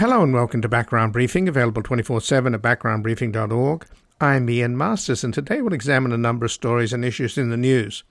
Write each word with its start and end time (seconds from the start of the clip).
Hello 0.00 0.22
and 0.22 0.32
welcome 0.32 0.62
to 0.62 0.68
Background 0.68 1.12
Briefing, 1.12 1.46
available 1.46 1.82
24 1.82 2.22
7 2.22 2.54
at 2.54 2.62
backgroundbriefing.org. 2.62 3.86
I'm 4.18 4.48
Ian 4.48 4.74
Masters, 4.74 5.22
and 5.22 5.34
today 5.34 5.60
we'll 5.60 5.74
examine 5.74 6.10
a 6.10 6.16
number 6.16 6.46
of 6.46 6.52
stories 6.52 6.94
and 6.94 7.04
issues 7.04 7.36
in 7.36 7.50
the 7.50 7.58
news. 7.58 8.02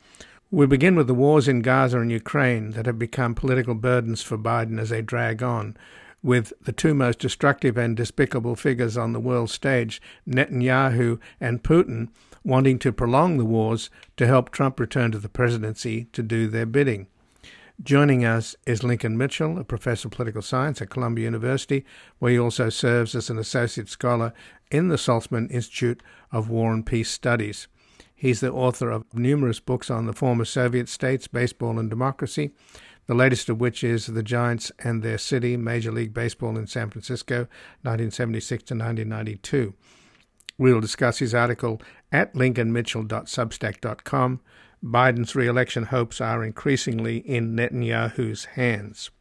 We 0.52 0.68
begin 0.68 0.96
with 0.96 1.08
the 1.08 1.16
wars 1.16 1.48
in 1.48 1.64
Gaza 1.64 2.00
and 2.00 2.12
Ukraine 2.12 2.74
that 2.74 2.86
have 2.86 3.00
become 3.00 3.34
political 3.34 3.74
burdens 3.74 4.22
for 4.22 4.38
Biden 4.38 4.80
as 4.80 4.90
they 4.90 5.02
drag 5.02 5.42
on, 5.42 5.76
with 6.22 6.54
the 6.62 6.72
two 6.72 6.94
most 6.94 7.18
destructive 7.18 7.76
and 7.76 7.98
despicable 7.98 8.56
figures 8.56 8.96
on 8.96 9.14
the 9.14 9.20
world 9.20 9.50
stage, 9.50 10.00
Netanyahu 10.28 11.20
and 11.42 11.64
Putin, 11.64 12.10
wanting 12.44 12.78
to 12.78 12.92
prolong 12.92 13.40
the 13.40 13.46
wars 13.46 13.90
to 14.16 14.28
help 14.28 14.52
Trump 14.52 14.80
return 14.80 15.12
to 15.12 15.18
the 15.18 15.28
presidency 15.28 16.04
to 16.14 16.22
do 16.22 16.48
their 16.50 16.68
bidding. 16.68 17.08
Joining 17.82 18.26
us 18.26 18.58
is 18.68 18.84
Lincoln 18.84 19.18
Mitchell, 19.18 19.58
a 19.58 19.64
professor 19.64 20.10
of 20.10 20.12
political 20.12 20.42
science 20.42 20.82
at 20.82 20.90
Columbia 20.90 21.24
University, 21.24 21.86
where 22.20 22.34
he 22.34 22.40
also 22.40 22.68
serves 22.68 23.16
as 23.16 23.30
an 23.30 23.38
associate 23.38 23.88
scholar 23.88 24.34
in 24.70 24.90
the 24.90 24.98
Saltzman 24.98 25.50
Institute 25.50 26.04
of 26.30 26.50
War 26.50 26.74
and 26.74 26.86
Peace 26.86 27.10
Studies. 27.10 27.70
He's 28.14 28.42
the 28.42 28.52
author 28.52 28.92
of 28.92 29.06
numerous 29.14 29.62
books 29.62 29.90
on 29.90 30.08
the 30.08 30.14
former 30.14 30.44
Soviet 30.44 30.90
states, 30.90 31.28
baseball, 31.28 31.80
and 31.80 31.90
democracy, 31.90 32.52
the 33.08 33.16
latest 33.16 33.48
of 33.48 33.62
which 33.62 33.82
is 33.82 34.08
The 34.08 34.24
Giants 34.24 34.74
and 34.80 35.02
Their 35.02 35.18
City, 35.18 35.56
Major 35.56 35.94
League 35.94 36.14
Baseball 36.14 36.58
in 36.58 36.68
San 36.68 36.90
Francisco, 36.90 37.48
1976 37.84 38.64
to 38.64 38.74
1992. 38.74 39.74
We'll 40.58 40.82
discuss 40.82 41.20
his 41.20 41.34
article 41.34 41.82
at 42.12 42.34
lincolnmitchell.substack.com 42.34 44.42
Biden's 44.84 45.36
re 45.36 45.48
election 45.48 45.84
hopes 45.84 46.22
are 46.22 46.44
increasingly 46.44 47.18
in 47.18 47.56
Netanyahu's 47.56 48.46
hands. 48.46 49.12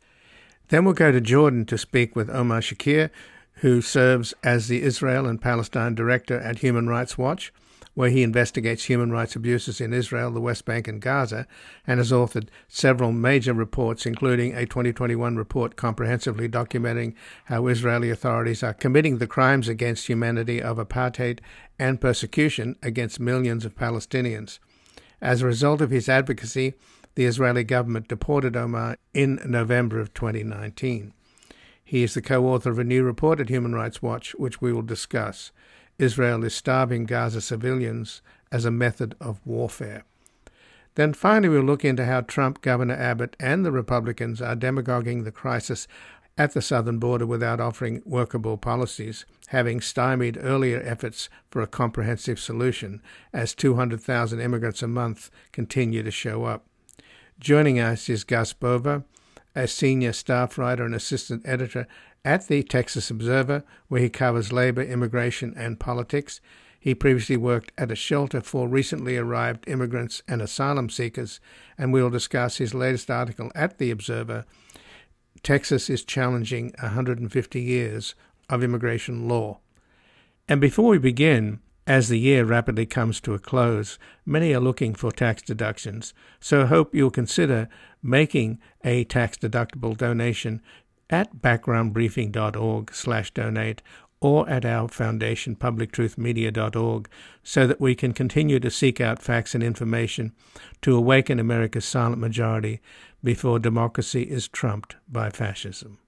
Then 0.69 0.85
we'll 0.85 0.95
go 0.95 1.11
to 1.11 1.21
Jordan 1.21 1.65
to 1.67 1.79
speak 1.79 2.15
with 2.15 2.31
Omar 2.31 2.61
Shakir, 2.61 3.11
who 3.55 3.81
serves 3.81 4.35
as 4.45 4.69
the 4.69 4.83
Israel 4.83 5.27
and 5.27 5.43
Palestine 5.43 5.95
Director 5.95 6.39
at 6.39 6.59
Human 6.59 6.87
Rights 6.87 7.19
Watch, 7.19 7.53
where 7.95 8.11
he 8.11 8.23
investigates 8.23 8.85
human 8.85 9.11
rights 9.11 9.35
abuses 9.35 9.81
in 9.81 9.93
Israel, 9.93 10.31
the 10.31 10.41
West 10.41 10.65
Bank, 10.65 10.87
and 10.87 11.01
Gaza, 11.01 11.49
and 11.85 11.99
has 11.99 12.13
authored 12.13 12.49
several 12.69 13.11
major 13.11 13.53
reports, 13.53 14.07
including 14.07 14.55
a 14.55 14.67
2021 14.67 15.35
report 15.35 15.75
comprehensively 15.75 16.49
documenting 16.49 17.15
how 17.47 17.67
Israeli 17.67 18.11
authorities 18.11 18.63
are 18.63 18.75
committing 18.75 19.19
the 19.19 19.27
crimes 19.27 19.67
against 19.67 20.07
humanity 20.07 20.63
of 20.63 20.77
apartheid 20.77 21.41
and 21.81 22.01
persecution 22.01 22.77
against 22.81 23.19
millions 23.19 23.65
of 23.65 23.75
Palestinians. 23.75 24.61
As 25.21 25.43
a 25.43 25.47
result 25.47 25.81
of 25.81 25.91
his 25.91 26.09
advocacy, 26.09 26.75
the 27.15 27.25
Israeli 27.25 27.65
government 27.65 28.09
deported 28.09 28.57
Omar 28.57 28.97
in 29.13 29.41
November 29.45 29.99
of 30.01 30.15
2019. 30.15 31.13
He 31.85 32.03
is 32.03 32.15
the 32.15 32.23
co 32.23 32.47
author 32.47 32.71
of 32.71 32.79
a 32.79 32.85
new 32.85 33.03
report 33.03 33.41
at 33.41 33.49
Human 33.49 33.75
Rights 33.75 34.03
Watch, 34.03 34.35
which 34.37 34.61
we 34.61 34.73
will 34.73 34.83
discuss. 34.83 35.51
Israel 35.99 36.45
is 36.45 36.55
starving 36.55 37.07
Gaza 37.07 37.41
civilians 37.41 38.23
as 38.53 38.65
a 38.65 38.71
method 38.71 39.17
of 39.21 39.41
warfare. 39.45 40.05
Then 40.95 41.13
finally, 41.13 41.49
we'll 41.49 41.63
look 41.63 41.85
into 41.85 42.05
how 42.05 42.21
Trump, 42.21 42.61
Governor 42.61 42.95
Abbott, 42.95 43.37
and 43.41 43.65
the 43.65 43.73
Republicans 43.73 44.43
are 44.43 44.55
demagoguing 44.55 45.25
the 45.25 45.33
crisis 45.33 45.89
at 46.39 46.53
the 46.53 46.63
southern 46.63 46.99
border 46.99 47.27
without 47.27 47.61
offering 47.61 48.01
workable 48.07 48.57
policies, 48.57 49.27
having 49.49 49.81
stymied 49.81 50.39
earlier 50.41 50.81
efforts 50.85 51.29
for 51.51 51.61
a 51.61 51.67
comprehensive 51.67 52.39
solution 52.39 53.03
as 53.33 53.55
200,000 53.55 54.41
immigrants 54.41 54.81
a 54.81 54.87
month 54.87 55.31
continue 55.51 56.03
to 56.05 56.13
show 56.13 56.45
up. 56.45 56.65
Joining 57.41 57.81
us 57.81 58.09
is 58.09 58.23
Gus 58.23 58.53
Bova, 58.53 59.05
a 59.57 59.67
senior 59.67 60.13
staff 60.13 60.57
writer 60.57 60.85
and 60.85 60.95
assistant 60.95 61.43
editor 61.45 61.89
at 62.25 62.47
the 62.47 62.63
Texas 62.63 63.11
Observer, 63.11 63.65
where 63.89 64.01
he 64.01 64.09
covers 64.09 64.53
labor, 64.53 64.83
immigration, 64.83 65.53
and 65.57 65.81
politics. 65.81 66.41
He 66.79 66.95
previously 66.95 67.37
worked 67.37 67.73
at 67.77 67.91
a 67.91 67.97
shelter 67.97 68.41
for 68.41 68.69
recently 68.69 69.17
arrived 69.17 69.69
immigrants 69.69 70.23
and 70.29 70.41
asylum 70.41 70.91
seekers, 70.91 71.41
and 71.77 71.93
we'll 71.93 72.11
discuss 72.11 72.59
his 72.59 72.75
latest 72.75 73.11
article 73.11 73.51
at 73.57 73.79
The 73.79 73.91
Observer 73.91 74.45
Texas 75.49 75.89
is 75.89 76.05
challenging 76.05 76.75
150 76.79 77.59
years 77.59 78.15
of 78.51 78.63
immigration 78.63 79.27
law. 79.27 79.61
And 80.47 80.61
before 80.61 80.91
we 80.91 80.99
begin, 80.99 81.61
as 81.87 82.11
the 82.11 82.19
year 82.19 82.45
rapidly 82.45 82.85
comes 82.85 83.19
to 83.23 83.33
a 83.33 83.39
close, 83.39 83.99
many 84.27 84.53
are 84.53 84.61
looking 84.61 84.95
for 84.95 85.11
tax 85.11 85.41
deductions, 85.41 86.13
so 86.39 86.65
I 86.65 86.67
hope 86.67 86.95
you'll 86.95 87.11
consider 87.11 87.71
making 88.03 88.59
a 88.85 89.05
tax-deductible 89.05 89.97
donation 89.97 90.61
at 91.09 91.37
backgroundbriefing.org/donate 91.37 93.83
or 94.21 94.51
at 94.51 94.67
our 94.67 94.89
foundation 94.89 95.57
publictruthmedia.org 95.57 97.09
so 97.43 97.67
that 97.67 97.81
we 97.81 97.95
can 97.95 98.13
continue 98.13 98.61
to 98.61 98.71
seek 98.71 99.01
out 99.01 99.23
facts 99.23 99.55
and 99.55 99.65
information 99.65 100.35
to 100.83 100.95
awaken 100.95 101.39
America's 101.39 101.87
silent 101.87 102.21
majority 102.21 102.83
before 103.23 103.59
democracy 103.59 104.23
is 104.23 104.49
trumped 104.49 104.97
by 105.09 105.31
fascism. 105.31 105.99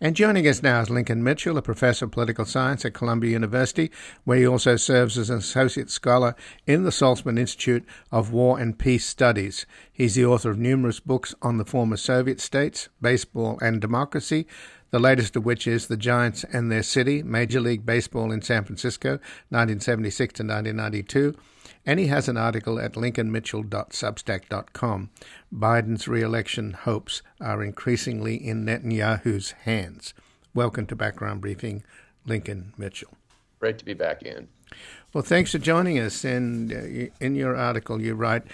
And 0.00 0.14
joining 0.14 0.46
us 0.46 0.62
now 0.62 0.80
is 0.80 0.90
Lincoln 0.90 1.24
Mitchell, 1.24 1.58
a 1.58 1.62
professor 1.62 2.04
of 2.04 2.12
political 2.12 2.44
science 2.44 2.84
at 2.84 2.94
Columbia 2.94 3.32
University, 3.32 3.90
where 4.22 4.38
he 4.38 4.46
also 4.46 4.76
serves 4.76 5.18
as 5.18 5.28
an 5.28 5.38
associate 5.38 5.90
scholar 5.90 6.36
in 6.68 6.84
the 6.84 6.90
Saltzman 6.90 7.36
Institute 7.36 7.84
of 8.12 8.32
War 8.32 8.60
and 8.60 8.78
Peace 8.78 9.04
Studies. 9.04 9.66
He's 9.92 10.14
the 10.14 10.24
author 10.24 10.50
of 10.50 10.58
numerous 10.58 11.00
books 11.00 11.34
on 11.42 11.58
the 11.58 11.64
former 11.64 11.96
Soviet 11.96 12.40
states, 12.40 12.88
baseball, 13.02 13.58
and 13.60 13.80
democracy, 13.80 14.46
the 14.90 15.00
latest 15.00 15.34
of 15.34 15.44
which 15.44 15.66
is 15.66 15.88
The 15.88 15.96
Giants 15.96 16.44
and 16.44 16.70
Their 16.70 16.84
City, 16.84 17.24
Major 17.24 17.60
League 17.60 17.84
Baseball 17.84 18.30
in 18.30 18.40
San 18.40 18.64
Francisco, 18.64 19.18
1976 19.50 20.34
to 20.34 20.42
1992 20.44 21.34
and 21.86 22.00
he 22.00 22.08
has 22.08 22.28
an 22.28 22.36
article 22.36 22.78
at 22.78 22.92
lincolnmitchell.substack.com. 22.94 25.10
Biden's 25.54 26.08
re-election 26.08 26.72
hopes 26.72 27.22
are 27.40 27.62
increasingly 27.62 28.34
in 28.36 28.64
Netanyahu's 28.64 29.52
hands. 29.62 30.12
Welcome 30.54 30.86
to 30.86 30.96
Background 30.96 31.40
Briefing, 31.40 31.84
Lincoln 32.26 32.74
Mitchell. 32.76 33.16
Great 33.60 33.78
to 33.78 33.84
be 33.84 33.94
back 33.94 34.22
in. 34.22 34.48
Well, 35.12 35.24
thanks 35.24 35.52
for 35.52 35.58
joining 35.58 35.98
us. 35.98 36.24
And 36.24 36.72
uh, 36.72 37.10
in 37.20 37.34
your 37.34 37.56
article, 37.56 38.00
you 38.00 38.14
write 38.14 38.44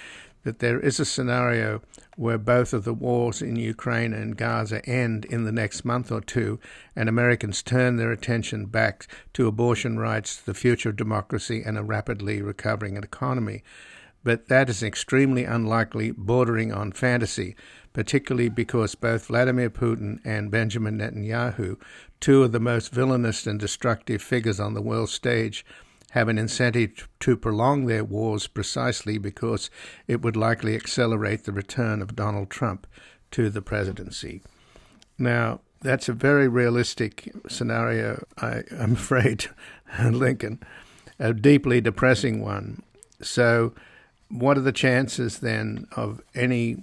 that 0.45 0.61
there 0.61 0.79
is 0.79 1.01
a 1.01 1.05
scenario 1.05 1.83
where 2.17 2.39
both 2.39 2.73
of 2.73 2.85
the 2.85 2.95
wars 2.95 3.43
in 3.43 3.57
Ukraine 3.57 4.13
and 4.13 4.37
Gaza 4.37 4.85
end 4.89 5.25
in 5.25 5.45
the 5.45 5.53
next 5.53 5.85
month 5.85 6.13
or 6.13 6.21
two, 6.21 6.61
and 6.95 7.09
Americans 7.09 7.63
turn 7.63 7.97
their 7.97 8.13
attention 8.13 8.67
back 8.67 9.09
to 9.33 9.49
abortion 9.49 9.99
rights, 9.99 10.37
the 10.37 10.55
future 10.55 10.91
of 10.91 10.97
democracy, 10.97 11.63
and 11.65 11.77
a 11.77 11.83
rapidly 11.83 12.41
recovering 12.41 12.97
economy. 12.97 13.65
But 14.23 14.49
that 14.49 14.71
is 14.71 14.83
extremely 14.83 15.45
unlikely, 15.45 16.13
bordering 16.13 16.73
on 16.73 16.93
fantasy, 16.93 17.57
particularly 17.93 18.49
because 18.49 18.95
both 18.95 19.27
Vladimir 19.27 19.71
Putin 19.71 20.19
and 20.25 20.51
Benjamin 20.51 20.99
Netanyahu, 20.99 21.79
two 22.21 22.43
of 22.43 22.53
the 22.53 22.61
most 22.61 22.93
villainous 22.93 23.47
and 23.47 23.61
destructive 23.61 24.23
figures 24.23 24.59
on 24.59 24.75
the 24.75 24.83
world 24.83 25.11
stage, 25.11 25.65
have 26.15 26.29
an 26.29 26.39
incentive 26.39 27.09
to 27.19 27.37
prolong 27.37 27.87
their 27.87 28.05
wars 28.05 28.47
precisely 28.47 29.19
because 29.19 29.69
it 30.07 30.23
would 30.23 30.37
likely 30.37 30.77
accelerate 30.77 31.43
the 31.43 31.51
return 31.51 32.01
of 32.01 32.15
Donald 32.15 32.49
Trump 32.49 32.87
to 33.33 33.51
the 33.51 33.61
presidency. 33.61 34.41
Now, 35.19 35.59
that's 35.83 36.09
a 36.09 36.13
very 36.13 36.47
realistic 36.47 37.33
scenario, 37.49 38.25
I, 38.39 38.63
am 38.71 38.93
afraid, 39.03 39.47
Lincoln, 40.05 40.61
a 41.19 41.35
deeply 41.35 41.81
depressing 41.81 42.41
one. 42.41 42.85
So, 43.21 43.73
what 44.29 44.57
are 44.57 44.61
the 44.61 44.71
chances 44.71 45.41
then 45.41 45.89
of 45.97 46.23
any? 46.33 46.77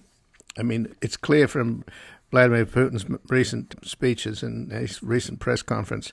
I 0.57 0.63
mean, 0.63 0.93
it's 1.01 1.15
clear 1.15 1.47
from 1.47 1.85
Vladimir 2.31 2.65
Putin's 2.65 3.05
recent 3.29 3.75
speeches 3.87 4.43
and 4.43 4.73
his 4.73 5.01
recent 5.01 5.39
press 5.39 5.61
conference 5.61 6.11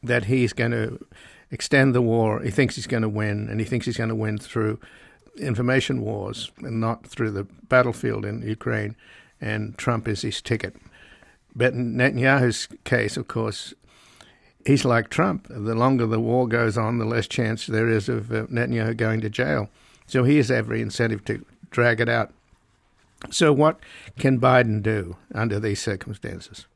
that 0.00 0.26
he's 0.26 0.52
going 0.52 0.70
to 0.70 1.04
extend 1.50 1.94
the 1.94 2.02
war. 2.02 2.40
He 2.40 2.50
thinks 2.50 2.76
he's 2.76 2.86
going 2.86 3.02
to 3.02 3.08
win, 3.08 3.48
and 3.48 3.60
he 3.60 3.66
thinks 3.66 3.86
he's 3.86 3.96
going 3.96 4.08
to 4.08 4.14
win 4.14 4.38
through 4.38 4.78
information 5.38 6.00
wars 6.00 6.50
and 6.58 6.80
not 6.80 7.06
through 7.06 7.30
the 7.30 7.44
battlefield 7.68 8.24
in 8.24 8.42
Ukraine. 8.42 8.96
And 9.40 9.76
Trump 9.76 10.08
is 10.08 10.22
his 10.22 10.40
ticket. 10.40 10.74
But 11.54 11.72
in 11.74 11.94
Netanyahu's 11.94 12.68
case, 12.84 13.16
of 13.16 13.28
course, 13.28 13.74
he's 14.66 14.84
like 14.84 15.08
Trump. 15.08 15.46
The 15.48 15.74
longer 15.74 16.06
the 16.06 16.20
war 16.20 16.48
goes 16.48 16.76
on, 16.76 16.98
the 16.98 17.04
less 17.04 17.26
chance 17.26 17.66
there 17.66 17.88
is 17.88 18.08
of 18.08 18.32
uh, 18.32 18.46
Netanyahu 18.46 18.96
going 18.96 19.20
to 19.22 19.30
jail. 19.30 19.68
So 20.06 20.24
he 20.24 20.36
has 20.36 20.50
every 20.50 20.80
incentive 20.80 21.24
to 21.26 21.44
drag 21.70 22.00
it 22.00 22.08
out. 22.08 22.32
So, 23.30 23.52
what 23.52 23.80
can 24.18 24.38
Biden 24.38 24.82
do 24.82 25.16
under 25.34 25.58
these 25.58 25.80
circumstances? 25.80 26.66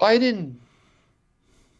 Biden 0.00 0.56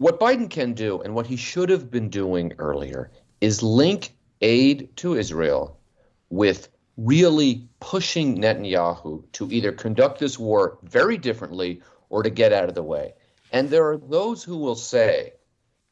what 0.05 0.21
Biden 0.21 0.51
can 0.51 0.75
do 0.75 1.01
and 1.01 1.15
what 1.15 1.27
he 1.27 1.35
should 1.35 1.71
have 1.71 1.91
been 1.91 2.11
doing 2.11 2.53
earlier 2.59 3.11
is 3.41 3.63
link 3.63 4.15
aid 4.43 4.95
to 4.97 5.15
Israel 5.15 5.81
with 6.29 6.69
really 6.99 7.67
pushing 7.81 8.37
Netanyahu 8.37 9.25
to 9.33 9.51
either 9.51 9.73
conduct 9.73 10.19
this 10.19 10.39
war 10.39 10.77
very 10.83 11.17
differently 11.17 11.81
or 12.11 12.23
to 12.23 12.29
get 12.29 12.53
out 12.53 12.69
of 12.69 12.75
the 12.75 12.83
way. 12.83 13.15
And 13.51 13.71
there 13.71 13.89
are 13.89 13.97
those 13.97 14.45
who 14.45 14.59
will 14.59 14.75
say 14.75 15.33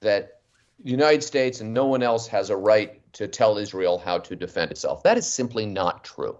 that 0.00 0.42
the 0.84 0.90
United 0.90 1.24
States 1.24 1.62
and 1.62 1.72
no 1.72 1.86
one 1.86 2.02
else 2.02 2.26
has 2.26 2.50
a 2.50 2.56
right 2.56 3.00
to 3.14 3.26
tell 3.26 3.56
Israel 3.56 3.96
how 3.96 4.18
to 4.18 4.36
defend 4.36 4.72
itself. 4.72 5.02
That 5.04 5.16
is 5.16 5.26
simply 5.26 5.64
not 5.64 6.04
true. 6.04 6.36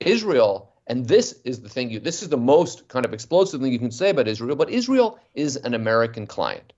Israel, 0.00 0.72
and 0.86 1.06
this 1.06 1.40
is 1.44 1.60
the 1.60 1.68
thing 1.68 1.90
you 1.90 2.00
this 2.00 2.22
is 2.22 2.28
the 2.28 2.36
most 2.36 2.88
kind 2.88 3.04
of 3.04 3.12
explosive 3.12 3.60
thing 3.60 3.72
you 3.72 3.78
can 3.78 3.90
say 3.90 4.10
about 4.10 4.28
Israel, 4.28 4.56
but 4.56 4.70
Israel 4.70 5.18
is 5.34 5.56
an 5.56 5.74
American 5.74 6.26
client. 6.26 6.72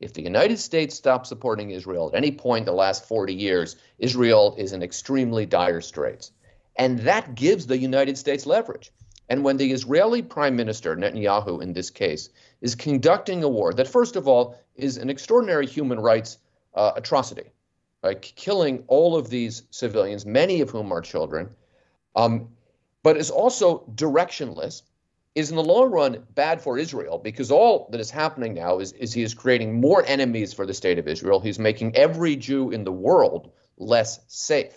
If 0.00 0.12
the 0.12 0.22
United 0.22 0.58
States 0.58 0.94
stops 0.94 1.28
supporting 1.28 1.70
Israel 1.70 2.08
at 2.08 2.14
any 2.14 2.30
point 2.30 2.62
in 2.62 2.66
the 2.66 2.72
last 2.72 3.06
40 3.06 3.34
years, 3.34 3.76
Israel 3.98 4.54
is 4.56 4.72
in 4.72 4.82
extremely 4.82 5.44
dire 5.44 5.80
straits. 5.80 6.30
And 6.76 7.00
that 7.00 7.34
gives 7.34 7.66
the 7.66 7.78
United 7.78 8.16
States 8.16 8.46
leverage. 8.46 8.92
And 9.28 9.42
when 9.42 9.56
the 9.56 9.72
Israeli 9.72 10.22
Prime 10.22 10.54
Minister, 10.54 10.96
Netanyahu 10.96 11.60
in 11.60 11.72
this 11.72 11.90
case, 11.90 12.30
is 12.60 12.76
conducting 12.76 13.42
a 13.42 13.48
war 13.48 13.74
that, 13.74 13.88
first 13.88 14.14
of 14.14 14.28
all, 14.28 14.56
is 14.76 14.96
an 14.96 15.10
extraordinary 15.10 15.66
human 15.66 15.98
rights 15.98 16.38
uh, 16.74 16.92
atrocity, 16.96 17.50
right? 18.04 18.22
killing 18.22 18.84
all 18.86 19.16
of 19.16 19.28
these 19.28 19.64
civilians, 19.70 20.24
many 20.24 20.60
of 20.60 20.70
whom 20.70 20.92
are 20.92 21.00
children, 21.00 21.50
um, 22.14 22.48
but 23.02 23.16
is 23.16 23.30
also 23.30 23.84
directionless, 23.94 24.82
is 25.34 25.50
in 25.50 25.56
the 25.56 25.62
long 25.62 25.90
run 25.90 26.24
bad 26.34 26.60
for 26.60 26.78
Israel 26.78 27.18
because 27.18 27.50
all 27.50 27.88
that 27.92 28.00
is 28.00 28.10
happening 28.10 28.54
now 28.54 28.78
is, 28.80 28.92
is 28.92 29.12
he 29.12 29.22
is 29.22 29.34
creating 29.34 29.80
more 29.80 30.04
enemies 30.06 30.52
for 30.52 30.66
the 30.66 30.74
state 30.74 30.98
of 30.98 31.06
Israel. 31.06 31.38
He's 31.38 31.58
making 31.58 31.94
every 31.94 32.34
Jew 32.34 32.70
in 32.70 32.84
the 32.84 32.92
world 32.92 33.52
less 33.76 34.20
safe. 34.26 34.76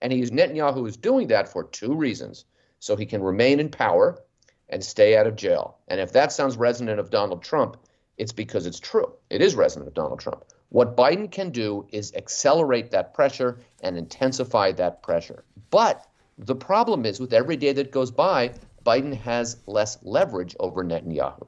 And 0.00 0.12
he's 0.12 0.30
Netanyahu 0.30 0.88
is 0.88 0.96
doing 0.96 1.28
that 1.28 1.48
for 1.48 1.64
two 1.64 1.94
reasons. 1.94 2.44
So 2.80 2.96
he 2.96 3.06
can 3.06 3.22
remain 3.22 3.60
in 3.60 3.70
power 3.70 4.22
and 4.68 4.82
stay 4.82 5.16
out 5.16 5.26
of 5.26 5.36
jail. 5.36 5.78
And 5.88 6.00
if 6.00 6.12
that 6.12 6.32
sounds 6.32 6.56
resonant 6.56 6.98
of 6.98 7.10
Donald 7.10 7.42
Trump, 7.42 7.76
it's 8.18 8.32
because 8.32 8.66
it's 8.66 8.80
true. 8.80 9.12
It 9.30 9.40
is 9.40 9.54
resonant 9.54 9.88
of 9.88 9.94
Donald 9.94 10.20
Trump. 10.20 10.44
What 10.70 10.96
Biden 10.96 11.30
can 11.30 11.50
do 11.50 11.86
is 11.90 12.12
accelerate 12.14 12.90
that 12.90 13.14
pressure 13.14 13.60
and 13.82 13.96
intensify 13.96 14.72
that 14.72 15.02
pressure. 15.02 15.44
But 15.70 16.06
the 16.38 16.56
problem 16.56 17.06
is 17.06 17.20
with 17.20 17.32
every 17.32 17.56
day 17.56 17.72
that 17.72 17.92
goes 17.92 18.10
by, 18.10 18.54
Biden 18.84 19.16
has 19.16 19.58
less 19.66 19.98
leverage 20.02 20.54
over 20.60 20.84
Netanyahu. 20.84 21.46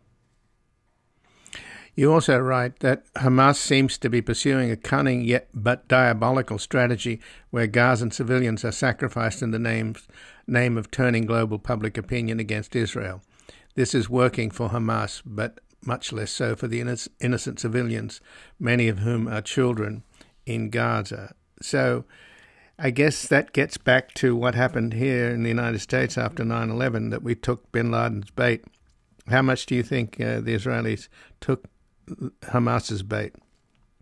You 1.94 2.12
also 2.12 2.38
write 2.38 2.80
that 2.80 3.10
Hamas 3.14 3.56
seems 3.56 3.96
to 3.98 4.10
be 4.10 4.20
pursuing 4.20 4.70
a 4.70 4.76
cunning 4.76 5.22
yet 5.22 5.48
but 5.54 5.88
diabolical 5.88 6.58
strategy 6.58 7.20
where 7.50 7.66
Gazan 7.66 8.10
civilians 8.10 8.66
are 8.66 8.72
sacrificed 8.72 9.40
in 9.40 9.50
the 9.50 9.58
names, 9.58 10.06
name 10.46 10.76
of 10.76 10.90
turning 10.90 11.24
global 11.24 11.58
public 11.58 11.96
opinion 11.96 12.38
against 12.38 12.76
Israel. 12.76 13.22
This 13.76 13.94
is 13.94 14.10
working 14.10 14.50
for 14.50 14.68
Hamas, 14.68 15.22
but 15.24 15.58
much 15.86 16.12
less 16.12 16.30
so 16.30 16.54
for 16.54 16.68
the 16.68 16.80
innocent 17.20 17.60
civilians, 17.60 18.20
many 18.60 18.88
of 18.88 18.98
whom 18.98 19.26
are 19.26 19.40
children 19.40 20.02
in 20.44 20.68
Gaza. 20.68 21.34
So 21.62 22.04
I 22.78 22.90
guess 22.90 23.26
that 23.28 23.52
gets 23.52 23.78
back 23.78 24.12
to 24.14 24.37
what 24.37 24.55
happened 24.55 24.93
here 24.93 25.31
in 25.31 25.43
the 25.43 25.49
United 25.49 25.81
States 25.81 26.19
after 26.19 26.44
9 26.44 26.69
11 26.69 27.11
that 27.11 27.23
we 27.23 27.34
took 27.34 27.70
bin 27.73 27.90
Laden's 27.90 28.31
bait. 28.31 28.64
How 29.28 29.43
much 29.43 29.67
do 29.67 29.75
you 29.75 29.82
think 29.82 30.20
uh, 30.20 30.40
the 30.40 30.55
Israelis 30.55 31.08
took 31.40 31.69
Hamas's 32.43 33.02
bait? 33.02 33.34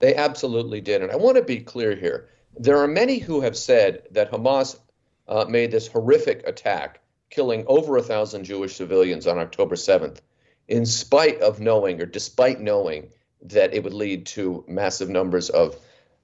They 0.00 0.16
absolutely 0.16 0.80
did. 0.80 1.02
And 1.02 1.12
I 1.12 1.16
want 1.16 1.36
to 1.36 1.42
be 1.42 1.60
clear 1.60 1.94
here. 1.94 2.28
There 2.56 2.78
are 2.78 2.88
many 2.88 3.18
who 3.18 3.40
have 3.40 3.56
said 3.56 4.02
that 4.10 4.32
Hamas 4.32 4.76
uh, 5.28 5.44
made 5.48 5.70
this 5.70 5.86
horrific 5.86 6.46
attack, 6.46 7.00
killing 7.30 7.64
over 7.68 7.96
a 7.96 8.02
thousand 8.02 8.44
Jewish 8.44 8.74
civilians 8.74 9.26
on 9.26 9.38
October 9.38 9.76
7th, 9.76 10.18
in 10.68 10.84
spite 10.84 11.40
of 11.40 11.60
knowing 11.60 12.02
or 12.02 12.06
despite 12.06 12.60
knowing 12.60 13.08
that 13.42 13.72
it 13.72 13.84
would 13.84 13.94
lead 13.94 14.26
to 14.26 14.64
massive 14.66 15.08
numbers 15.08 15.48
of 15.50 15.76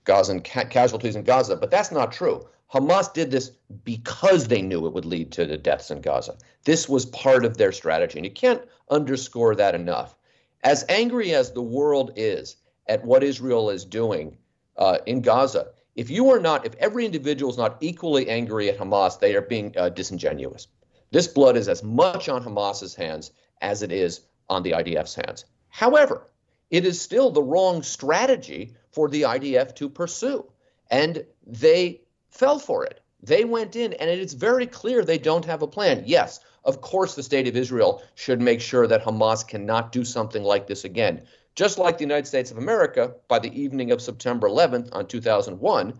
Ca- 0.05 0.65
casualties 0.65 1.17
in 1.17 1.23
Gaza. 1.23 1.57
But 1.57 1.71
that's 1.71 1.91
not 1.91 2.13
true. 2.13 2.47
Hamas 2.73 3.13
did 3.13 3.31
this 3.31 3.51
because 3.85 4.47
they 4.47 4.63
knew 4.63 4.87
it 4.87 4.93
would 4.93 5.05
lead 5.05 5.33
to 5.33 5.45
the 5.45 5.57
deaths 5.57 5.91
in 5.91 6.01
Gaza. 6.01 6.37
This 6.65 6.89
was 6.89 7.05
part 7.07 7.45
of 7.45 7.57
their 7.57 7.73
strategy. 7.73 8.19
And 8.19 8.25
you 8.25 8.33
can't 8.33 8.63
underscore 8.91 9.55
that 9.57 9.75
enough. 9.75 10.15
As 10.63 10.85
angry 10.89 11.35
as 11.35 11.53
the 11.53 11.63
world 11.63 12.13
is 12.17 12.57
at 12.87 13.05
what 13.05 13.25
Israel 13.25 13.71
is 13.71 13.85
doing 13.85 14.37
uh, 14.77 14.99
in 15.07 15.21
Gaza, 15.21 15.69
if 15.97 16.11
you 16.11 16.31
are 16.31 16.39
not, 16.39 16.65
if 16.65 16.75
every 16.77 17.05
individual 17.05 17.51
is 17.51 17.59
not 17.59 17.77
equally 17.81 18.29
angry 18.29 18.69
at 18.69 18.79
Hamas, 18.79 19.19
they 19.19 19.35
are 19.35 19.43
being 19.43 19.75
uh, 19.77 19.89
disingenuous. 19.89 20.69
This 21.11 21.27
blood 21.27 21.57
is 21.57 21.69
as 21.69 21.83
much 21.83 22.29
on 22.29 22.45
Hamas's 22.45 22.95
hands 22.95 23.33
as 23.61 23.83
it 23.83 23.91
is 23.91 24.21
on 24.49 24.63
the 24.63 24.73
IDF's 24.73 25.17
hands. 25.17 25.45
However, 25.69 26.29
it 26.71 26.87
is 26.87 27.01
still 27.01 27.31
the 27.31 27.43
wrong 27.43 27.83
strategy 27.83 28.75
for 28.93 29.09
the 29.09 29.23
IDF 29.23 29.75
to 29.77 29.89
pursue. 29.89 30.45
And 30.91 31.25
they 31.47 32.01
fell 32.31 32.59
for 32.59 32.85
it. 32.85 33.01
They 33.23 33.45
went 33.45 33.77
in, 33.77 33.93
and 33.95 34.09
it 34.09 34.19
is 34.19 34.33
very 34.33 34.67
clear 34.67 35.05
they 35.05 35.19
don't 35.19 35.45
have 35.45 35.63
a 35.63 35.67
plan. 35.67 36.05
Yes, 36.07 36.41
of 36.65 36.81
course, 36.81 37.15
the 37.15 37.23
state 37.23 37.49
of 37.49 37.57
Israel 37.57 38.03
should 38.15 38.41
make 38.41 38.61
sure 38.61 38.87
that 38.87 39.05
Hamas 39.05 39.47
cannot 39.47 39.93
do 39.93 40.05
something 40.05 40.43
like 40.43 40.67
this 40.67 40.85
again. 40.85 41.23
Just 41.55 41.79
like 41.79 41.99
the 41.99 42.05
United 42.05 42.27
States 42.27 42.51
of 42.51 42.59
America, 42.59 43.15
by 43.29 43.39
the 43.39 43.61
evening 43.61 43.91
of 43.91 44.01
September 44.01 44.49
11th 44.49 44.89
on 44.93 45.07
2001, 45.07 45.99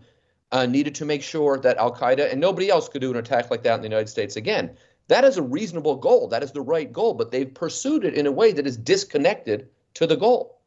uh, 0.51 0.65
needed 0.65 0.95
to 0.95 1.05
make 1.05 1.23
sure 1.23 1.57
that 1.59 1.77
Al 1.77 1.95
Qaeda 1.95 2.31
and 2.31 2.39
nobody 2.39 2.69
else 2.69 2.89
could 2.89 3.01
do 3.01 3.11
an 3.11 3.17
attack 3.17 3.51
like 3.51 3.63
that 3.63 3.75
in 3.75 3.81
the 3.81 3.87
United 3.87 4.09
States 4.09 4.35
again. 4.35 4.75
That 5.07 5.23
is 5.23 5.37
a 5.37 5.41
reasonable 5.41 5.97
goal. 5.97 6.27
That 6.27 6.43
is 6.43 6.51
the 6.51 6.61
right 6.61 6.91
goal, 6.91 7.13
but 7.13 7.31
they've 7.31 7.53
pursued 7.53 8.05
it 8.05 8.13
in 8.13 8.27
a 8.27 8.31
way 8.31 8.51
that 8.53 8.67
is 8.67 8.77
disconnected 8.77 9.69
to 9.95 10.07
the 10.07 10.15
goal. 10.15 10.60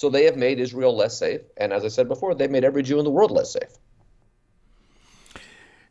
So 0.00 0.08
they 0.08 0.24
have 0.24 0.38
made 0.38 0.58
Israel 0.58 0.96
less 0.96 1.18
safe. 1.18 1.42
And 1.58 1.74
as 1.74 1.84
I 1.84 1.88
said 1.88 2.08
before, 2.08 2.34
they've 2.34 2.50
made 2.50 2.64
every 2.64 2.82
Jew 2.82 2.98
in 2.98 3.04
the 3.04 3.10
world 3.10 3.30
less 3.30 3.52
safe. 3.52 3.76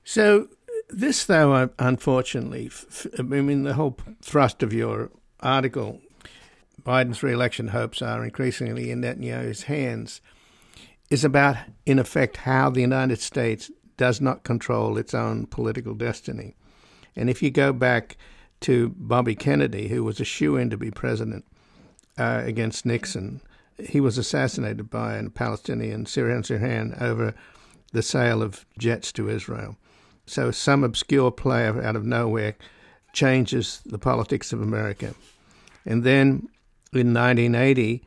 So 0.04 0.48
this, 0.90 1.26
though, 1.26 1.70
unfortunately, 1.78 2.72
I 3.20 3.22
mean, 3.22 3.66
the 3.66 3.76
whole 3.76 3.98
thrust 4.24 4.64
of 4.64 4.74
your 4.74 5.12
article, 5.42 6.02
Biden's 6.82 7.22
re-election 7.22 7.68
hopes 7.68 8.02
are 8.02 8.24
increasingly 8.24 8.90
in 8.90 9.02
Netanyahu's 9.02 9.64
hands, 9.64 10.22
is 11.12 11.24
about, 11.24 11.58
in 11.86 12.00
effect, 12.00 12.38
how 12.38 12.72
the 12.72 12.82
United 12.82 13.20
States 13.20 13.70
does 13.96 14.20
not 14.20 14.44
control 14.44 14.98
its 14.98 15.14
own 15.14 15.46
political 15.46 15.94
destiny. 15.94 16.56
And 17.16 17.30
if 17.30 17.44
you 17.44 17.52
go 17.52 17.72
back 17.72 18.18
to 18.62 18.90
Bobby 18.98 19.36
Kennedy, 19.36 19.90
who 19.90 20.04
was 20.04 20.20
a 20.20 20.26
shoe-in 20.26 20.72
to 20.72 20.78
be 20.78 20.90
president 20.90 21.46
uh, 22.18 22.42
against 22.44 22.88
Nixon, 22.88 23.42
he 23.82 24.00
was 24.00 24.18
assassinated 24.18 24.90
by 24.90 25.16
a 25.16 25.30
Palestinian, 25.30 26.06
Syrian 26.06 26.44
Sirhan, 26.44 27.00
over 27.02 27.34
the 27.92 28.04
sale 28.04 28.42
of 28.42 28.66
jets 28.78 29.12
to 29.14 29.30
Israel. 29.30 29.78
So 30.26 30.52
some 30.52 30.84
obscure 30.84 31.32
player 31.32 31.82
out 31.82 31.96
of 31.96 32.06
nowhere 32.06 32.56
changes 33.14 33.82
the 33.86 33.98
politics 33.98 34.54
of 34.54 34.62
America. 34.62 35.16
And 35.86 36.04
then 36.04 36.50
in 36.94 37.14
1980, 37.14 38.04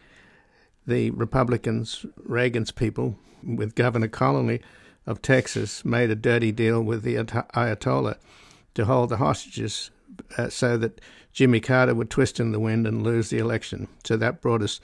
the 0.86 1.10
Republicans, 1.10 2.06
Reagan's 2.16 2.70
people, 2.70 3.16
with 3.42 3.74
Governor 3.74 4.08
Connally 4.08 4.60
of 5.06 5.20
Texas, 5.20 5.84
made 5.84 6.10
a 6.10 6.14
dirty 6.14 6.52
deal 6.52 6.80
with 6.82 7.02
the 7.02 7.16
Ayatollah 7.16 8.16
to 8.74 8.84
hold 8.84 9.08
the 9.08 9.16
hostages 9.16 9.90
uh, 10.38 10.48
so 10.48 10.76
that 10.76 11.00
Jimmy 11.32 11.60
Carter 11.60 11.94
would 11.94 12.10
twist 12.10 12.38
in 12.38 12.52
the 12.52 12.60
wind 12.60 12.86
and 12.86 13.02
lose 13.02 13.30
the 13.30 13.38
election. 13.38 13.88
So 14.04 14.16
that 14.16 14.40
brought 14.40 14.62
us 14.62 14.80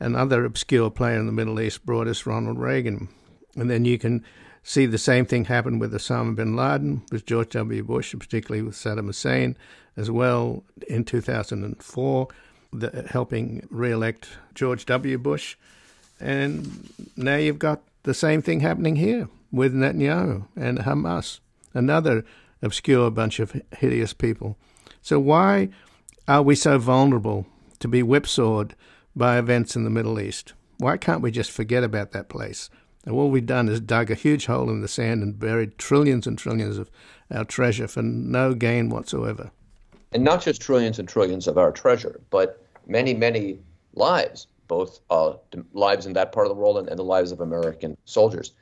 another 0.00 0.44
obscure 0.44 0.90
player 0.90 1.18
in 1.18 1.26
the 1.26 1.32
Middle 1.32 1.60
East, 1.60 1.86
brought 1.86 2.08
us 2.08 2.26
Ronald 2.26 2.58
Reagan. 2.58 3.08
And 3.56 3.70
then 3.70 3.84
you 3.84 3.98
can 3.98 4.24
see 4.62 4.86
the 4.86 4.98
same 4.98 5.26
thing 5.26 5.44
happen 5.44 5.78
with 5.78 5.92
Osama 5.92 6.34
bin 6.34 6.56
Laden, 6.56 7.02
with 7.12 7.26
George 7.26 7.50
W. 7.50 7.84
Bush, 7.84 8.12
and 8.12 8.20
particularly 8.20 8.62
with 8.62 8.74
Saddam 8.74 9.06
Hussein 9.06 9.56
as 9.96 10.10
well 10.10 10.64
in 10.88 11.04
2004, 11.04 12.28
the, 12.72 13.06
helping 13.10 13.66
re-elect 13.70 14.28
George 14.54 14.86
W. 14.86 15.18
Bush. 15.18 15.56
And 16.20 16.88
now 17.16 17.36
you've 17.36 17.58
got 17.58 17.82
the 18.02 18.14
same 18.14 18.42
thing 18.42 18.60
happening 18.60 18.96
here 18.96 19.28
with 19.52 19.74
Netanyahu 19.74 20.46
and 20.56 20.78
Hamas, 20.78 21.40
another 21.74 22.24
obscure 22.62 23.10
bunch 23.10 23.40
of 23.40 23.60
hideous 23.76 24.12
people. 24.12 24.56
So 25.02 25.18
why 25.18 25.70
are 26.28 26.42
we 26.42 26.54
so 26.54 26.78
vulnerable 26.78 27.46
to 27.80 27.88
be 27.88 28.02
whipsawed 28.02 28.74
by 29.20 29.38
events 29.38 29.76
in 29.76 29.84
the 29.84 29.90
Middle 29.90 30.18
East? 30.18 30.54
Why 30.78 30.96
can't 30.96 31.20
we 31.20 31.30
just 31.30 31.50
forget 31.50 31.84
about 31.84 32.12
that 32.12 32.30
place? 32.30 32.70
And 33.04 33.14
what 33.14 33.24
we've 33.24 33.44
done 33.44 33.68
is 33.68 33.78
dug 33.78 34.10
a 34.10 34.14
huge 34.14 34.46
hole 34.46 34.70
in 34.70 34.80
the 34.80 34.88
sand 34.88 35.22
and 35.22 35.38
buried 35.38 35.76
trillions 35.76 36.26
and 36.26 36.38
trillions 36.38 36.78
of 36.78 36.90
our 37.30 37.44
treasure 37.44 37.86
for 37.86 38.00
no 38.00 38.54
gain 38.54 38.88
whatsoever. 38.88 39.50
And 40.12 40.24
not 40.24 40.40
just 40.40 40.62
trillions 40.62 40.98
and 40.98 41.06
trillions 41.06 41.46
of 41.46 41.58
our 41.58 41.70
treasure, 41.70 42.18
but 42.30 42.64
many, 42.86 43.12
many 43.12 43.58
lives, 43.92 44.46
both 44.68 45.00
uh, 45.10 45.34
lives 45.74 46.06
in 46.06 46.14
that 46.14 46.32
part 46.32 46.46
of 46.46 46.56
the 46.56 46.60
world 46.60 46.78
and, 46.78 46.88
and 46.88 46.98
the 46.98 47.04
lives 47.04 47.30
of 47.30 47.40
American 47.40 47.98
soldiers. 48.06 48.52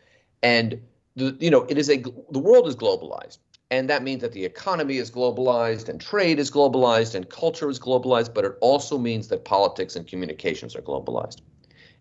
And 0.43 0.83
the, 1.15 1.37
you 1.39 1.53
know, 1.53 1.67
it 1.69 1.79
is 1.79 1.89
a 1.89 1.99
the 2.31 2.41
world 2.41 2.67
is 2.67 2.75
globalized, 2.75 3.39
And 3.71 3.91
that 3.91 4.03
means 4.03 4.23
that 4.23 4.33
the 4.33 4.45
economy 4.45 4.97
is 4.97 5.11
globalized 5.11 5.91
and 5.91 6.01
trade 6.01 6.39
is 6.39 6.51
globalized 6.51 7.15
and 7.15 7.29
culture 7.29 7.69
is 7.69 7.79
globalized, 7.79 8.33
but 8.33 8.47
it 8.47 8.55
also 8.63 8.97
means 8.97 9.29
that 9.29 9.45
politics 9.45 9.95
and 9.95 10.07
communications 10.07 10.75
are 10.75 10.81
globalized. 10.81 11.43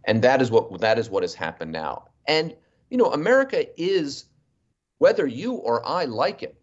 And 0.06 0.22
that 0.22 0.42
is 0.42 0.50
what 0.50 0.80
that 0.80 0.98
is 0.98 1.10
what 1.10 1.24
has 1.24 1.34
happened 1.34 1.74
now. 1.74 2.08
And 2.26 2.56
you 2.90 2.98
know, 2.98 3.12
America 3.12 3.68
is, 3.80 4.26
whether 5.00 5.28
you 5.28 5.56
or 5.56 5.86
I 5.86 6.06
like 6.06 6.42
it, 6.42 6.56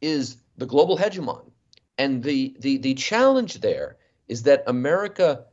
is 0.00 0.38
the 0.56 0.66
global 0.66 0.98
hegemon. 0.98 1.50
And 1.96 2.22
the 2.22 2.56
the 2.58 2.78
the 2.78 2.94
challenge 2.94 3.60
there 3.60 3.96
is 4.26 4.42
that 4.42 4.64
America, 4.66 5.44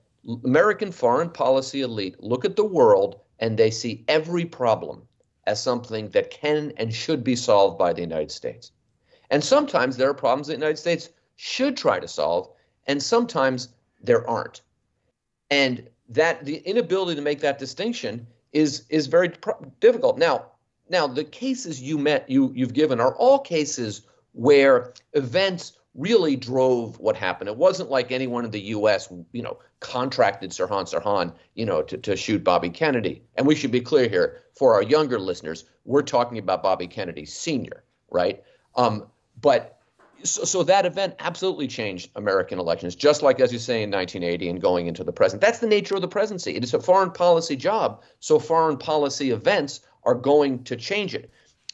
American 0.44 0.92
foreign 0.92 1.30
policy 1.30 1.82
elite 1.82 2.22
look 2.24 2.44
at 2.44 2.56
the 2.56 2.66
world 2.66 3.20
and 3.40 3.58
they 3.58 3.70
see 3.70 4.04
every 4.08 4.46
problem 4.46 5.04
as 5.46 5.62
something 5.62 6.10
that 6.10 6.32
can 6.32 6.74
and 6.78 6.92
should 6.94 7.24
be 7.24 7.36
solved 7.36 7.78
by 7.78 7.94
the 7.94 8.02
United 8.02 8.32
States. 8.32 8.72
And 9.30 9.44
sometimes 9.44 9.98
there 9.98 10.10
are 10.10 10.14
problems 10.14 10.48
that 10.48 10.54
the 10.54 10.60
United 10.60 10.78
States 10.78 11.10
should 11.36 11.76
try 11.78 12.00
to 12.00 12.08
solve, 12.08 12.50
and 12.88 13.02
sometimes 13.02 13.70
there 14.02 14.28
aren't. 14.30 14.62
And 15.50 15.88
that 16.10 16.46
the 16.46 16.58
inability 16.58 17.16
to 17.16 17.22
make 17.22 17.40
that 17.42 17.60
distinction 17.60 18.28
is 18.54 18.86
is 18.90 19.08
very 19.08 19.32
difficult. 19.80 20.18
Now, 20.18 20.46
now 20.90 21.08
the 21.08 21.24
cases 21.24 21.82
you 21.82 21.98
met 21.98 22.30
you 22.30 22.52
you've 22.56 22.74
given 22.74 23.00
are 23.00 23.16
all 23.16 23.40
cases 23.40 24.04
where 24.34 24.94
events 25.14 25.74
really 25.96 26.36
drove 26.36 27.00
what 27.00 27.16
happened. 27.16 27.50
It 27.50 27.56
wasn't 27.56 27.90
like 27.90 28.12
anyone 28.12 28.44
in 28.46 28.52
the 28.52 28.62
U.S. 28.62 29.12
you 29.32 29.42
know 29.42 29.58
contracted 29.80 30.52
Sirhan 30.52 30.86
Sirhan 30.86 31.34
you 31.56 31.66
know 31.66 31.82
to, 31.84 31.98
to 31.98 32.16
shoot 32.16 32.44
Bobby 32.44 32.70
Kennedy. 32.70 33.24
And 33.36 33.48
we 33.48 33.56
should 33.56 33.72
be 33.72 33.82
clear 33.82 34.08
here 34.08 34.42
for 34.56 34.74
our 34.74 34.84
younger 34.84 35.20
listeners, 35.20 35.66
we're 35.84 36.02
talking 36.02 36.38
about 36.38 36.64
Bobby 36.64 36.88
Kennedy 36.88 37.26
Sr. 37.26 37.84
Right? 38.10 38.44
Um, 38.76 39.08
but 39.46 39.78
so, 40.24 40.44
so, 40.44 40.64
that 40.64 40.88
event 40.88 41.14
absolutely 41.20 41.68
changed 41.68 42.10
American 42.16 42.58
elections, 42.58 42.96
just 42.96 43.22
like 43.22 43.40
as 43.40 43.54
you 43.54 43.60
say 43.60 43.84
in 43.84 43.92
1980 43.92 44.50
and 44.50 44.60
going 44.60 44.88
into 44.88 45.04
the 45.04 45.12
present. 45.12 45.40
That's 45.40 45.60
the 45.60 45.68
nature 45.68 45.94
of 45.94 46.02
the 46.02 46.08
presidency. 46.08 46.56
It 46.56 46.64
is 46.64 46.74
a 46.74 46.80
foreign 46.80 47.12
policy 47.12 47.56
job, 47.56 48.02
so 48.22 48.40
foreign 48.40 48.76
policy 48.76 49.30
events 49.30 49.82
are 50.04 50.16
going 50.16 50.64
to 50.64 50.76
change 50.76 51.14
it. 51.14 51.30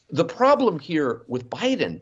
The 0.10 0.26
problem 0.26 0.80
here 0.80 1.22
with 1.28 1.50
Biden 1.50 2.02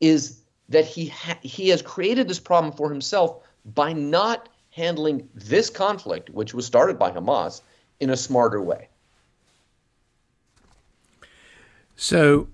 is 0.00 0.40
that 0.70 0.86
he 0.86 1.08
ha- 1.08 1.38
he 1.42 1.68
has 1.68 1.82
created 1.82 2.26
this 2.26 2.40
problem 2.40 2.72
for 2.72 2.88
himself 2.90 3.42
by 3.74 3.92
not 3.92 4.48
handling 4.70 5.28
this 5.34 5.68
conflict, 5.68 6.30
which 6.30 6.54
was 6.54 6.64
started 6.64 6.98
by 6.98 7.10
Hamas, 7.10 7.60
in 7.98 8.08
a 8.08 8.16
smarter 8.16 8.62
way. 8.62 8.88
So 11.96 12.48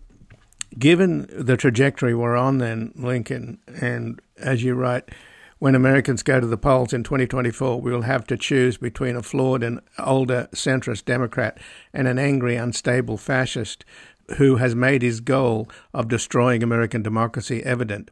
given 0.78 1.26
the 1.30 1.56
trajectory 1.56 2.14
we're 2.14 2.36
on, 2.36 2.58
then, 2.58 2.92
Lincoln, 2.96 3.58
and 3.80 4.20
as 4.38 4.62
you 4.62 4.74
write, 4.74 5.10
when 5.58 5.74
Americans 5.74 6.22
go 6.22 6.38
to 6.38 6.46
the 6.46 6.58
polls 6.58 6.92
in 6.92 7.02
2024, 7.02 7.80
we 7.80 7.90
will 7.90 8.02
have 8.02 8.26
to 8.26 8.36
choose 8.36 8.76
between 8.76 9.16
a 9.16 9.22
flawed 9.22 9.62
and 9.62 9.80
older 9.98 10.48
centrist 10.52 11.06
Democrat 11.06 11.58
and 11.94 12.06
an 12.06 12.18
angry, 12.18 12.56
unstable 12.56 13.16
fascist 13.16 13.84
who 14.36 14.56
has 14.56 14.74
made 14.74 15.02
his 15.02 15.20
goal 15.20 15.68
of 15.94 16.08
destroying 16.08 16.62
American 16.62 17.02
democracy 17.02 17.62
evident. 17.64 18.10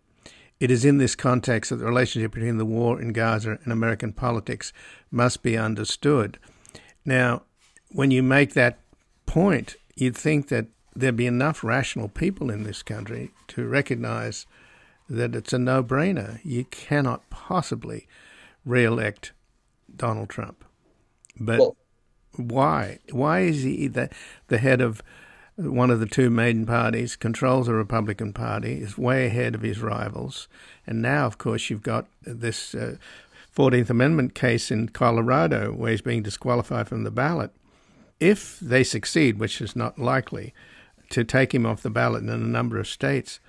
It 0.58 0.70
is 0.70 0.84
in 0.84 0.98
this 0.98 1.14
context 1.14 1.70
that 1.70 1.76
the 1.76 1.84
relationship 1.84 2.32
between 2.32 2.56
the 2.56 2.64
war 2.64 3.00
in 3.00 3.12
Gaza 3.12 3.58
and 3.62 3.72
American 3.72 4.12
politics 4.12 4.72
must 5.10 5.42
be 5.42 5.58
understood. 5.58 6.38
Now, 7.04 7.42
when 7.90 8.10
you 8.10 8.22
make 8.22 8.54
that 8.54 8.78
point, 9.26 9.76
you'd 9.96 10.16
think 10.16 10.48
that 10.48 10.66
there'd 10.94 11.16
be 11.16 11.26
enough 11.26 11.64
rational 11.64 12.08
people 12.08 12.50
in 12.50 12.62
this 12.62 12.82
country 12.82 13.30
to 13.48 13.66
recognize 13.66 14.46
that 15.08 15.34
it's 15.34 15.52
a 15.52 15.58
no 15.58 15.82
brainer. 15.82 16.40
You 16.44 16.64
cannot 16.64 17.28
possibly 17.30 18.06
re 18.64 18.84
elect 18.84 19.32
Donald 19.94 20.28
Trump. 20.28 20.64
But 21.38 21.58
well, 21.58 21.76
why? 22.36 22.98
Why 23.10 23.40
is 23.40 23.62
he 23.62 23.88
the, 23.88 24.10
the 24.48 24.58
head 24.58 24.80
of 24.80 25.02
one 25.56 25.90
of 25.90 26.00
the 26.00 26.06
two 26.06 26.30
main 26.30 26.66
parties, 26.66 27.16
controls 27.16 27.66
the 27.66 27.74
Republican 27.74 28.32
Party, 28.32 28.80
is 28.80 28.98
way 28.98 29.26
ahead 29.26 29.54
of 29.54 29.62
his 29.62 29.80
rivals? 29.80 30.48
And 30.86 31.00
now, 31.00 31.26
of 31.26 31.38
course, 31.38 31.70
you've 31.70 31.82
got 31.82 32.06
this 32.22 32.74
uh, 32.74 32.96
14th 33.56 33.90
Amendment 33.90 34.34
case 34.34 34.70
in 34.70 34.88
Colorado 34.88 35.72
where 35.72 35.92
he's 35.92 36.00
being 36.00 36.22
disqualified 36.22 36.88
from 36.88 37.04
the 37.04 37.10
ballot. 37.10 37.52
If 38.18 38.58
they 38.58 38.82
succeed, 38.82 39.38
which 39.38 39.60
is 39.60 39.76
not 39.76 39.98
likely, 39.98 40.54
to 41.14 41.24
take 41.24 41.54
him 41.54 41.64
off 41.64 41.82
the 41.82 41.90
ballot 41.90 42.24
in 42.24 42.28
a 42.28 42.36
number 42.36 42.78
of 42.78 42.88
states. 42.88 43.40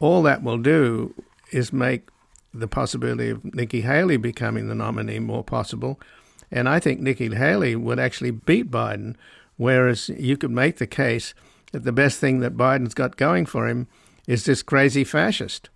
All 0.00 0.22
that 0.24 0.42
will 0.42 0.58
do 0.58 1.14
is 1.52 1.72
make 1.72 2.08
the 2.52 2.68
possibility 2.68 3.30
of 3.30 3.54
Nikki 3.54 3.82
Haley 3.82 4.16
becoming 4.16 4.68
the 4.68 4.74
nominee 4.74 5.20
more 5.20 5.44
possible. 5.44 6.00
And 6.50 6.68
I 6.68 6.80
think 6.80 7.00
Nikki 7.00 7.34
Haley 7.34 7.76
would 7.76 7.98
actually 7.98 8.32
beat 8.32 8.70
Biden, 8.70 9.14
whereas 9.56 10.08
you 10.08 10.36
could 10.36 10.50
make 10.50 10.78
the 10.78 10.86
case 10.86 11.34
that 11.72 11.84
the 11.84 11.92
best 11.92 12.18
thing 12.18 12.40
that 12.40 12.56
Biden's 12.56 12.94
got 12.94 13.16
going 13.16 13.46
for 13.46 13.68
him 13.68 13.86
is 14.26 14.44
this 14.44 14.62
crazy 14.62 15.04
fascist. 15.04 15.70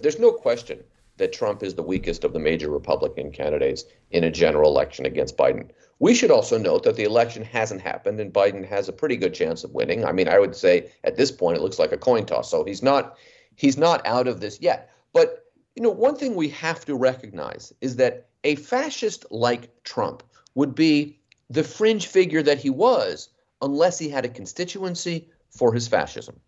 There's 0.00 0.18
no 0.18 0.32
question 0.32 0.84
that 1.18 1.32
Trump 1.32 1.62
is 1.62 1.74
the 1.74 1.82
weakest 1.82 2.24
of 2.24 2.32
the 2.32 2.38
major 2.38 2.70
Republican 2.70 3.30
candidates 3.30 3.84
in 4.10 4.24
a 4.24 4.30
general 4.30 4.70
election 4.70 5.04
against 5.04 5.36
Biden. 5.36 5.70
We 5.98 6.14
should 6.14 6.30
also 6.30 6.58
note 6.58 6.84
that 6.84 6.96
the 6.96 7.04
election 7.04 7.44
hasn't 7.44 7.80
happened 7.80 8.20
and 8.20 8.32
Biden 8.32 8.66
has 8.66 8.88
a 8.88 8.92
pretty 8.92 9.16
good 9.16 9.34
chance 9.34 9.64
of 9.64 9.74
winning. 9.74 10.04
I 10.04 10.12
mean, 10.12 10.28
I 10.28 10.38
would 10.38 10.54
say 10.54 10.90
at 11.04 11.16
this 11.16 11.32
point 11.32 11.58
it 11.58 11.62
looks 11.62 11.78
like 11.78 11.92
a 11.92 11.98
coin 11.98 12.24
toss. 12.24 12.50
So 12.50 12.64
he's 12.64 12.82
not 12.82 13.16
he's 13.56 13.76
not 13.76 14.06
out 14.06 14.28
of 14.28 14.40
this 14.40 14.60
yet. 14.60 14.90
But 15.12 15.44
you 15.74 15.82
know, 15.82 15.90
one 15.90 16.16
thing 16.16 16.34
we 16.34 16.48
have 16.50 16.84
to 16.86 16.94
recognize 16.94 17.72
is 17.80 17.96
that 17.96 18.28
a 18.44 18.54
fascist 18.54 19.26
like 19.30 19.82
Trump 19.84 20.22
would 20.54 20.74
be 20.74 21.18
the 21.50 21.64
fringe 21.64 22.06
figure 22.06 22.42
that 22.42 22.58
he 22.58 22.70
was 22.70 23.28
unless 23.60 23.98
he 23.98 24.08
had 24.08 24.24
a 24.24 24.28
constituency 24.28 25.28
for 25.50 25.72
his 25.72 25.88
fascism. 25.88 26.38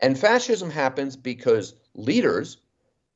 And 0.00 0.18
fascism 0.18 0.70
happens 0.70 1.16
because 1.16 1.74
leaders 1.94 2.58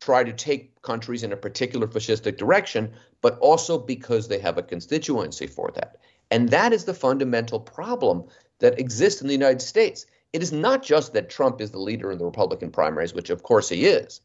try 0.01 0.25
to 0.25 0.33
take 0.33 0.81
countries 0.83 1.23
in 1.23 1.33
a 1.33 1.37
particular 1.37 1.87
fascistic 1.87 2.39
direction, 2.39 2.93
but 3.21 3.39
also 3.39 3.79
because 3.79 4.29
they 4.29 4.39
have 4.39 4.59
a 4.59 4.63
constituency 4.63 5.47
for 5.47 5.71
that. 5.75 5.97
And 6.31 6.49
that 6.49 6.73
is 6.73 6.85
the 6.85 6.95
fundamental 6.95 7.61
problem 7.61 8.25
that 8.61 8.79
exists 8.79 9.21
in 9.21 9.27
the 9.27 9.35
United 9.35 9.61
States. 9.61 10.07
It 10.33 10.43
is 10.43 10.53
not 10.53 10.83
just 10.83 11.13
that 11.13 11.29
Trump 11.29 11.61
is 11.61 11.71
the 11.71 11.79
leader 11.79 12.11
in 12.11 12.19
the 12.19 12.25
Republican 12.25 12.71
primaries, 12.71 13.15
which 13.15 13.31
of 13.31 13.43
course 13.43 13.69
he 13.69 13.87
is, 13.87 14.21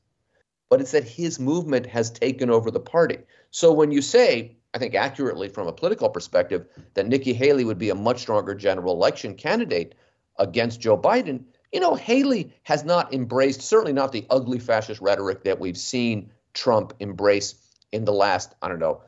but 0.70 0.79
it's 0.79 0.91
that 0.91 1.03
his 1.03 1.39
movement 1.39 1.86
has 1.88 2.10
taken 2.10 2.50
over 2.50 2.72
the 2.72 2.79
party. 2.79 3.17
So 3.51 3.74
when 3.74 3.91
you 3.91 4.01
say, 4.01 4.55
I 4.74 4.77
think 4.77 4.94
accurately 4.94 5.50
from 5.50 5.67
a 5.67 5.74
political 5.74 6.10
perspective, 6.10 6.67
that 6.94 7.08
Nikki 7.08 7.34
Haley 7.34 7.65
would 7.65 7.79
be 7.79 7.89
a 7.89 7.96
much 7.96 8.20
stronger 8.20 8.53
general 8.53 8.94
election 8.94 9.36
candidate 9.36 9.96
against 10.38 10.82
Joe 10.82 10.98
Biden, 10.98 11.44
you 11.72 11.79
know, 11.79 11.95
Haley 11.95 12.53
has 12.63 12.84
not 12.84 13.13
embraced, 13.13 13.62
certainly 13.62 13.93
not 13.93 14.12
the 14.12 14.25
ugly 14.29 14.60
fascist 14.60 15.01
rhetoric 15.01 15.43
that 15.43 15.60
we've 15.60 15.77
seen 15.77 16.31
Trump 16.53 16.93
embrace 17.00 17.55
in 17.91 18.05
the 18.05 18.13
last, 18.13 18.55
I 18.62 18.67
don't 18.67 18.79
know, 18.79 19.01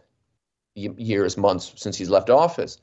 years, 0.76 1.38
months 1.38 1.74
since 1.76 1.98
he's 1.98 2.10
left 2.10 2.30
office. 2.30 2.78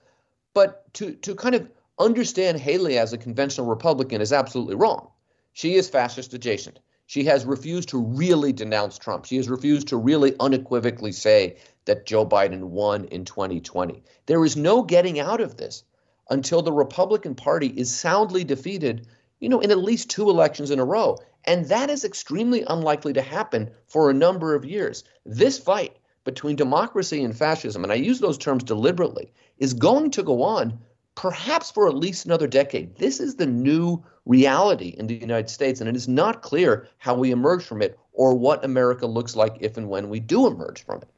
But 0.52 0.92
to, 0.94 1.12
to 1.12 1.34
kind 1.34 1.54
of 1.54 1.68
understand 1.98 2.58
Haley 2.58 2.98
as 2.98 3.12
a 3.12 3.18
conventional 3.18 3.66
Republican 3.66 4.20
is 4.20 4.32
absolutely 4.32 4.74
wrong. 4.74 5.08
She 5.52 5.74
is 5.74 5.88
fascist 5.88 6.34
adjacent. 6.34 6.80
She 7.06 7.24
has 7.24 7.44
refused 7.44 7.90
to 7.90 7.98
really 7.98 8.52
denounce 8.52 8.98
Trump. 8.98 9.26
She 9.26 9.36
has 9.36 9.48
refused 9.48 9.88
to 9.88 9.96
really 9.96 10.34
unequivocally 10.40 11.12
say 11.12 11.56
that 11.84 12.06
Joe 12.06 12.26
Biden 12.26 12.64
won 12.64 13.04
in 13.06 13.24
2020. 13.24 14.02
There 14.26 14.44
is 14.44 14.56
no 14.56 14.82
getting 14.82 15.20
out 15.20 15.40
of 15.40 15.56
this 15.56 15.84
until 16.30 16.62
the 16.62 16.72
Republican 16.72 17.34
Party 17.34 17.68
is 17.68 17.94
soundly 17.94 18.42
defeated 18.42 19.06
you 19.40 19.48
know, 19.48 19.60
in 19.60 19.70
at 19.70 19.78
least 19.78 20.10
two 20.10 20.30
elections 20.30 20.70
in 20.70 20.78
a 20.78 20.84
row. 20.84 21.18
And 21.44 21.66
that 21.66 21.90
is 21.90 22.04
extremely 22.04 22.64
unlikely 22.66 23.12
to 23.14 23.22
happen 23.22 23.70
for 23.86 24.08
a 24.08 24.14
number 24.14 24.54
of 24.54 24.64
years. 24.64 25.04
This 25.26 25.58
fight 25.58 25.96
between 26.24 26.56
democracy 26.56 27.22
and 27.22 27.36
fascism, 27.36 27.84
and 27.84 27.92
I 27.92 27.96
use 27.96 28.20
those 28.20 28.38
terms 28.38 28.64
deliberately, 28.64 29.32
is 29.58 29.74
going 29.74 30.10
to 30.12 30.22
go 30.22 30.42
on 30.42 30.78
perhaps 31.14 31.70
for 31.70 31.88
at 31.88 31.94
least 31.94 32.24
another 32.24 32.46
decade. 32.46 32.96
This 32.96 33.20
is 33.20 33.36
the 33.36 33.46
new 33.46 34.02
reality 34.24 34.94
in 34.98 35.06
the 35.06 35.14
United 35.14 35.50
States, 35.50 35.80
and 35.80 35.88
it 35.88 35.96
is 35.96 36.08
not 36.08 36.42
clear 36.42 36.88
how 36.98 37.14
we 37.14 37.30
emerge 37.30 37.64
from 37.64 37.82
it 37.82 37.98
or 38.12 38.34
what 38.34 38.64
America 38.64 39.06
looks 39.06 39.36
like 39.36 39.56
if 39.60 39.76
and 39.76 39.88
when 39.88 40.08
we 40.08 40.20
do 40.20 40.46
emerge 40.46 40.84
from 40.84 41.02
it. 41.02 41.08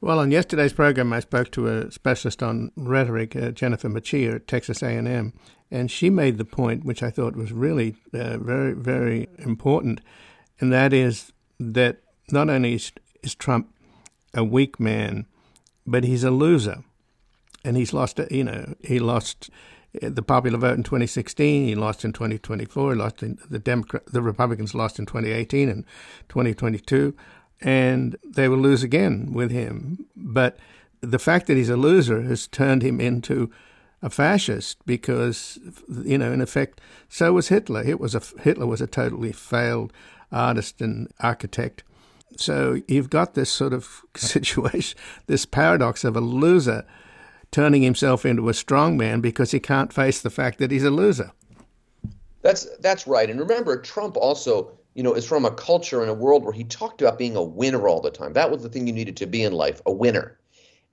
Well, 0.00 0.18
on 0.18 0.30
yesterday's 0.30 0.74
program, 0.74 1.12
I 1.12 1.20
spoke 1.20 1.50
to 1.52 1.68
a 1.68 1.90
specialist 1.90 2.42
on 2.42 2.70
rhetoric, 2.76 3.34
uh, 3.34 3.50
Jennifer 3.52 3.88
Mercieca 3.88 4.36
at 4.36 4.46
Texas 4.46 4.82
A&M, 4.82 5.32
and 5.70 5.90
she 5.90 6.10
made 6.10 6.38
the 6.38 6.44
point, 6.44 6.84
which 6.84 7.02
I 7.02 7.10
thought 7.10 7.36
was 7.36 7.52
really 7.52 7.96
uh, 8.12 8.38
very, 8.38 8.72
very 8.72 9.28
important, 9.38 10.00
and 10.60 10.72
that 10.72 10.92
is 10.92 11.32
that 11.58 11.98
not 12.30 12.48
only 12.48 12.74
is, 12.74 12.92
is 13.22 13.34
Trump 13.34 13.72
a 14.34 14.44
weak 14.44 14.78
man, 14.78 15.26
but 15.86 16.04
he's 16.04 16.24
a 16.24 16.30
loser, 16.30 16.82
and 17.64 17.76
he's 17.76 17.92
lost. 17.92 18.20
You 18.30 18.44
know, 18.44 18.74
he 18.82 18.98
lost 18.98 19.50
the 20.00 20.22
popular 20.22 20.58
vote 20.58 20.76
in 20.76 20.82
2016. 20.82 21.66
He 21.66 21.74
lost 21.74 22.04
in 22.04 22.12
2024. 22.12 22.92
He 22.92 22.98
lost 22.98 23.22
in 23.22 23.38
the 23.48 23.58
Democrat, 23.58 24.04
the 24.06 24.22
Republicans 24.22 24.74
lost 24.74 24.98
in 24.98 25.06
2018 25.06 25.68
and 25.68 25.84
2022, 26.28 27.14
and 27.60 28.16
they 28.24 28.48
will 28.48 28.58
lose 28.58 28.82
again 28.82 29.32
with 29.32 29.50
him. 29.50 30.06
But 30.14 30.58
the 31.00 31.18
fact 31.18 31.46
that 31.46 31.56
he's 31.56 31.70
a 31.70 31.76
loser 31.76 32.22
has 32.22 32.46
turned 32.46 32.82
him 32.82 33.00
into 33.00 33.50
a 34.06 34.10
fascist 34.10 34.78
because, 34.86 35.58
you 36.04 36.16
know, 36.16 36.32
in 36.32 36.40
effect, 36.40 36.80
so 37.08 37.32
was 37.32 37.48
Hitler. 37.48 37.82
It 37.82 37.98
was 37.98 38.14
a, 38.14 38.22
Hitler 38.40 38.64
was 38.64 38.80
a 38.80 38.86
totally 38.86 39.32
failed 39.32 39.92
artist 40.30 40.80
and 40.80 41.12
architect. 41.18 41.82
So 42.36 42.80
you've 42.86 43.10
got 43.10 43.34
this 43.34 43.50
sort 43.50 43.72
of 43.72 44.02
situation, 44.16 44.96
this 45.26 45.44
paradox 45.44 46.04
of 46.04 46.16
a 46.16 46.20
loser 46.20 46.86
turning 47.50 47.82
himself 47.82 48.24
into 48.24 48.48
a 48.48 48.54
strong 48.54 48.96
man 48.96 49.20
because 49.20 49.50
he 49.50 49.58
can't 49.58 49.92
face 49.92 50.20
the 50.20 50.30
fact 50.30 50.58
that 50.60 50.70
he's 50.70 50.84
a 50.84 50.90
loser. 50.90 51.32
That's 52.42 52.64
that's 52.78 53.08
right. 53.08 53.28
And 53.28 53.40
remember, 53.40 53.80
Trump 53.80 54.16
also, 54.16 54.70
you 54.94 55.02
know, 55.02 55.14
is 55.14 55.24
from 55.24 55.44
a 55.44 55.50
culture 55.50 56.00
and 56.00 56.10
a 56.10 56.14
world 56.14 56.44
where 56.44 56.52
he 56.52 56.62
talked 56.62 57.02
about 57.02 57.18
being 57.18 57.34
a 57.34 57.42
winner 57.42 57.88
all 57.88 58.00
the 58.00 58.10
time. 58.10 58.34
That 58.34 58.52
was 58.52 58.62
the 58.62 58.68
thing 58.68 58.86
you 58.86 58.92
needed 58.92 59.16
to 59.16 59.26
be 59.26 59.42
in 59.42 59.52
life, 59.52 59.82
a 59.84 59.90
winner. 59.90 60.38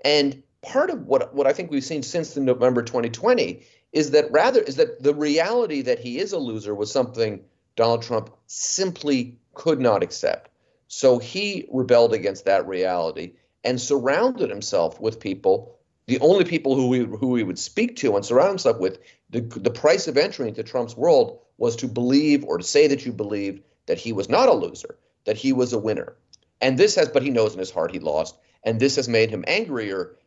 And 0.03 0.41
part 0.63 0.89
of 0.89 1.05
what 1.05 1.34
what 1.36 1.48
I 1.48 1.53
think 1.53 1.70
we've 1.70 1.84
seen 1.84 2.03
since 2.03 2.34
the 2.34 2.41
November 2.41 2.82
2020 2.82 3.62
is 3.91 4.12
that 4.12 4.32
rather 4.32 4.62
is 4.62 4.77
that 4.77 5.03
the 5.03 5.13
reality 5.13 5.82
that 5.84 6.00
he 6.00 6.17
is 6.17 6.34
a 6.34 6.39
loser 6.39 6.74
was 6.74 6.91
something 6.91 7.41
Donald 7.75 8.01
Trump 8.01 8.32
simply 8.48 9.38
could 9.53 9.79
not 9.79 10.01
accept. 10.01 10.50
So 10.88 11.20
he 11.20 11.67
rebelled 11.72 12.13
against 12.13 12.46
that 12.46 12.67
reality 12.67 13.34
and 13.63 13.79
surrounded 13.79 14.50
himself 14.50 15.00
with 15.00 15.20
people 15.20 15.77
the 16.05 16.20
only 16.20 16.43
people 16.43 16.75
who 16.75 16.88
we 16.88 17.00
who 17.00 17.36
he 17.36 17.43
would 17.43 17.60
speak 17.60 17.96
to 17.98 18.15
and 18.15 18.25
surround 18.25 18.50
himself 18.50 18.79
with, 18.79 19.00
the 19.29 19.41
the 19.41 19.72
price 19.72 20.08
of 20.08 20.17
entry 20.17 20.48
into 20.48 20.63
Trump's 20.63 20.98
world 20.98 21.39
was 21.58 21.75
to 21.77 21.88
believe 21.88 22.43
or 22.43 22.58
to 22.58 22.63
say 22.63 22.88
that 22.88 23.05
you 23.05 23.13
believed 23.13 23.63
that 23.86 23.98
he 23.98 24.12
was 24.12 24.27
not 24.27 24.50
a 24.50 24.53
loser, 24.53 24.98
that 25.25 25.38
he 25.38 25.53
was 25.53 25.72
a 25.72 25.79
winner. 25.79 26.15
And 26.60 26.77
this 26.77 26.96
has, 26.96 27.10
but 27.10 27.24
he 27.24 27.29
knows 27.29 27.53
in 27.53 27.60
his 27.60 27.72
heart 27.72 27.91
he 27.91 28.00
lost, 28.00 28.36
and 28.63 28.79
this 28.79 28.96
has 28.96 29.08
made 29.08 29.29
him 29.29 29.43
angrier 29.48 30.17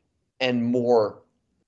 and 0.40 0.64
more 0.64 1.22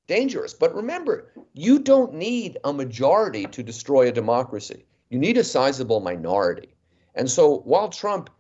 dangerous. 0.07 0.55
But 0.55 0.75
remember, 0.75 1.31
you 1.55 1.79
don't 1.79 2.15
need 2.15 2.59
a 2.65 2.73
majority 2.73 3.45
to 3.47 3.63
destroy 3.63 4.09
a 4.09 4.13
democracy. 4.13 4.85
You 5.11 5.19
need 5.19 5.39
a 5.39 5.45
sizable 5.45 6.01
minority. 6.01 6.69
And 7.15 7.31
so 7.31 7.59
while 7.59 7.89
Trump 7.89 8.31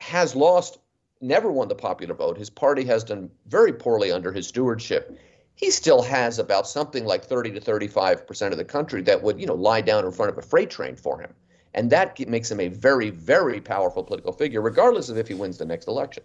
has 0.00 0.34
lost 0.34 0.78
never 1.20 1.50
won 1.50 1.68
the 1.68 1.74
popular 1.74 2.14
vote. 2.14 2.38
His 2.38 2.50
party 2.50 2.84
has 2.84 3.04
done 3.04 3.30
very 3.46 3.72
poorly 3.72 4.12
under 4.12 4.32
his 4.32 4.46
stewardship. 4.46 5.18
He 5.54 5.70
still 5.70 6.02
has 6.02 6.38
about 6.38 6.68
something 6.68 7.04
like 7.04 7.24
30 7.24 7.52
to 7.52 7.60
35 7.60 8.26
percent 8.26 8.52
of 8.52 8.58
the 8.58 8.64
country 8.64 9.02
that 9.02 9.22
would, 9.22 9.40
you 9.40 9.46
know, 9.46 9.54
lie 9.54 9.80
down 9.80 10.04
in 10.04 10.12
front 10.12 10.30
of 10.30 10.38
a 10.38 10.42
freight 10.42 10.70
train 10.70 10.94
for 10.94 11.20
him, 11.20 11.34
and 11.74 11.90
that 11.90 12.18
makes 12.28 12.50
him 12.50 12.60
a 12.60 12.68
very, 12.68 13.10
very 13.10 13.60
powerful 13.60 14.04
political 14.04 14.32
figure, 14.32 14.60
regardless 14.60 15.08
of 15.08 15.18
if 15.18 15.26
he 15.26 15.34
wins 15.34 15.58
the 15.58 15.64
next 15.64 15.88
election. 15.88 16.22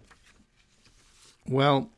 Well, 1.48 1.90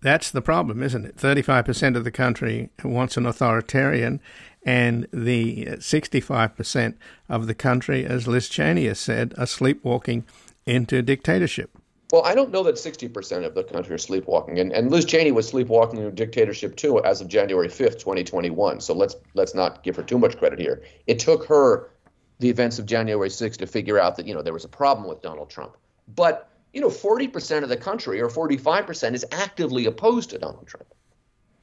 that's 0.00 0.30
the 0.30 0.42
problem, 0.42 0.82
isn't 0.82 1.04
it? 1.04 1.16
35% 1.16 1.96
of 1.96 2.04
the 2.04 2.10
country 2.10 2.70
wants 2.82 3.16
an 3.16 3.26
authoritarian, 3.26 4.20
and 4.64 5.06
the 5.12 5.68
uh, 5.68 5.72
65% 5.76 6.94
of 7.28 7.46
the 7.46 7.54
country, 7.54 8.04
as 8.04 8.26
Liz 8.26 8.48
Cheney 8.48 8.86
has 8.86 8.98
said, 8.98 9.34
are 9.38 9.46
sleepwalking 9.46 10.24
into 10.66 11.00
dictatorship. 11.02 11.70
Well, 12.10 12.24
I 12.24 12.34
don't 12.34 12.50
know 12.50 12.62
that 12.62 12.76
60% 12.76 13.44
of 13.44 13.54
the 13.54 13.64
country 13.64 13.94
are 13.94 13.98
sleepwalking, 13.98 14.58
and, 14.58 14.72
and 14.72 14.90
Liz 14.90 15.04
Cheney 15.04 15.30
was 15.30 15.46
sleepwalking 15.46 15.98
into 15.98 16.10
dictatorship 16.10 16.74
too 16.76 17.04
as 17.04 17.20
of 17.20 17.28
January 17.28 17.68
5th, 17.68 17.98
2021. 17.98 18.80
So 18.80 18.94
let's 18.94 19.14
let's 19.34 19.54
not 19.54 19.82
give 19.82 19.94
her 19.96 20.02
too 20.02 20.18
much 20.18 20.38
credit 20.38 20.58
here. 20.58 20.82
It 21.06 21.18
took 21.18 21.44
her 21.46 21.90
the 22.38 22.48
events 22.48 22.78
of 22.78 22.86
January 22.86 23.28
6th 23.28 23.58
to 23.58 23.66
figure 23.66 23.98
out 23.98 24.16
that 24.16 24.26
you 24.26 24.34
know 24.34 24.42
there 24.42 24.54
was 24.54 24.64
a 24.64 24.68
problem 24.68 25.06
with 25.06 25.20
Donald 25.20 25.50
Trump. 25.50 25.76
But 26.14 26.50
you 26.72 26.80
know, 26.80 26.88
40% 26.88 27.62
of 27.62 27.68
the 27.68 27.76
country 27.76 28.20
or 28.20 28.28
45% 28.28 29.14
is 29.14 29.24
actively 29.32 29.86
opposed 29.86 30.30
to 30.30 30.38
Donald 30.38 30.66
Trump. 30.66 30.86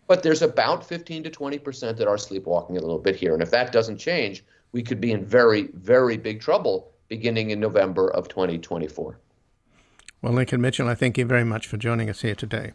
But 0.07 0.23
there's 0.23 0.41
about 0.41 0.87
15 0.87 1.23
to 1.23 1.29
20% 1.29 1.97
that 1.97 2.07
are 2.07 2.17
sleepwalking 2.17 2.77
a 2.77 2.81
little 2.81 2.99
bit 2.99 3.15
here, 3.15 3.33
and 3.33 3.41
if 3.41 3.51
that 3.51 3.71
doesn't 3.71 3.97
change, 3.97 4.43
we 4.71 4.83
could 4.83 5.01
be 5.01 5.11
in 5.11 5.23
very 5.25 5.69
very 5.73 6.17
big 6.17 6.41
trouble 6.41 6.91
beginning 7.07 7.51
in 7.51 7.59
November 7.59 8.09
of 8.11 8.27
2024. 8.27 9.19
Well, 10.21 10.33
Lincoln 10.33 10.61
Mitchell, 10.61 10.87
I 10.87 10.95
thank 10.95 11.17
you 11.17 11.25
very 11.25 11.43
much 11.43 11.67
for 11.67 11.77
joining 11.77 12.09
us 12.09 12.21
here 12.21 12.35
today. 12.35 12.73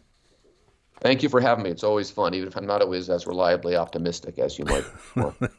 Thank 1.01 1.23
you 1.23 1.29
for 1.29 1.41
having 1.41 1.63
me. 1.63 1.69
It's 1.69 1.83
always 1.83 2.11
fun, 2.11 2.33
even 2.33 2.47
if 2.47 2.55
I'm 2.55 2.65
not 2.65 2.81
always 2.81 3.09
as 3.09 3.27
reliably 3.27 3.75
optimistic 3.75 4.39
as 4.39 4.57
you 4.57 4.65
might. 4.65 4.85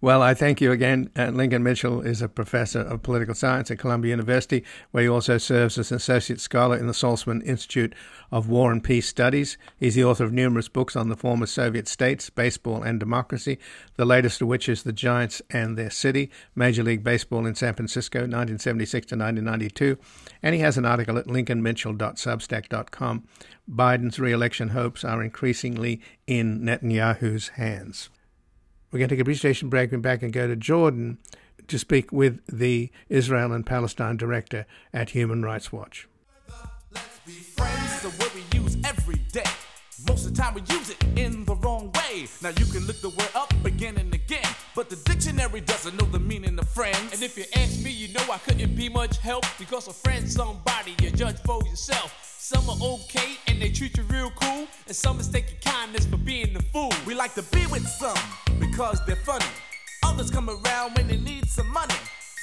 Well, 0.00 0.22
I 0.22 0.32
thank 0.32 0.60
you 0.60 0.70
again. 0.70 1.10
Uh, 1.18 1.30
Lincoln 1.30 1.64
Mitchell 1.64 2.02
is 2.02 2.22
a 2.22 2.28
professor 2.28 2.78
of 2.82 3.02
political 3.02 3.34
science 3.34 3.68
at 3.68 3.80
Columbia 3.80 4.10
University, 4.10 4.62
where 4.92 5.02
he 5.02 5.08
also 5.08 5.38
serves 5.38 5.76
as 5.76 5.90
an 5.90 5.96
associate 5.96 6.40
scholar 6.40 6.76
in 6.76 6.86
the 6.86 6.92
Saltzman 6.92 7.44
Institute 7.44 7.96
of 8.30 8.48
War 8.48 8.70
and 8.70 8.84
Peace 8.84 9.08
Studies. 9.08 9.58
He's 9.76 9.96
the 9.96 10.04
author 10.04 10.22
of 10.22 10.32
numerous 10.32 10.68
books 10.68 10.94
on 10.94 11.08
the 11.08 11.16
former 11.16 11.46
Soviet 11.46 11.88
states, 11.88 12.30
baseball, 12.30 12.84
and 12.84 13.00
democracy, 13.00 13.58
the 13.96 14.04
latest 14.04 14.40
of 14.40 14.46
which 14.46 14.68
is 14.68 14.84
The 14.84 14.92
Giants 14.92 15.42
and 15.50 15.76
Their 15.76 15.90
City, 15.90 16.30
Major 16.54 16.84
League 16.84 17.02
Baseball 17.02 17.44
in 17.44 17.56
San 17.56 17.74
Francisco, 17.74 18.20
1976 18.20 19.06
to 19.06 19.16
1992. 19.16 19.98
And 20.44 20.54
he 20.54 20.60
has 20.60 20.78
an 20.78 20.84
article 20.84 21.18
at 21.18 21.26
lincolnmitchell.substack.com. 21.26 23.24
Biden's 23.68 24.20
re-election 24.20 24.68
hopes 24.68 25.04
are 25.04 25.24
increasingly 25.24 26.00
in 26.28 26.60
Netanyahu's 26.60 27.48
hands. 27.48 28.10
We're 28.90 29.00
going 29.00 29.10
to 29.10 29.16
take 29.16 29.20
a 29.20 29.24
brief 29.24 29.38
station 29.38 29.68
break 29.68 29.92
and 29.92 30.02
back 30.02 30.22
and 30.22 30.32
go 30.32 30.46
to 30.46 30.56
Jordan 30.56 31.18
to 31.66 31.78
speak 31.78 32.10
with 32.10 32.40
the 32.46 32.90
Israel 33.10 33.52
and 33.52 33.66
Palestine 33.66 34.16
director 34.16 34.64
at 34.94 35.10
Human 35.10 35.44
Rights 35.44 35.70
Watch. 35.70 36.08
Most 40.06 40.26
of 40.26 40.34
the 40.34 40.40
time 40.40 40.54
we 40.54 40.62
use 40.74 40.90
it 40.90 41.04
in 41.16 41.44
the 41.44 41.56
wrong 41.56 41.90
way. 41.92 42.26
Now 42.40 42.50
you 42.50 42.64
can 42.66 42.86
look 42.86 43.00
the 43.00 43.08
word 43.08 43.30
up 43.34 43.52
again 43.64 43.98
and 43.98 44.14
again, 44.14 44.46
but 44.76 44.88
the 44.88 44.96
dictionary 44.96 45.60
doesn't 45.60 45.98
know 45.98 46.06
the 46.06 46.20
meaning 46.20 46.56
of 46.56 46.68
friends. 46.68 47.12
And 47.12 47.20
if 47.20 47.36
you 47.36 47.44
ask 47.56 47.82
me, 47.82 47.90
you 47.90 48.12
know 48.14 48.22
I 48.32 48.38
couldn't 48.38 48.76
be 48.76 48.88
much 48.88 49.18
help 49.18 49.44
because 49.58 49.88
a 49.88 49.92
friend's 49.92 50.34
somebody 50.34 50.94
you 51.02 51.10
judge 51.10 51.38
for 51.40 51.60
yourself. 51.64 52.16
Some 52.22 52.70
are 52.70 52.78
okay 52.80 53.38
and 53.48 53.60
they 53.60 53.70
treat 53.70 53.96
you 53.96 54.04
real 54.04 54.30
cool, 54.30 54.68
and 54.86 54.94
some 54.94 55.16
mistake 55.16 55.46
your 55.50 55.72
kindness 55.72 56.06
for 56.06 56.16
being 56.16 56.54
the 56.54 56.62
fool. 56.62 56.92
We 57.04 57.14
like 57.14 57.34
to 57.34 57.42
be 57.42 57.66
with 57.66 57.86
some 57.86 58.16
because 58.78 59.04
they're 59.06 59.16
funny. 59.16 59.44
Others 60.04 60.30
come 60.30 60.48
around 60.48 60.94
when 60.94 61.08
they 61.08 61.16
need 61.16 61.48
some 61.48 61.68
money. 61.72 61.96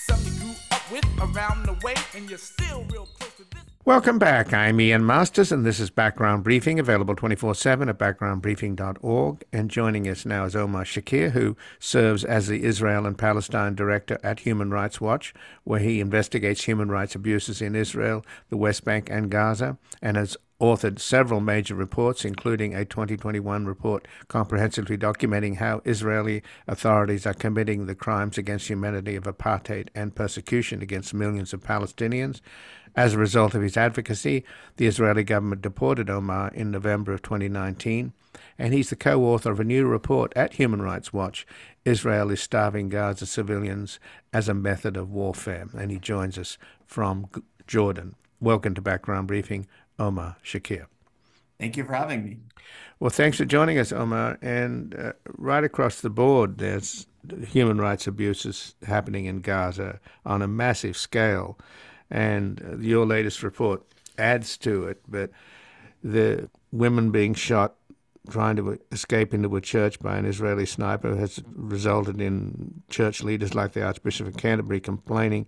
Some 0.05 0.19
you 0.25 0.31
grew 0.31 0.51
up 0.69 0.91
with 0.91 1.05
around 1.21 1.65
the 1.65 1.73
way, 1.81 1.93
and 2.13 2.29
you're 2.29 2.37
still 2.37 2.83
real 2.91 3.05
close 3.05 3.33
to 3.35 3.43
this. 3.51 3.63
Welcome 3.85 4.19
back. 4.19 4.51
I'm 4.51 4.81
Ian 4.81 5.05
Masters, 5.05 5.53
and 5.53 5.65
this 5.65 5.79
is 5.79 5.89
Background 5.89 6.43
Briefing, 6.43 6.77
available 6.77 7.15
24 7.15 7.55
7 7.55 7.87
at 7.87 7.97
backgroundbriefing.org. 7.97 9.43
And 9.53 9.69
joining 9.69 10.09
us 10.09 10.25
now 10.25 10.43
is 10.43 10.57
Omar 10.57 10.83
Shakir, 10.83 11.31
who 11.31 11.55
serves 11.79 12.25
as 12.25 12.47
the 12.47 12.65
Israel 12.65 13.05
and 13.05 13.17
Palestine 13.17 13.73
Director 13.73 14.19
at 14.21 14.41
Human 14.41 14.71
Rights 14.71 14.99
Watch, 14.99 15.33
where 15.63 15.79
he 15.79 16.01
investigates 16.01 16.65
human 16.65 16.89
rights 16.89 17.15
abuses 17.15 17.61
in 17.61 17.75
Israel, 17.75 18.25
the 18.49 18.57
West 18.57 18.83
Bank, 18.83 19.07
and 19.09 19.31
Gaza, 19.31 19.77
and 20.01 20.17
has 20.17 20.35
authored 20.61 20.99
several 20.99 21.41
major 21.41 21.75
reports, 21.75 22.23
including 22.23 22.73
a 22.73 22.85
2021 22.85 23.65
report 23.65 24.07
comprehensively 24.27 24.97
documenting 24.97 25.57
how 25.57 25.81
Israeli 25.85 26.41
authorities 26.67 27.25
are 27.25 27.33
committing 27.33 27.85
the 27.85 27.95
crimes 27.95 28.37
against 28.37 28.67
humanity 28.67 29.15
of 29.15 29.25
apartheid 29.25 29.89
and 29.93 30.15
persecution 30.15 30.81
against 30.81 31.13
millions 31.13 31.53
of 31.53 31.61
Palestinians. 31.61 32.39
As 32.95 33.13
a 33.13 33.17
result 33.17 33.53
of 33.53 33.61
his 33.61 33.75
advocacy, 33.75 34.45
the 34.77 34.87
Israeli 34.87 35.23
government 35.23 35.61
deported 35.61 36.09
Omar 36.09 36.51
in 36.53 36.71
November 36.71 37.11
of 37.11 37.21
2019, 37.21 38.13
and 38.57 38.73
he's 38.73 38.89
the 38.89 38.95
co 38.95 39.21
author 39.25 39.51
of 39.51 39.59
a 39.59 39.65
new 39.65 39.85
report 39.85 40.31
at 40.35 40.53
Human 40.53 40.81
Rights 40.81 41.11
Watch 41.11 41.45
Israel 41.85 42.31
is 42.31 42.41
starving 42.41 42.89
Gaza 42.89 43.27
civilians 43.27 43.99
as 44.33 44.49
a 44.49 44.55
method 44.55 44.97
of 44.97 45.11
warfare. 45.11 45.67
And 45.77 45.91
he 45.91 45.99
joins 45.99 46.35
us 46.35 46.57
from 46.83 47.27
Jordan. 47.67 48.15
Welcome 48.41 48.73
to 48.73 48.81
Background 48.81 49.27
Briefing. 49.27 49.67
Omar 49.99 50.37
Shakir. 50.43 50.85
Thank 51.59 51.77
you 51.77 51.85
for 51.85 51.93
having 51.93 52.23
me. 52.23 52.37
Well, 52.99 53.09
thanks 53.09 53.37
for 53.37 53.45
joining 53.45 53.77
us, 53.77 53.91
Omar. 53.91 54.37
And 54.41 54.95
uh, 54.95 55.13
right 55.37 55.63
across 55.63 56.01
the 56.01 56.09
board, 56.09 56.57
there's 56.57 57.07
human 57.47 57.79
rights 57.79 58.07
abuses 58.07 58.75
happening 58.85 59.25
in 59.25 59.41
Gaza 59.41 59.99
on 60.25 60.41
a 60.41 60.47
massive 60.47 60.97
scale. 60.97 61.57
And 62.09 62.61
uh, 62.61 62.77
your 62.77 63.05
latest 63.05 63.43
report 63.43 63.83
adds 64.17 64.57
to 64.59 64.85
it. 64.85 65.01
But 65.07 65.31
the 66.03 66.49
women 66.71 67.11
being 67.11 67.33
shot 67.33 67.75
trying 68.29 68.55
to 68.55 68.79
escape 68.91 69.33
into 69.33 69.55
a 69.55 69.61
church 69.61 69.99
by 69.99 70.17
an 70.17 70.25
Israeli 70.25 70.65
sniper 70.65 71.15
has 71.15 71.41
resulted 71.53 72.19
in 72.19 72.81
church 72.89 73.23
leaders 73.23 73.53
like 73.53 73.73
the 73.73 73.85
Archbishop 73.85 74.27
of 74.27 74.37
Canterbury 74.37 74.79
complaining 74.79 75.45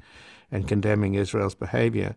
and 0.52 0.68
condemning 0.68 1.16
Israel's 1.16 1.56
behavior. 1.56 2.16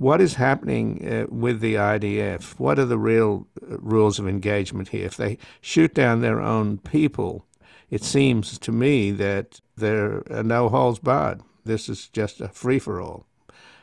What 0.00 0.22
is 0.22 0.36
happening 0.36 1.06
uh, 1.06 1.26
with 1.28 1.60
the 1.60 1.74
IDF? 1.74 2.58
What 2.58 2.78
are 2.78 2.86
the 2.86 2.96
real 2.96 3.46
uh, 3.60 3.76
rules 3.80 4.18
of 4.18 4.26
engagement 4.26 4.88
here? 4.88 5.04
If 5.04 5.18
they 5.18 5.36
shoot 5.60 5.92
down 5.92 6.22
their 6.22 6.40
own 6.40 6.78
people, 6.78 7.44
it 7.90 8.02
seems 8.02 8.58
to 8.60 8.72
me 8.72 9.10
that 9.10 9.60
there 9.76 10.22
are 10.30 10.42
no 10.42 10.70
holes 10.70 11.00
barred. 11.00 11.42
This 11.66 11.90
is 11.90 12.08
just 12.08 12.40
a 12.40 12.48
free 12.48 12.78
for 12.78 12.98
all. 12.98 13.26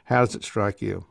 How 0.06 0.26
does 0.26 0.34
it 0.34 0.44
strike 0.44 0.82
you? 0.82 1.06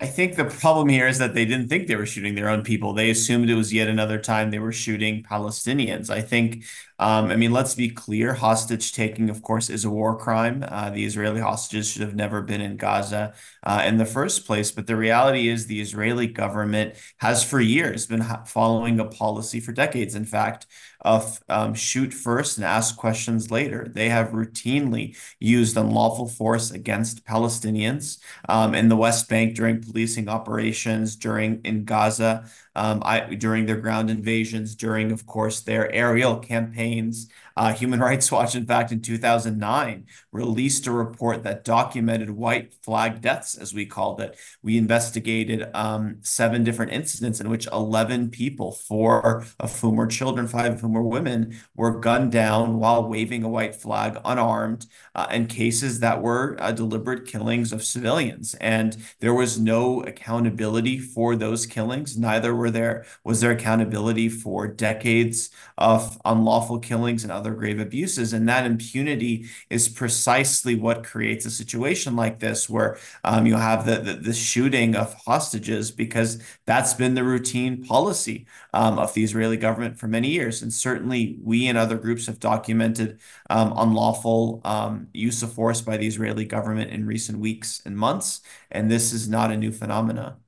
I 0.00 0.06
think 0.06 0.36
the 0.36 0.44
problem 0.44 0.90
here 0.90 1.08
is 1.08 1.18
that 1.18 1.34
they 1.34 1.44
didn't 1.44 1.68
think 1.68 1.88
they 1.88 1.96
were 1.96 2.06
shooting 2.06 2.36
their 2.36 2.48
own 2.48 2.62
people. 2.62 2.92
They 2.92 3.10
assumed 3.10 3.50
it 3.50 3.56
was 3.56 3.72
yet 3.72 3.88
another 3.88 4.20
time 4.20 4.52
they 4.52 4.60
were 4.60 4.70
shooting 4.70 5.24
Palestinians. 5.24 6.08
I 6.08 6.20
think, 6.20 6.62
um, 6.98 7.30
I 7.30 7.36
mean, 7.36 7.52
let's 7.52 7.74
be 7.74 7.88
clear 7.88 8.34
hostage 8.34 8.92
taking, 8.92 9.28
of 9.28 9.42
course, 9.42 9.68
is 9.68 9.84
a 9.84 9.90
war 9.90 10.16
crime. 10.16 10.64
Uh, 10.66 10.90
the 10.90 11.04
Israeli 11.04 11.40
hostages 11.40 11.90
should 11.90 12.02
have 12.02 12.14
never 12.14 12.40
been 12.42 12.60
in 12.60 12.76
Gaza 12.76 13.34
uh, 13.64 13.82
in 13.84 13.96
the 13.96 14.06
first 14.06 14.46
place. 14.46 14.70
But 14.70 14.86
the 14.86 14.96
reality 14.96 15.48
is, 15.48 15.66
the 15.66 15.80
Israeli 15.80 16.26
government 16.26 16.94
has 17.18 17.42
for 17.42 17.60
years 17.60 18.06
been 18.06 18.24
following 18.46 19.00
a 19.00 19.06
policy 19.06 19.60
for 19.60 19.72
decades, 19.72 20.14
in 20.14 20.24
fact, 20.24 20.66
of 21.00 21.40
um, 21.48 21.74
shoot 21.74 22.14
first 22.14 22.56
and 22.56 22.64
ask 22.64 22.96
questions 22.96 23.50
later. 23.50 23.90
They 23.92 24.08
have 24.08 24.30
routinely 24.30 25.16
used 25.38 25.76
unlawful 25.76 26.28
force 26.28 26.70
against 26.70 27.24
Palestinians 27.26 28.18
um, 28.48 28.74
in 28.74 28.88
the 28.88 28.96
West 28.96 29.28
Bank 29.28 29.54
during 29.54 29.82
policing 29.82 30.28
operations, 30.28 31.16
during 31.16 31.60
in 31.64 31.84
Gaza, 31.84 32.48
um, 32.74 33.02
I, 33.04 33.20
during 33.34 33.66
their 33.66 33.76
ground 33.76 34.10
invasions, 34.10 34.74
during, 34.74 35.12
of 35.12 35.26
course, 35.26 35.60
their 35.60 35.90
aerial 35.92 36.38
campaigns. 36.38 37.28
Uh, 37.56 37.72
Human 37.72 38.00
Rights 38.08 38.30
Watch, 38.32 38.54
in 38.54 38.66
fact, 38.66 38.90
in 38.90 39.00
2009, 39.00 40.06
released 40.32 40.86
a 40.86 40.92
report 40.92 41.44
that 41.44 41.64
documented 41.64 42.30
white 42.30 42.74
flag 42.82 43.20
deaths, 43.20 43.56
as 43.56 43.72
we 43.72 43.86
called 43.86 44.20
it. 44.20 44.36
We 44.62 44.76
investigated 44.76 45.68
um, 45.74 46.16
seven 46.22 46.64
different 46.64 46.92
incidents 46.92 47.40
in 47.40 47.48
which 47.48 47.68
11 47.68 48.30
people, 48.30 48.72
four 48.72 49.44
of 49.60 49.80
whom 49.80 49.96
were 49.96 50.06
children, 50.06 50.48
five 50.48 50.74
of 50.74 50.80
whom 50.80 50.94
were 50.94 51.02
women, 51.02 51.56
were 51.76 52.00
gunned 52.00 52.32
down 52.32 52.80
while 52.80 53.08
waving 53.08 53.44
a 53.44 53.48
white 53.48 53.76
flag 53.76 54.18
unarmed, 54.24 54.86
uh, 55.14 55.26
and 55.30 55.48
cases 55.48 56.00
that 56.00 56.22
were 56.22 56.56
uh, 56.58 56.72
deliberate 56.72 57.26
killings 57.26 57.72
of 57.72 57.84
civilians. 57.84 58.54
And 58.54 58.96
there 59.20 59.34
was 59.34 59.60
no 59.60 60.02
accountability 60.02 60.98
for 60.98 61.36
those 61.36 61.66
killings. 61.66 62.16
Neither 62.18 62.54
were 62.54 62.63
there 62.70 63.04
was 63.24 63.40
there 63.40 63.50
accountability 63.50 64.28
for 64.28 64.66
decades 64.66 65.50
of 65.78 66.18
unlawful 66.24 66.78
killings 66.78 67.22
and 67.22 67.32
other 67.32 67.52
grave 67.52 67.80
abuses. 67.80 68.32
And 68.32 68.48
that 68.48 68.66
impunity 68.66 69.46
is 69.70 69.88
precisely 69.88 70.74
what 70.74 71.04
creates 71.04 71.46
a 71.46 71.50
situation 71.50 72.16
like 72.16 72.38
this, 72.38 72.68
where 72.68 72.98
um, 73.24 73.46
you 73.46 73.56
have 73.56 73.86
the, 73.86 73.96
the, 73.96 74.14
the 74.14 74.34
shooting 74.34 74.94
of 74.94 75.14
hostages, 75.14 75.90
because 75.90 76.42
that's 76.66 76.94
been 76.94 77.14
the 77.14 77.24
routine 77.24 77.84
policy 77.84 78.46
um, 78.72 78.98
of 78.98 79.12
the 79.14 79.24
Israeli 79.24 79.56
government 79.56 79.98
for 79.98 80.06
many 80.06 80.28
years. 80.28 80.62
And 80.62 80.72
certainly, 80.72 81.38
we 81.42 81.66
and 81.66 81.78
other 81.78 81.98
groups 81.98 82.26
have 82.26 82.40
documented 82.40 83.20
um, 83.50 83.72
unlawful 83.76 84.60
um, 84.64 85.08
use 85.12 85.42
of 85.42 85.52
force 85.52 85.80
by 85.80 85.96
the 85.96 86.06
Israeli 86.06 86.44
government 86.44 86.90
in 86.90 87.06
recent 87.06 87.38
weeks 87.38 87.82
and 87.84 87.96
months. 87.96 88.40
And 88.70 88.90
this 88.90 89.12
is 89.12 89.28
not 89.28 89.50
a 89.50 89.56
new 89.56 89.72
phenomenon. 89.72 90.43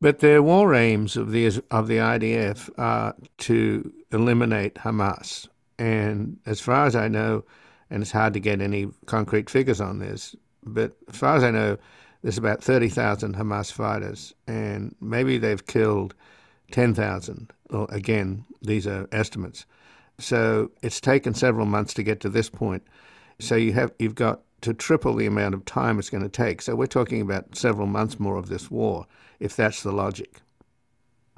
But 0.00 0.20
the 0.20 0.42
war 0.42 0.74
aims 0.74 1.16
of 1.16 1.32
the 1.32 1.46
of 1.70 1.88
the 1.88 1.96
IDF 1.96 2.70
are 2.78 3.14
to 3.38 3.92
eliminate 4.12 4.76
Hamas, 4.76 5.48
and 5.78 6.38
as 6.46 6.60
far 6.60 6.86
as 6.86 6.94
I 6.94 7.08
know, 7.08 7.44
and 7.90 8.02
it's 8.02 8.12
hard 8.12 8.34
to 8.34 8.40
get 8.40 8.60
any 8.60 8.88
concrete 9.06 9.50
figures 9.50 9.80
on 9.80 9.98
this, 9.98 10.36
but 10.64 10.96
as 11.08 11.16
far 11.16 11.36
as 11.36 11.42
I 11.42 11.50
know, 11.50 11.78
there's 12.22 12.38
about 12.38 12.62
thirty 12.62 12.88
thousand 12.88 13.34
Hamas 13.34 13.72
fighters, 13.72 14.34
and 14.46 14.94
maybe 15.00 15.36
they've 15.36 15.66
killed 15.66 16.14
ten 16.70 16.94
thousand. 16.94 17.52
Well, 17.70 17.86
again, 17.90 18.44
these 18.62 18.86
are 18.86 19.08
estimates. 19.10 19.66
So 20.18 20.70
it's 20.82 21.00
taken 21.00 21.34
several 21.34 21.66
months 21.66 21.92
to 21.94 22.02
get 22.04 22.20
to 22.20 22.28
this 22.28 22.50
point. 22.50 22.84
So 23.40 23.56
you 23.56 23.72
have 23.72 23.92
you've 23.98 24.14
got 24.14 24.42
to 24.60 24.74
triple 24.74 25.14
the 25.14 25.26
amount 25.26 25.54
of 25.54 25.64
time 25.64 25.98
it's 25.98 26.10
going 26.10 26.22
to 26.22 26.28
take. 26.28 26.62
So 26.62 26.74
we're 26.74 26.86
talking 26.86 27.20
about 27.20 27.56
several 27.56 27.86
months 27.86 28.18
more 28.18 28.36
of 28.36 28.48
this 28.48 28.70
war, 28.70 29.06
if 29.40 29.56
that's 29.56 29.82
the 29.82 29.92
logic. 29.92 30.40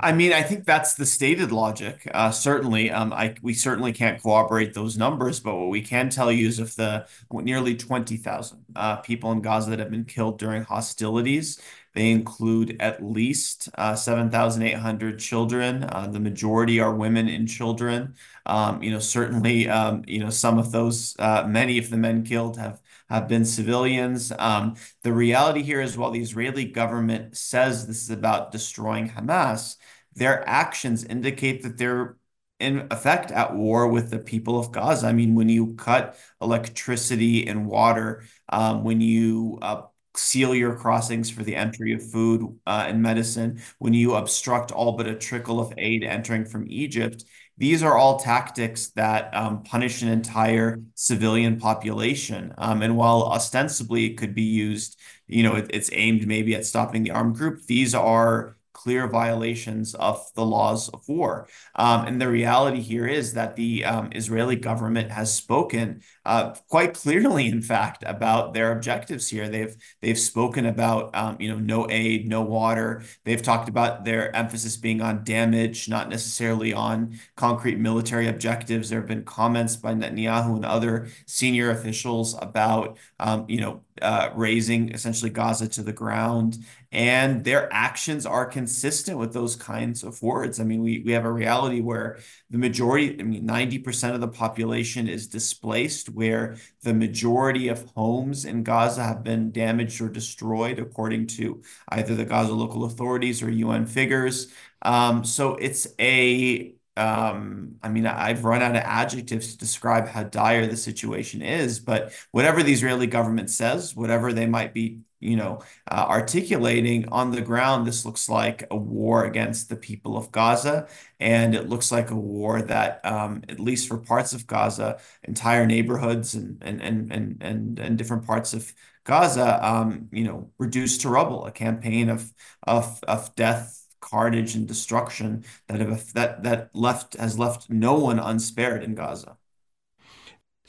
I 0.03 0.13
mean, 0.13 0.33
I 0.33 0.43
think 0.43 0.65
that's 0.65 0.95
the 0.95 1.05
stated 1.05 1.53
logic. 1.53 2.11
Uh, 2.15 2.31
certainly, 2.31 2.91
um, 2.91 3.13
I, 3.13 3.35
we 3.43 3.53
certainly 3.53 3.93
can't 3.93 4.23
corroborate 4.23 4.73
those 4.73 4.97
numbers, 4.97 5.41
but 5.41 5.57
what 5.57 5.69
we 5.69 5.83
can 5.83 6.09
tell 6.09 6.33
you 6.33 6.49
is 6.49 6.59
if 6.59 6.75
the 6.75 7.07
nearly 7.31 7.77
20,000 7.77 8.65
uh, 8.77 8.97
people 8.97 9.31
in 9.33 9.43
Gaza 9.43 9.71
that 9.71 9.79
have 9.79 9.91
been 9.91 10.07
killed 10.07 10.39
during 10.39 10.63
hostilities, 10.63 11.61
they 11.95 12.11
include 12.13 12.77
at 12.81 13.05
least 13.05 13.69
uh, 13.77 13.95
7,800 13.95 15.19
children. 15.19 15.85
Uh, 15.85 16.07
the 16.11 16.21
majority 16.21 16.81
are 16.81 16.95
women 16.95 17.29
and 17.29 17.47
children. 17.47 18.15
Um, 18.47 18.83
you 18.83 18.91
know, 18.93 19.01
certainly, 19.01 19.69
um, 19.69 20.03
you 20.07 20.21
know, 20.21 20.31
some 20.31 20.59
of 20.59 20.73
those, 20.73 21.15
uh, 21.19 21.45
many 21.47 21.77
of 21.77 21.91
the 21.91 21.99
men 21.99 22.25
killed 22.25 22.57
have 22.57 22.81
have 23.11 23.29
been 23.29 23.45
civilians. 23.45 24.33
Um, 24.39 24.77
the 25.03 25.13
reality 25.13 25.63
here 25.63 25.81
is 25.81 25.99
while 25.99 26.13
the 26.13 26.21
Israeli 26.23 26.65
government 26.65 27.37
says 27.37 27.87
this 27.87 28.03
is 28.03 28.11
about 28.11 28.53
destroying 28.53 29.11
Hamas, 29.11 29.77
their 30.15 30.49
actions 30.49 31.05
indicate 31.05 31.63
that 31.63 31.77
they're 31.77 32.17
in 32.61 32.87
effect 32.91 33.31
at 33.33 33.55
war 33.55 33.89
with 33.89 34.11
the 34.11 34.19
people 34.19 34.59
of 34.59 34.71
Gaza. 34.71 35.07
I 35.07 35.13
mean, 35.13 35.35
when 35.35 35.49
you 35.49 35.75
cut 35.75 36.17
electricity 36.41 37.47
and 37.47 37.67
water, 37.67 38.25
um, 38.51 38.85
when 38.85 39.01
you 39.01 39.59
uh, 39.63 39.83
seal 40.15 40.55
your 40.55 40.77
crossings 40.77 41.31
for 41.31 41.43
the 41.43 41.57
entry 41.57 41.95
of 41.95 42.11
food 42.11 42.59
uh, 42.67 42.85
and 42.87 43.03
medicine, 43.03 43.61
when 43.79 43.95
you 43.95 44.15
obstruct 44.15 44.73
all 44.73 44.93
but 44.93 45.07
a 45.07 45.15
trickle 45.15 45.59
of 45.59 45.73
aid 45.79 46.05
entering 46.05 46.45
from 46.45 46.67
Egypt, 46.69 47.25
these 47.61 47.83
are 47.83 47.97
all 47.97 48.19
tactics 48.19 48.89
that 48.93 49.37
um, 49.37 49.63
punish 49.63 50.01
an 50.01 50.09
entire 50.09 50.81
civilian 50.95 51.59
population. 51.59 52.55
Um, 52.57 52.81
and 52.81 52.97
while 52.97 53.25
ostensibly 53.25 54.07
it 54.07 54.17
could 54.17 54.35
be 54.35 54.43
used, 54.43 54.99
you 55.27 55.43
know, 55.43 55.57
it, 55.57 55.67
it's 55.69 55.91
aimed 55.93 56.27
maybe 56.27 56.55
at 56.55 56.65
stopping 56.65 57.03
the 57.03 57.11
armed 57.11 57.37
group, 57.37 57.61
these 57.67 57.95
are 57.95 58.57
clear 58.73 59.07
violations 59.09 59.95
of 59.95 60.25
the 60.35 60.45
laws 60.45 60.89
of 60.89 61.07
war. 61.07 61.49
Um, 61.75 62.07
and 62.07 62.19
the 62.19 62.31
reality 62.31 62.81
here 62.81 63.07
is 63.07 63.35
that 63.35 63.55
the 63.55 63.85
um, 63.85 64.09
Israeli 64.13 64.57
government 64.57 65.11
has 65.11 65.35
spoken 65.35 66.01
uh, 66.25 66.55
quite 66.69 66.95
clearly, 66.95 67.49
in 67.49 67.63
fact, 67.63 68.05
about 68.07 68.53
their 68.53 68.73
objectives 68.73 69.29
here. 69.29 69.49
They've 69.49 69.75
they've 70.03 70.19
spoken 70.19 70.67
about 70.67 71.15
um, 71.17 71.37
you 71.41 71.49
know 71.49 71.59
no 71.59 71.87
aid, 71.91 72.29
no 72.29 72.43
water. 72.43 73.03
They've 73.25 73.43
talked 73.43 73.69
about 73.69 74.05
their 74.05 74.35
emphasis 74.37 74.77
being 74.77 75.01
on 75.01 75.25
damage, 75.25 75.89
not 75.89 76.09
necessarily 76.11 76.75
on 76.75 77.19
concrete 77.37 77.79
military 77.79 78.29
objectives. 78.29 78.91
There 78.91 79.01
have 79.01 79.09
been 79.09 79.25
comments 79.25 79.77
by 79.77 79.95
Netanyahu 79.95 80.57
and 80.57 80.65
other 80.65 81.09
senior 81.27 81.71
officials 81.71 82.37
about 82.41 82.99
um, 83.19 83.47
you 83.49 83.61
know 83.61 83.83
uh, 84.03 84.31
razing 84.35 84.91
essentially 84.91 85.31
Gaza 85.31 85.69
to 85.69 85.83
the 85.83 85.93
ground. 85.93 86.59
And 86.93 87.45
their 87.45 87.73
actions 87.73 88.27
are 88.27 88.47
consistent 88.47 89.17
with 89.17 89.33
those 89.33 89.55
kinds 89.55 90.03
of 90.03 90.21
words. 90.23 90.59
I 90.59 90.65
mean, 90.65 90.83
we, 90.83 91.03
we 91.05 91.13
have 91.13 91.25
a 91.25 91.31
reality 91.31 91.81
where 91.81 92.19
the 92.51 92.59
majority, 92.59 93.17
I 93.21 93.23
mean, 93.23 93.47
90% 93.47 94.15
of 94.15 94.21
the 94.21 94.29
population 94.29 95.07
is 95.07 95.29
displaced, 95.29 96.10
where 96.11 96.57
the 96.83 96.95
majority 96.95 97.69
of 97.69 97.85
homes 97.95 98.45
in 98.45 98.63
Gaza 98.63 99.03
have 99.03 99.23
been 99.23 99.53
damaged 99.53 100.01
or 100.01 100.09
destroyed, 100.09 100.79
according 100.79 101.27
to 101.29 101.63
either 101.89 102.15
the 102.15 102.25
Gaza 102.25 102.53
local 102.53 102.85
authorities 102.85 103.43
or 103.43 103.51
UN 103.51 103.87
figures. 103.87 104.53
Um, 104.83 105.25
so 105.25 105.57
it's 105.57 105.87
a 106.01 106.75
um, 106.97 107.77
I 107.83 107.89
mean, 107.89 108.07
I've 108.07 108.45
run 108.45 108.63
out 108.63 108.77
of 108.77 108.83
adjectives 108.83 109.53
to 109.53 109.59
describe 109.59 110.07
how 110.09 110.25
dire 110.25 110.67
the 110.67 110.77
situation 110.77 111.41
is, 111.41 111.79
but 111.81 112.13
whatever 112.31 112.63
the 112.63 112.73
Israeli 112.73 113.07
government 113.07 113.49
says, 113.49 113.97
whatever 113.97 114.33
they 114.33 114.47
might 114.47 114.75
be, 114.75 115.01
you 115.21 115.37
know, 115.37 115.61
uh, 115.91 116.07
articulating 116.09 117.09
on 117.11 117.31
the 117.31 117.43
ground, 117.43 117.87
this 117.87 118.05
looks 118.05 118.29
like 118.29 118.67
a 118.71 118.77
war 118.77 119.25
against 119.25 119.69
the 119.69 119.77
people 119.77 120.17
of 120.17 120.33
Gaza. 120.33 120.89
And 121.21 121.55
it 121.55 121.69
looks 121.69 121.93
like 121.93 122.11
a 122.11 122.17
war 122.17 122.63
that, 122.63 123.05
um, 123.05 123.43
at 123.49 123.61
least 123.61 123.89
for 123.89 123.99
parts 123.99 124.33
of 124.33 124.47
Gaza, 124.47 124.99
entire 125.25 125.67
neighborhoods 125.67 126.35
and, 126.35 126.59
and, 126.63 126.81
and, 126.81 127.13
and, 127.13 127.37
and, 127.41 127.79
and 127.79 127.99
different 127.99 128.27
parts 128.27 128.55
of 128.55 128.73
Gaza, 129.05 129.67
um, 129.67 130.09
you 130.11 130.25
know, 130.25 130.51
reduced 130.59 131.03
to 131.03 131.09
rubble, 131.11 131.47
a 131.47 131.53
campaign 131.53 132.09
of, 132.09 132.33
of, 132.63 133.03
of 133.07 133.35
death 133.35 133.77
carnage 134.01 134.55
and 134.55 134.67
destruction 134.67 135.45
that 135.69 135.81
have 135.81 136.13
that 136.15 136.43
that 136.43 136.71
left 136.75 137.15
has 137.17 137.39
left 137.39 137.69
no 137.69 137.95
one 137.99 138.19
unspared 138.19 138.83
in 138.83 138.95
Gaza. 138.95 139.37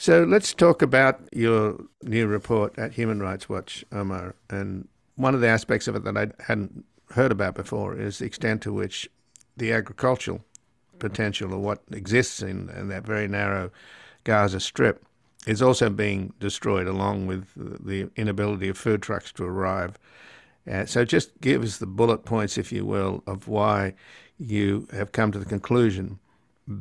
So 0.01 0.23
let's 0.23 0.55
talk 0.55 0.81
about 0.81 1.21
your 1.31 1.77
new 2.01 2.25
report 2.25 2.75
at 2.79 2.93
Human 2.93 3.19
Rights 3.19 3.47
Watch, 3.47 3.85
Omar. 3.91 4.33
And 4.49 4.87
one 5.13 5.35
of 5.35 5.41
the 5.41 5.47
aspects 5.47 5.87
of 5.87 5.95
it 5.95 6.03
that 6.05 6.17
I 6.17 6.31
hadn't 6.41 6.85
heard 7.11 7.31
about 7.31 7.53
before 7.53 7.95
is 7.95 8.17
the 8.17 8.25
extent 8.25 8.63
to 8.63 8.73
which 8.73 9.07
the 9.57 9.71
agricultural 9.71 10.43
potential 10.97 11.53
of 11.53 11.59
what 11.59 11.83
exists 11.91 12.41
in, 12.41 12.69
in 12.69 12.87
that 12.87 13.05
very 13.05 13.27
narrow 13.27 13.69
Gaza 14.23 14.59
Strip 14.59 15.05
is 15.45 15.61
also 15.61 15.87
being 15.87 16.33
destroyed, 16.39 16.87
along 16.87 17.27
with 17.27 17.49
the 17.55 18.09
inability 18.15 18.69
of 18.69 18.79
food 18.79 19.03
trucks 19.03 19.31
to 19.33 19.43
arrive 19.43 19.99
uh, 20.69 20.85
so 20.85 21.03
just 21.03 21.39
give 21.41 21.63
us 21.63 21.77
the 21.77 21.87
bullet 21.87 22.23
points, 22.23 22.57
if 22.57 22.71
you 22.71 22.85
will, 22.85 23.23
of 23.25 23.47
why 23.47 23.93
you 24.37 24.87
have 24.91 25.11
come 25.11 25.31
to 25.31 25.39
the 25.39 25.45
conclusion 25.45 26.19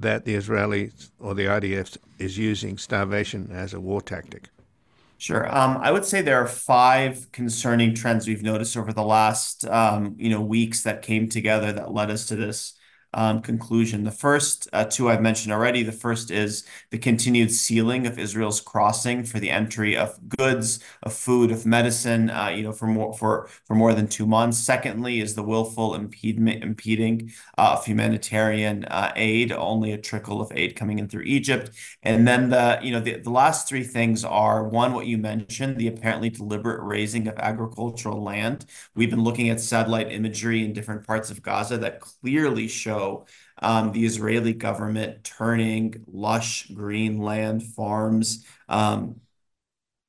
that 0.01 0.25
the 0.25 0.35
Israelis 0.35 1.11
or 1.19 1.35
the 1.35 1.45
IDF 1.47 1.97
is 2.19 2.39
using 2.39 2.79
starvation 2.79 3.51
as 3.51 3.75
a 3.75 3.81
war 3.81 4.01
tactic? 4.01 4.51
Sure. 5.19 5.55
Um, 5.55 5.77
I 5.83 5.91
would 5.91 6.07
say 6.07 6.23
there 6.23 6.41
are 6.41 6.47
five 6.47 7.31
concerning 7.31 7.95
trends 7.95 8.27
we've 8.27 8.43
noticed 8.43 8.77
over 8.77 8.93
the 8.93 9.03
last, 9.03 9.67
um, 9.67 10.15
you 10.19 10.31
know, 10.31 10.41
weeks 10.41 10.83
that 10.85 11.03
came 11.03 11.29
together 11.29 11.73
that 11.73 11.93
led 11.93 12.11
us 12.11 12.27
to 12.27 12.37
this 12.37 12.75
conclusion. 13.43 14.05
The 14.05 14.11
first 14.11 14.69
uh, 14.73 14.85
two 14.85 15.11
I've 15.11 15.21
mentioned 15.21 15.53
already. 15.53 15.83
The 15.83 15.93
first 15.93 16.31
is 16.31 16.65
the 16.91 16.99
continued 16.99 17.51
sealing 17.51 18.07
of 18.07 18.19
Israel's 18.19 18.61
crossing 18.61 19.25
for 19.25 19.41
the 19.41 19.51
entry 19.51 19.97
of 19.97 20.17
goods, 20.29 20.81
of 21.03 21.13
food, 21.13 21.51
of 21.51 21.67
medicine, 21.67 22.31
uh, 22.31 22.49
you 22.49 22.63
know, 22.63 22.73
for 22.73 22.87
more 22.87 23.13
for 23.15 23.49
for 23.65 23.75
more 23.75 23.95
than 23.95 24.07
two 24.07 24.27
months. 24.27 24.59
Secondly, 24.59 25.21
is 25.21 25.35
the 25.35 25.43
willful 25.43 25.95
impediment 25.95 26.63
impeding 26.63 27.33
uh, 27.59 27.77
of 27.79 27.85
humanitarian 27.85 28.87
aid, 29.17 29.53
only 29.53 29.93
a 29.93 29.99
trickle 29.99 30.41
of 30.41 30.53
aid 30.55 30.77
coming 30.77 30.99
in 30.99 31.09
through 31.09 31.23
Egypt. 31.23 31.71
And 32.03 32.27
then 32.29 32.51
the 32.51 32.79
you 32.83 32.93
know 32.93 33.01
the, 33.01 33.17
the 33.17 33.31
last 33.31 33.69
three 33.69 33.85
things 33.85 34.25
are 34.25 34.69
one, 34.69 34.93
what 34.93 35.07
you 35.07 35.19
mentioned, 35.19 35.77
the 35.77 35.89
apparently 35.89 36.31
deliberate 36.31 36.83
razing 36.83 37.27
of 37.27 37.39
agricultural 37.39 38.23
land. 38.23 38.67
We've 38.95 39.11
been 39.11 39.25
looking 39.25 39.49
at 39.49 39.61
satellite 39.61 40.13
imagery 40.13 40.65
in 40.65 40.73
different 40.73 41.07
parts 41.07 41.31
of 41.31 41.43
Gaza 41.43 41.77
that 41.79 42.01
clearly 42.01 42.69
show 42.69 43.00
um, 43.63 43.93
the 43.93 44.05
Israeli 44.05 44.53
government 44.53 45.25
turning 45.25 46.05
lush 46.07 46.67
green 46.69 47.19
land 47.19 47.63
farms, 47.63 48.45
um, 48.69 49.21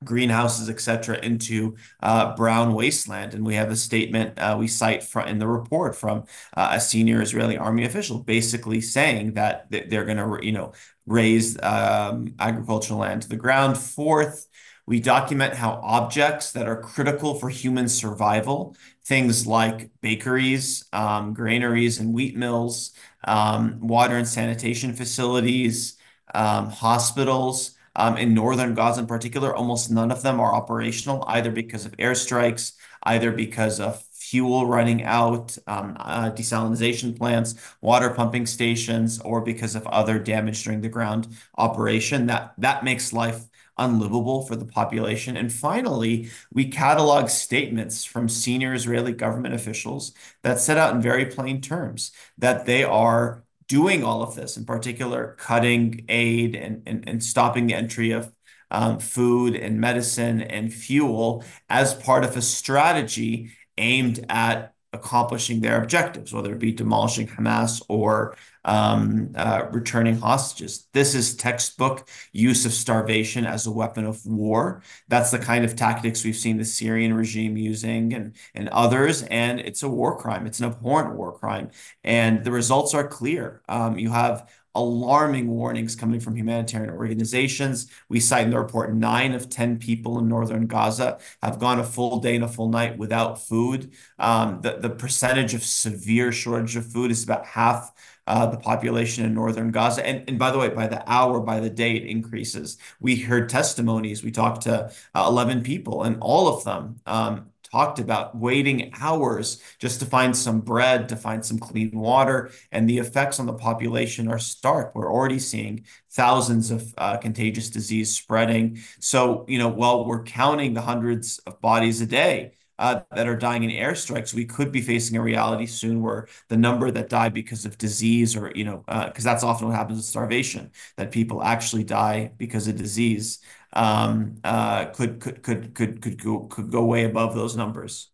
greenhouses, 0.04 0.68
etc., 0.68 1.18
into 1.22 1.76
uh, 2.02 2.34
brown 2.34 2.74
wasteland. 2.74 3.34
And 3.34 3.44
we 3.44 3.54
have 3.54 3.70
a 3.70 3.76
statement 3.76 4.38
uh, 4.38 4.56
we 4.58 4.68
cite 4.68 5.04
in 5.26 5.38
the 5.38 5.46
report 5.46 5.94
from 5.96 6.24
uh, 6.56 6.70
a 6.72 6.80
senior 6.80 7.22
Israeli 7.22 7.56
army 7.56 7.84
official, 7.84 8.18
basically 8.18 8.80
saying 8.80 9.34
that 9.34 9.66
they're 9.70 10.04
going 10.04 10.16
to, 10.16 10.44
you 10.44 10.52
know, 10.52 10.72
raze 11.06 11.60
um, 11.62 12.34
agricultural 12.38 13.00
land 13.00 13.22
to 13.22 13.28
the 13.28 13.36
ground. 13.36 13.76
Fourth, 13.78 14.46
we 14.86 15.00
document 15.00 15.54
how 15.54 15.80
objects 15.82 16.52
that 16.52 16.66
are 16.68 16.80
critical 16.80 17.34
for 17.34 17.48
human 17.48 17.88
survival, 17.88 18.76
things 19.04 19.46
like 19.46 19.90
bakeries, 20.00 20.84
um, 20.92 21.34
granaries, 21.34 22.00
and 22.00 22.12
wheat 22.12 22.36
mills, 22.36 22.92
um, 23.24 23.78
water 23.80 24.16
and 24.16 24.26
sanitation 24.26 24.92
facilities, 24.92 25.96
um, 26.34 26.68
hospitals, 26.70 27.76
um, 27.94 28.16
in 28.16 28.34
northern 28.34 28.74
Gaza 28.74 29.00
in 29.00 29.06
particular, 29.06 29.54
almost 29.54 29.90
none 29.90 30.10
of 30.10 30.22
them 30.22 30.40
are 30.40 30.54
operational, 30.54 31.24
either 31.28 31.50
because 31.50 31.84
of 31.84 31.92
airstrikes, 31.98 32.72
either 33.02 33.30
because 33.32 33.80
of 33.80 34.02
fuel 34.12 34.66
running 34.66 35.02
out, 35.04 35.56
um, 35.66 35.94
uh, 36.00 36.30
desalination 36.30 37.16
plants, 37.16 37.54
water 37.82 38.08
pumping 38.10 38.46
stations, 38.46 39.20
or 39.20 39.42
because 39.42 39.74
of 39.74 39.86
other 39.88 40.18
damage 40.18 40.64
during 40.64 40.80
the 40.80 40.88
ground 40.88 41.28
operation. 41.58 42.26
That 42.26 42.54
that 42.58 42.82
makes 42.82 43.12
life 43.12 43.42
unlivable 43.78 44.42
for 44.46 44.56
the 44.56 44.64
population. 44.64 45.36
And 45.36 45.52
finally, 45.52 46.30
we 46.52 46.66
catalog 46.66 47.28
statements 47.28 48.04
from 48.04 48.28
senior 48.28 48.74
Israeli 48.74 49.12
government 49.12 49.54
officials 49.54 50.12
that 50.42 50.60
set 50.60 50.78
out 50.78 50.94
in 50.94 51.00
very 51.00 51.26
plain 51.26 51.60
terms 51.60 52.12
that 52.38 52.66
they 52.66 52.84
are 52.84 53.44
doing 53.68 54.04
all 54.04 54.22
of 54.22 54.34
this, 54.34 54.56
in 54.56 54.64
particular, 54.64 55.36
cutting 55.38 56.04
aid 56.08 56.54
and, 56.54 56.82
and, 56.86 57.08
and 57.08 57.24
stopping 57.24 57.66
the 57.66 57.74
entry 57.74 58.10
of 58.10 58.30
um, 58.70 58.98
food 58.98 59.54
and 59.54 59.80
medicine 59.80 60.42
and 60.42 60.72
fuel 60.72 61.44
as 61.68 61.94
part 61.94 62.24
of 62.24 62.36
a 62.36 62.42
strategy 62.42 63.52
aimed 63.78 64.24
at 64.28 64.71
accomplishing 64.92 65.60
their 65.60 65.82
objectives, 65.82 66.32
whether 66.32 66.52
it 66.52 66.58
be 66.58 66.72
demolishing 66.72 67.26
Hamas 67.26 67.82
or 67.88 68.36
um, 68.64 69.30
uh, 69.34 69.66
returning 69.70 70.16
hostages. 70.16 70.86
This 70.92 71.14
is 71.14 71.34
textbook 71.34 72.08
use 72.32 72.64
of 72.66 72.72
starvation 72.72 73.46
as 73.46 73.66
a 73.66 73.72
weapon 73.72 74.04
of 74.04 74.24
war. 74.26 74.82
That's 75.08 75.30
the 75.30 75.38
kind 75.38 75.64
of 75.64 75.74
tactics 75.74 76.24
we've 76.24 76.36
seen 76.36 76.58
the 76.58 76.64
Syrian 76.64 77.14
regime 77.14 77.56
using 77.56 78.12
and, 78.14 78.36
and 78.54 78.68
others, 78.68 79.22
and 79.24 79.60
it's 79.60 79.82
a 79.82 79.88
war 79.88 80.16
crime. 80.16 80.46
It's 80.46 80.60
an 80.60 80.66
abhorrent 80.66 81.16
war 81.16 81.32
crime. 81.32 81.70
And 82.04 82.44
the 82.44 82.52
results 82.52 82.94
are 82.94 83.06
clear. 83.06 83.62
Um, 83.68 83.98
you 83.98 84.10
have 84.10 84.48
alarming 84.74 85.48
warnings 85.48 85.94
coming 85.94 86.20
from 86.20 86.36
humanitarian 86.36 86.90
organizations. 86.90 87.88
We 88.08 88.20
cite 88.20 88.44
in 88.44 88.50
the 88.50 88.58
report 88.58 88.94
nine 88.94 89.34
of 89.34 89.48
10 89.48 89.78
people 89.78 90.18
in 90.18 90.28
northern 90.28 90.66
Gaza 90.66 91.18
have 91.42 91.58
gone 91.58 91.78
a 91.78 91.84
full 91.84 92.20
day 92.20 92.34
and 92.36 92.44
a 92.44 92.48
full 92.48 92.68
night 92.68 92.96
without 92.96 93.42
food. 93.42 93.92
Um, 94.18 94.60
the, 94.62 94.78
the 94.78 94.90
percentage 94.90 95.54
of 95.54 95.62
severe 95.62 96.32
shortage 96.32 96.76
of 96.76 96.90
food 96.90 97.10
is 97.10 97.22
about 97.22 97.46
half 97.46 97.92
uh, 98.26 98.46
the 98.46 98.56
population 98.56 99.24
in 99.24 99.34
northern 99.34 99.70
Gaza. 99.70 100.06
And, 100.06 100.28
and 100.28 100.38
by 100.38 100.50
the 100.50 100.58
way, 100.58 100.68
by 100.68 100.86
the 100.86 101.02
hour, 101.10 101.40
by 101.40 101.60
the 101.60 101.70
day, 101.70 101.96
it 101.96 102.04
increases. 102.04 102.78
We 103.00 103.16
heard 103.16 103.48
testimonies. 103.48 104.22
We 104.22 104.30
talked 104.30 104.62
to 104.62 104.90
uh, 105.14 105.26
11 105.28 105.62
people, 105.62 106.04
and 106.04 106.18
all 106.20 106.48
of 106.48 106.64
them 106.64 107.00
um, 107.04 107.51
talked 107.72 107.98
about 107.98 108.36
waiting 108.36 108.92
hours 109.00 109.62
just 109.78 109.98
to 110.00 110.06
find 110.06 110.36
some 110.36 110.60
bread, 110.60 111.08
to 111.08 111.16
find 111.16 111.44
some 111.44 111.58
clean 111.58 111.90
water, 111.92 112.50
and 112.70 112.88
the 112.88 112.98
effects 112.98 113.40
on 113.40 113.46
the 113.46 113.52
population 113.54 114.28
are 114.28 114.38
stark. 114.38 114.94
We're 114.94 115.12
already 115.12 115.38
seeing 115.38 115.84
thousands 116.10 116.70
of 116.70 116.94
uh, 116.98 117.16
contagious 117.16 117.70
disease 117.70 118.14
spreading. 118.14 118.78
So, 119.00 119.44
you 119.48 119.58
know, 119.58 119.68
while 119.68 120.04
we're 120.04 120.22
counting 120.22 120.74
the 120.74 120.82
hundreds 120.82 121.38
of 121.40 121.60
bodies 121.60 122.00
a 122.00 122.06
day, 122.06 122.52
uh, 122.78 123.00
that 123.14 123.28
are 123.28 123.36
dying 123.36 123.62
in 123.62 123.70
airstrikes, 123.70 124.34
we 124.34 124.44
could 124.44 124.72
be 124.72 124.80
facing 124.80 125.16
a 125.16 125.22
reality 125.22 125.66
soon 125.66 126.02
where 126.02 126.26
the 126.48 126.56
number 126.56 126.90
that 126.90 127.08
die 127.08 127.28
because 127.28 127.64
of 127.64 127.78
disease 127.78 128.34
or, 128.34 128.50
you 128.56 128.64
know, 128.64 128.78
because 129.06 129.24
uh, 129.24 129.30
that's 129.30 129.44
often 129.44 129.68
what 129.68 129.76
happens 129.76 129.98
with 129.98 130.04
starvation, 130.04 130.68
that 130.96 131.12
people 131.12 131.44
actually 131.44 131.84
die 131.84 132.32
because 132.38 132.66
of 132.66 132.76
disease 132.76 133.38
Um, 133.74 134.36
uh, 134.44 134.86
could 134.86 135.20
could 135.20 135.42
could 135.42 135.74
could 135.74 136.02
could 136.02 136.70
go 136.70 136.84
way 136.84 137.04
above 137.04 137.34
those 137.34 137.56
numbers. 137.56 138.10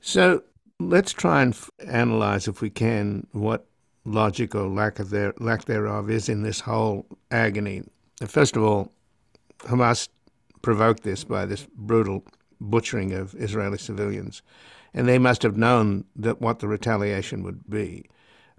So 0.00 0.42
let's 0.78 1.12
try 1.12 1.42
and 1.42 1.56
analyze, 1.86 2.46
if 2.46 2.60
we 2.60 2.70
can, 2.70 3.26
what 3.32 3.66
logic 4.04 4.54
or 4.54 4.68
lack 4.68 4.98
of 4.98 5.10
there 5.10 5.34
lack 5.38 5.64
thereof 5.64 6.10
is 6.10 6.28
in 6.28 6.42
this 6.42 6.60
whole 6.60 7.06
agony. 7.30 7.82
First 8.26 8.56
of 8.56 8.62
all, 8.62 8.92
Hamas 9.60 10.08
provoked 10.62 11.02
this 11.02 11.24
by 11.24 11.46
this 11.46 11.66
brutal 11.74 12.24
butchering 12.60 13.12
of 13.12 13.34
Israeli 13.34 13.78
civilians, 13.78 14.42
and 14.94 15.08
they 15.08 15.18
must 15.18 15.42
have 15.42 15.56
known 15.56 16.04
that 16.16 16.40
what 16.40 16.58
the 16.58 16.68
retaliation 16.68 17.42
would 17.42 17.68
be, 17.68 18.04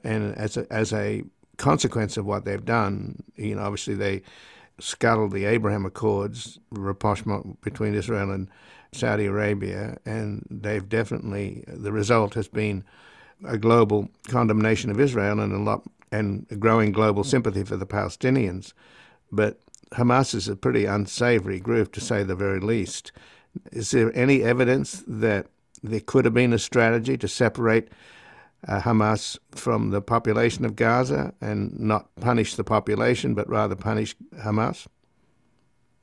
and 0.03 0.35
as 0.35 0.57
a, 0.57 0.71
as 0.71 0.93
a 0.93 1.23
consequence 1.57 2.17
of 2.17 2.25
what 2.25 2.45
they've 2.45 2.65
done, 2.65 3.23
you 3.35 3.55
know, 3.55 3.61
obviously 3.61 3.95
they 3.95 4.21
scuttled 4.79 5.31
the 5.31 5.45
Abraham 5.45 5.85
Accords, 5.85 6.59
rapprochement 6.71 7.61
between 7.61 7.93
Israel 7.93 8.31
and 8.31 8.49
Saudi 8.91 9.25
Arabia, 9.25 9.97
and 10.05 10.45
they've 10.49 10.87
definitely 10.87 11.63
the 11.67 11.91
result 11.91 12.33
has 12.35 12.47
been 12.47 12.83
a 13.45 13.57
global 13.57 14.09
condemnation 14.27 14.89
of 14.89 14.99
Israel 14.99 15.39
and 15.39 15.53
a 15.53 15.59
lot 15.59 15.83
and 16.11 16.45
a 16.49 16.55
growing 16.55 16.91
global 16.91 17.23
sympathy 17.23 17.63
for 17.63 17.77
the 17.77 17.85
Palestinians. 17.85 18.73
But 19.31 19.59
Hamas 19.91 20.33
is 20.33 20.47
a 20.47 20.55
pretty 20.55 20.85
unsavory 20.85 21.59
group, 21.59 21.91
to 21.93 22.01
say 22.01 22.23
the 22.23 22.35
very 22.35 22.59
least. 22.59 23.11
Is 23.71 23.91
there 23.91 24.15
any 24.15 24.43
evidence 24.43 25.03
that 25.07 25.47
there 25.83 25.99
could 25.99 26.25
have 26.25 26.33
been 26.33 26.53
a 26.53 26.59
strategy 26.59 27.17
to 27.17 27.27
separate 27.27 27.89
Hamas 28.67 29.37
from 29.51 29.91
the 29.91 30.01
population 30.01 30.65
of 30.65 30.75
Gaza 30.75 31.33
and 31.41 31.77
not 31.79 32.13
punish 32.19 32.55
the 32.55 32.63
population, 32.63 33.33
but 33.33 33.47
rather 33.49 33.75
punish 33.75 34.15
Hamas? 34.35 34.87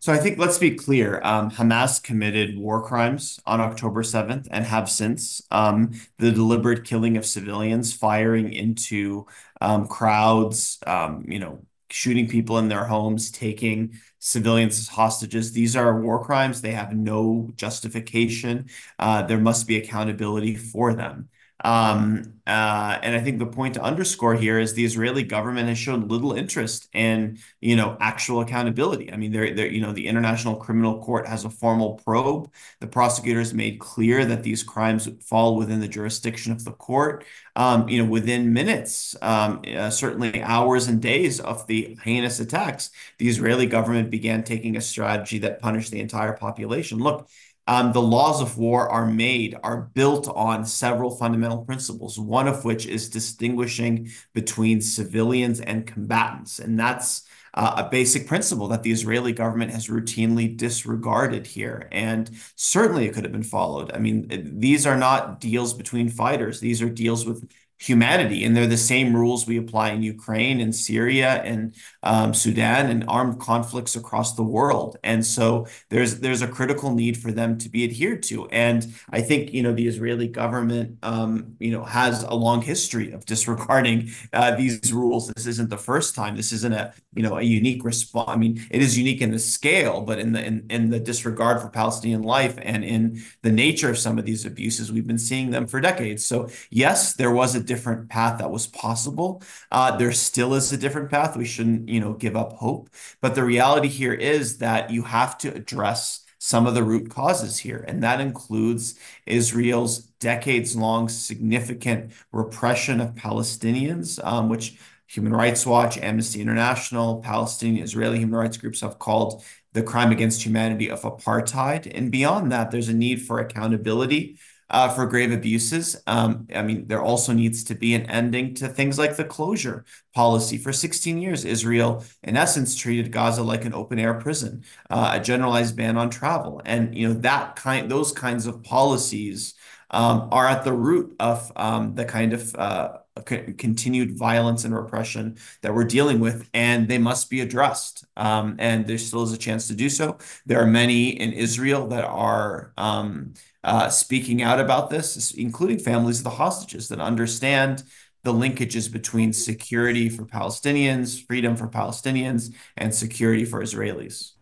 So 0.01 0.13
I 0.13 0.19
think 0.19 0.39
let's 0.39 0.59
be 0.59 0.75
clear. 0.75 1.21
Um, 1.25 1.51
Hamas 1.51 2.03
committed 2.03 2.59
war 2.59 2.83
crimes 2.83 3.41
on 3.47 3.61
October 3.63 4.03
7th 4.03 4.47
and 4.51 4.65
have 4.67 4.91
since. 4.91 5.41
Um, 5.51 5.93
the 6.19 6.31
deliberate 6.31 6.85
killing 6.85 7.17
of 7.17 7.25
civilians, 7.25 7.95
firing 7.95 8.53
into 8.53 9.27
um, 9.63 9.87
crowds, 9.87 10.79
um, 10.87 11.25
you 11.27 11.39
know, 11.39 11.65
shooting 11.89 12.29
people 12.29 12.59
in 12.59 12.69
their 12.69 12.85
homes, 12.85 13.31
taking 13.31 13.99
civilians 14.19 14.79
as 14.79 14.89
hostages. 14.89 15.53
These 15.53 15.75
are 15.75 16.01
war 16.03 16.23
crimes. 16.23 16.61
They 16.61 16.73
have 16.73 16.93
no 16.95 17.51
justification. 17.57 18.69
Uh, 18.99 19.23
there 19.23 19.39
must 19.39 19.67
be 19.67 19.79
accountability 19.79 20.55
for 20.55 20.93
them. 20.93 21.31
Um, 21.63 22.35
uh, 22.47 22.99
and 23.03 23.15
I 23.15 23.21
think 23.21 23.39
the 23.39 23.47
point 23.47 23.75
to 23.75 23.83
underscore 23.83 24.35
here 24.35 24.59
is 24.59 24.75
the 24.75 24.85
Israeli 24.85 25.23
government 25.23 25.69
has 25.69 25.79
shown 25.79 26.09
little 26.09 26.33
interest 26.33 26.89
in, 26.93 27.39
you 27.61 27.77
know, 27.77 27.97
actual 28.01 28.41
accountability. 28.41 29.13
I 29.13 29.17
mean, 29.17 29.33
they're, 29.33 29.55
they're, 29.55 29.71
you 29.71 29.81
know, 29.81 29.93
the 29.93 30.07
International 30.07 30.57
Criminal 30.57 31.03
Court 31.03 31.27
has 31.27 31.45
a 31.45 31.51
formal 31.51 31.95
probe. 32.05 32.53
The 32.81 32.87
prosecutors 32.87 33.55
made 33.55 33.79
clear 33.79 34.25
that 34.27 34.43
these 34.43 34.63
crimes 34.63 35.09
fall 35.23 35.57
within 35.57 35.81
the 35.81 35.89
jurisdiction 35.89 36.53
of 36.53 36.65
the 36.65 36.73
court. 36.73 37.25
Um, 37.57 37.89
you 37.89 38.03
know, 38.03 38.11
within 38.11 38.53
minutes, 38.53 39.17
um, 39.23 39.63
uh, 39.75 39.91
certainly 39.91 40.43
hours 40.43 40.89
and 40.89 41.01
days 41.01 41.41
of 41.41 41.67
the 41.67 41.97
heinous 42.03 42.41
attacks, 42.41 42.91
the 43.19 43.29
Israeli 43.29 43.67
government 43.67 44.11
began 44.11 44.43
taking 44.43 44.77
a 44.77 44.81
strategy 44.81 45.39
that 45.39 45.61
punished 45.61 45.93
the 45.93 46.01
entire 46.01 46.35
population. 46.35 46.99
Look, 46.99 47.29
um, 47.67 47.93
the 47.93 48.03
laws 48.03 48.43
of 48.43 48.59
war 48.59 48.89
are 48.89 49.07
made, 49.07 49.57
are 49.63 49.91
built 49.95 50.29
on 50.29 50.67
several 50.67 51.11
fundamental 51.11 51.65
principles, 51.65 52.19
one 52.19 52.47
of 52.47 52.65
which 52.65 52.87
is 52.87 53.09
distinguishing 53.09 54.11
between 54.35 54.81
civilians 54.81 55.61
and 55.61 55.87
combatants. 55.87 56.59
And 56.59 56.79
that's 56.79 57.27
uh, 57.55 57.85
a 57.87 57.89
basic 57.89 58.27
principle 58.27 58.69
that 58.69 58.83
the 58.83 58.91
Israeli 58.91 59.33
government 59.33 59.71
has 59.71 59.89
routinely 59.89 60.55
disregarded 60.55 61.47
here. 61.47 61.89
And 61.93 62.31
certainly 62.57 63.07
it 63.07 63.15
could 63.15 63.25
have 63.25 63.33
been 63.33 63.43
followed. 63.43 63.93
I 63.93 63.99
mean, 63.99 64.59
these 64.61 64.87
are 64.87 64.97
not 64.97 65.41
deals 65.41 65.73
between 65.73 66.09
fighters, 66.09 66.61
these 66.61 66.83
are 66.83 66.91
deals 66.91 67.25
with 67.25 67.49
humanity. 67.79 68.45
And 68.45 68.57
they're 68.57 68.67
the 68.67 68.77
same 68.77 69.15
rules 69.15 69.47
we 69.47 69.59
apply 69.59 69.91
in 69.91 70.03
Ukraine 70.03 70.61
and 70.61 70.75
Syria 70.75 71.43
and 71.43 71.75
um, 72.03 72.33
Sudan 72.35 72.91
and 72.91 73.05
armed 73.09 73.41
conflicts 73.41 73.97
across 73.97 74.35
the 74.35 74.43
world. 74.43 74.97
And 75.03 75.25
so 75.25 75.67
there's 75.91 76.21
there's 76.21 76.43
a 76.43 76.49
critical 76.49 76.95
need 76.95 77.17
for 77.17 77.33
them 77.33 77.59
to 77.59 77.69
be 77.69 77.85
adhered 77.85 78.23
to. 78.25 78.49
And 78.49 78.95
I 79.11 79.21
think 79.21 79.53
you 79.53 79.63
know 79.63 79.73
the 79.73 79.87
Israeli 79.87 80.29
government 80.29 80.99
um, 81.03 81.57
you 81.59 81.71
know 81.71 81.85
has 81.85 82.23
a 82.23 82.35
long 82.35 82.63
history 82.63 83.13
of 83.13 83.25
disregarding 83.27 84.11
uh, 84.33 84.55
these 84.55 84.93
rules. 84.93 85.29
This 85.29 85.47
isn't 85.47 85.71
the 85.71 85.79
first 85.79 86.15
time. 86.15 86.37
This 86.37 86.53
isn't 86.53 86.73
a 86.73 86.95
you 87.15 87.23
know 87.23 87.39
a 87.39 87.43
unique 87.43 87.85
response. 87.85 88.29
I 88.29 88.37
mean, 88.37 88.65
it 88.71 88.83
is 88.83 88.97
unique 88.97 89.21
in 89.21 89.31
the 89.31 89.39
scale, 89.39 90.01
but 90.03 90.19
in 90.19 90.33
the 90.33 90.45
in, 90.45 90.67
in 90.71 90.91
the 90.91 91.01
disregard 91.01 91.61
for 91.61 91.69
Palestinian 91.69 92.23
life 92.23 92.57
and 92.63 92.85
in 92.85 93.23
the 93.43 93.53
nature 93.53 93.91
of 93.91 93.99
some 93.99 94.19
of 94.19 94.25
these 94.25 94.45
abuses, 94.45 94.93
we've 94.93 95.07
been 95.07 95.19
seeing 95.19 95.51
them 95.51 95.67
for 95.67 95.81
decades. 95.81 96.25
So 96.25 96.49
yes, 96.71 97.15
there 97.15 97.31
was 97.31 97.55
a 97.55 97.64
different 97.65 98.09
path 98.09 98.39
that 98.39 98.51
was 98.51 98.67
possible. 98.67 99.43
Uh, 99.71 99.97
there 99.97 100.13
still 100.13 100.55
is 100.55 100.73
a 100.73 100.77
different 100.77 101.11
path. 101.11 101.37
We 101.37 101.45
shouldn't, 101.45 101.89
you 101.89 102.01
know, 102.01 102.13
give 102.13 102.37
up 102.37 102.53
hope. 102.55 102.91
But 103.21 103.35
the 103.35 103.45
reality 103.45 103.89
here 103.89 104.15
is 104.15 104.59
that 104.59 104.91
you 104.91 105.03
have 105.03 105.39
to 105.39 105.55
address 105.55 106.25
some 106.39 106.67
of 106.67 106.75
the 106.75 106.83
root 106.83 107.09
causes 107.09 107.59
here, 107.59 107.83
and 107.89 108.03
that 108.03 108.21
includes 108.21 108.99
Israel's 109.25 110.01
decades-long 110.21 111.09
significant 111.09 112.13
repression 112.33 113.01
of 113.01 113.15
Palestinians, 113.15 114.23
um, 114.23 114.51
which 114.51 114.79
Human 115.07 115.33
Rights 115.33 115.65
Watch, 115.65 115.97
Amnesty 115.97 116.43
International, 116.43 117.21
Palestinian 117.21 117.83
Israeli 117.83 118.19
human 118.19 118.39
rights 118.39 118.57
groups 118.57 118.81
have 118.83 118.99
called 118.99 119.43
the 119.73 119.83
crime 119.83 120.13
against 120.13 120.43
humanity 120.43 120.91
of 120.91 121.03
apartheid. 121.03 121.91
And 121.95 122.11
beyond 122.11 122.53
that, 122.53 122.71
there's 122.71 122.89
a 122.89 122.95
need 122.95 123.23
for 123.23 123.39
accountability 123.39 124.39
uh, 124.71 124.89
for 124.89 125.07
grave 125.07 125.33
abuses. 125.33 125.97
Um, 126.07 126.47
I 126.55 126.63
mean, 126.63 126.87
there 126.87 127.03
also 127.03 127.33
needs 127.33 127.65
to 127.65 127.75
be 127.75 127.95
an 127.95 128.07
ending 128.11 128.55
to 128.55 128.69
things 128.69 128.99
like 128.99 129.17
the 129.17 129.25
closure 129.25 129.85
policy. 130.15 130.59
For 130.59 130.73
16 130.73 131.19
years, 131.19 131.45
Israel, 131.45 132.05
in 132.23 132.37
essence, 132.37 132.75
treated 132.75 133.13
Gaza 133.13 133.43
like 133.43 133.65
an 133.65 133.75
open 133.75 133.99
air 133.99 134.15
prison, 134.15 134.65
uh, 134.91 135.13
a 135.15 135.21
generalized 135.21 135.77
ban 135.77 135.97
on 135.97 136.11
travel, 136.11 136.63
and 136.65 136.97
you 136.97 137.09
know 137.09 137.15
that 137.15 137.57
kind, 137.57 137.91
those 137.91 138.13
kinds 138.13 138.47
of 138.47 138.63
policies 138.63 139.55
um, 139.91 140.29
are 140.33 140.47
at 140.47 140.65
the 140.65 140.73
root 140.73 141.15
of 141.21 141.53
um, 141.57 141.95
the 141.95 142.05
kind 142.05 142.33
of 142.33 142.55
uh, 142.55 142.99
continued 143.25 144.19
violence 144.19 144.65
and 144.65 144.75
repression 144.75 145.37
that 145.63 145.75
we're 145.75 145.85
dealing 145.85 146.21
with, 146.21 146.49
and 146.53 146.89
they 146.89 146.99
must 146.99 147.31
be 147.31 147.41
addressed. 147.41 148.05
Um, 148.17 148.57
and 148.59 148.87
there 148.87 148.99
still 148.99 149.23
is 149.23 149.33
a 149.33 149.39
chance 149.39 149.69
to 149.69 149.75
do 149.75 149.89
so. 149.89 150.19
There 150.47 150.61
are 150.61 150.67
many 150.67 151.11
in 151.11 151.33
Israel 151.33 151.87
that 151.89 152.05
are 152.05 152.73
um, 152.77 153.35
uh, 153.63 153.89
speaking 153.89 154.43
out 154.43 154.61
about 154.61 154.91
this, 154.91 155.33
including 155.33 155.79
families 155.79 156.19
of 156.19 156.25
the 156.25 156.31
hostages 156.31 156.89
that 156.89 157.01
understand 157.01 157.85
the 158.25 158.33
linkages 158.33 158.91
between 158.91 159.33
security 159.33 160.09
for 160.09 160.25
Palestinians, 160.25 161.25
freedom 161.25 161.57
for 161.57 161.69
Palestinians, 161.69 162.53
and 162.77 162.95
security 162.95 163.45
for 163.45 163.63
Israelis. 163.63 164.33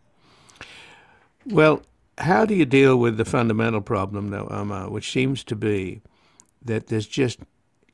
Well, 1.44 1.82
how 2.18 2.44
do 2.44 2.54
you 2.54 2.66
deal 2.66 2.96
with 2.96 3.16
the 3.16 3.24
fundamental 3.24 3.80
problem, 3.80 4.30
though, 4.30 4.48
Omar, 4.50 4.90
which 4.90 5.10
seems 5.10 5.44
to 5.44 5.56
be 5.56 6.02
that 6.64 6.88
there's 6.88 7.06
just 7.06 7.40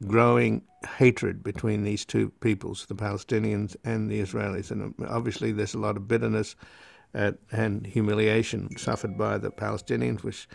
growing 0.06 0.62
hatred 0.98 1.42
between 1.42 1.82
these 1.82 2.04
two 2.04 2.30
peoples, 2.40 2.86
the 2.86 2.94
Palestinians 2.94 3.76
and 3.84 4.10
the 4.10 4.20
Israelis. 4.20 4.70
And 4.70 4.82
um, 4.82 4.94
obviously, 5.08 5.52
there's 5.52 5.74
a 5.74 5.78
lot 5.78 5.96
of 5.96 6.06
bitterness 6.06 6.56
at, 7.14 7.38
and 7.50 7.86
humiliation 7.86 8.76
suffered 8.76 9.16
by 9.16 9.38
the 9.38 9.50
Palestinians, 9.50 10.22
which 10.22 10.48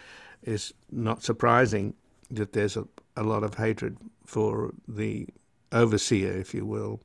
is 0.43 0.73
not 0.91 1.23
surprising 1.23 1.93
that 2.31 2.53
there's 2.53 2.77
a, 2.77 2.87
a 3.15 3.23
lot 3.23 3.43
of 3.43 3.55
hatred 3.55 3.97
for 4.25 4.73
the 4.87 5.27
overseer, 5.71 6.31
if 6.31 6.53
you 6.53 6.65
will. 6.65 7.01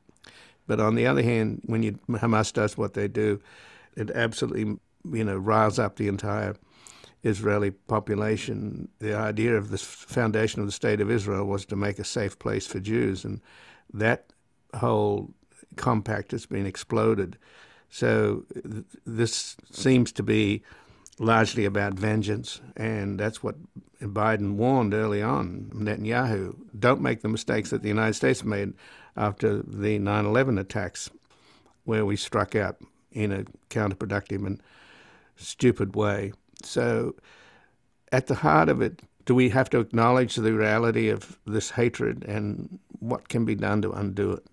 But 0.67 0.81
on 0.81 0.95
the 0.95 1.07
other 1.07 1.23
hand, 1.23 1.63
when 1.65 1.83
you, 1.83 1.99
Hamas 2.09 2.53
does 2.53 2.77
what 2.77 2.95
they 2.95 3.09
do, 3.09 3.41
it 3.97 4.11
absolutely, 4.11 4.79
you 5.05 5.25
know, 5.25 5.37
riles 5.37 5.79
up 5.79 5.97
the 5.97 6.09
entire 6.09 6.57
Israeli 7.23 7.71
population. 7.71 8.89
The 9.01 9.15
idea 9.15 9.57
of 9.57 9.71
the 9.71 9.79
foundation 9.79 10.61
of 10.61 10.67
the 10.67 10.73
state 10.73 11.01
of 11.01 11.11
Israel 11.11 11.45
was 11.45 11.65
to 11.67 11.77
make 11.77 11.99
a 11.99 12.05
safe 12.05 12.39
place 12.39 12.67
for 12.67 12.81
Jews, 12.81 13.25
and 13.25 13.41
that 13.93 14.33
whole 14.75 15.31
compact 15.77 16.33
has 16.33 16.47
been 16.47 16.67
exploded. 16.67 17.37
So 17.91 18.45
th- 18.55 18.85
this 19.07 19.57
seems 19.71 20.13
to 20.13 20.23
be 20.23 20.63
largely 21.19 21.65
about 21.65 21.95
vengeance, 21.95 22.61
and 22.77 23.19
that's 23.19 23.43
what 23.43 23.57
Biden 24.01 24.55
warned 24.55 24.95
early 24.95 25.23
on 25.23 25.71
Netanyahu 25.75 26.57
don't 26.79 27.01
make 27.01 27.23
the 27.23 27.29
mistakes 27.29 27.71
that 27.71 27.83
the 27.83 27.89
United 27.89 28.15
States 28.15 28.45
made 28.45 28.75
after 29.17 29.63
the 29.63 29.99
9 29.99 30.25
11 30.27 30.59
attacks, 30.59 31.11
where 31.85 32.07
we 32.07 32.17
struck 32.17 32.55
out 32.55 32.77
in 33.11 33.33
a 33.33 33.45
counterproductive 33.71 34.47
and 34.47 34.63
stupid 35.39 35.97
way. 35.97 36.33
So, 36.63 37.15
at 38.13 38.27
the 38.27 38.35
heart 38.35 38.69
of 38.69 38.83
it, 38.83 39.03
do 39.25 39.35
we 39.35 39.51
have 39.51 39.71
to 39.71 39.79
acknowledge 39.79 40.37
the 40.37 40.53
reality 40.53 41.09
of 41.09 41.39
this 41.47 41.71
hatred 41.71 42.25
and 42.25 42.79
what 42.99 43.29
can 43.29 43.45
be 43.45 43.55
done 43.55 43.83
to 43.83 43.93
undo 43.93 44.33
it? 44.33 44.47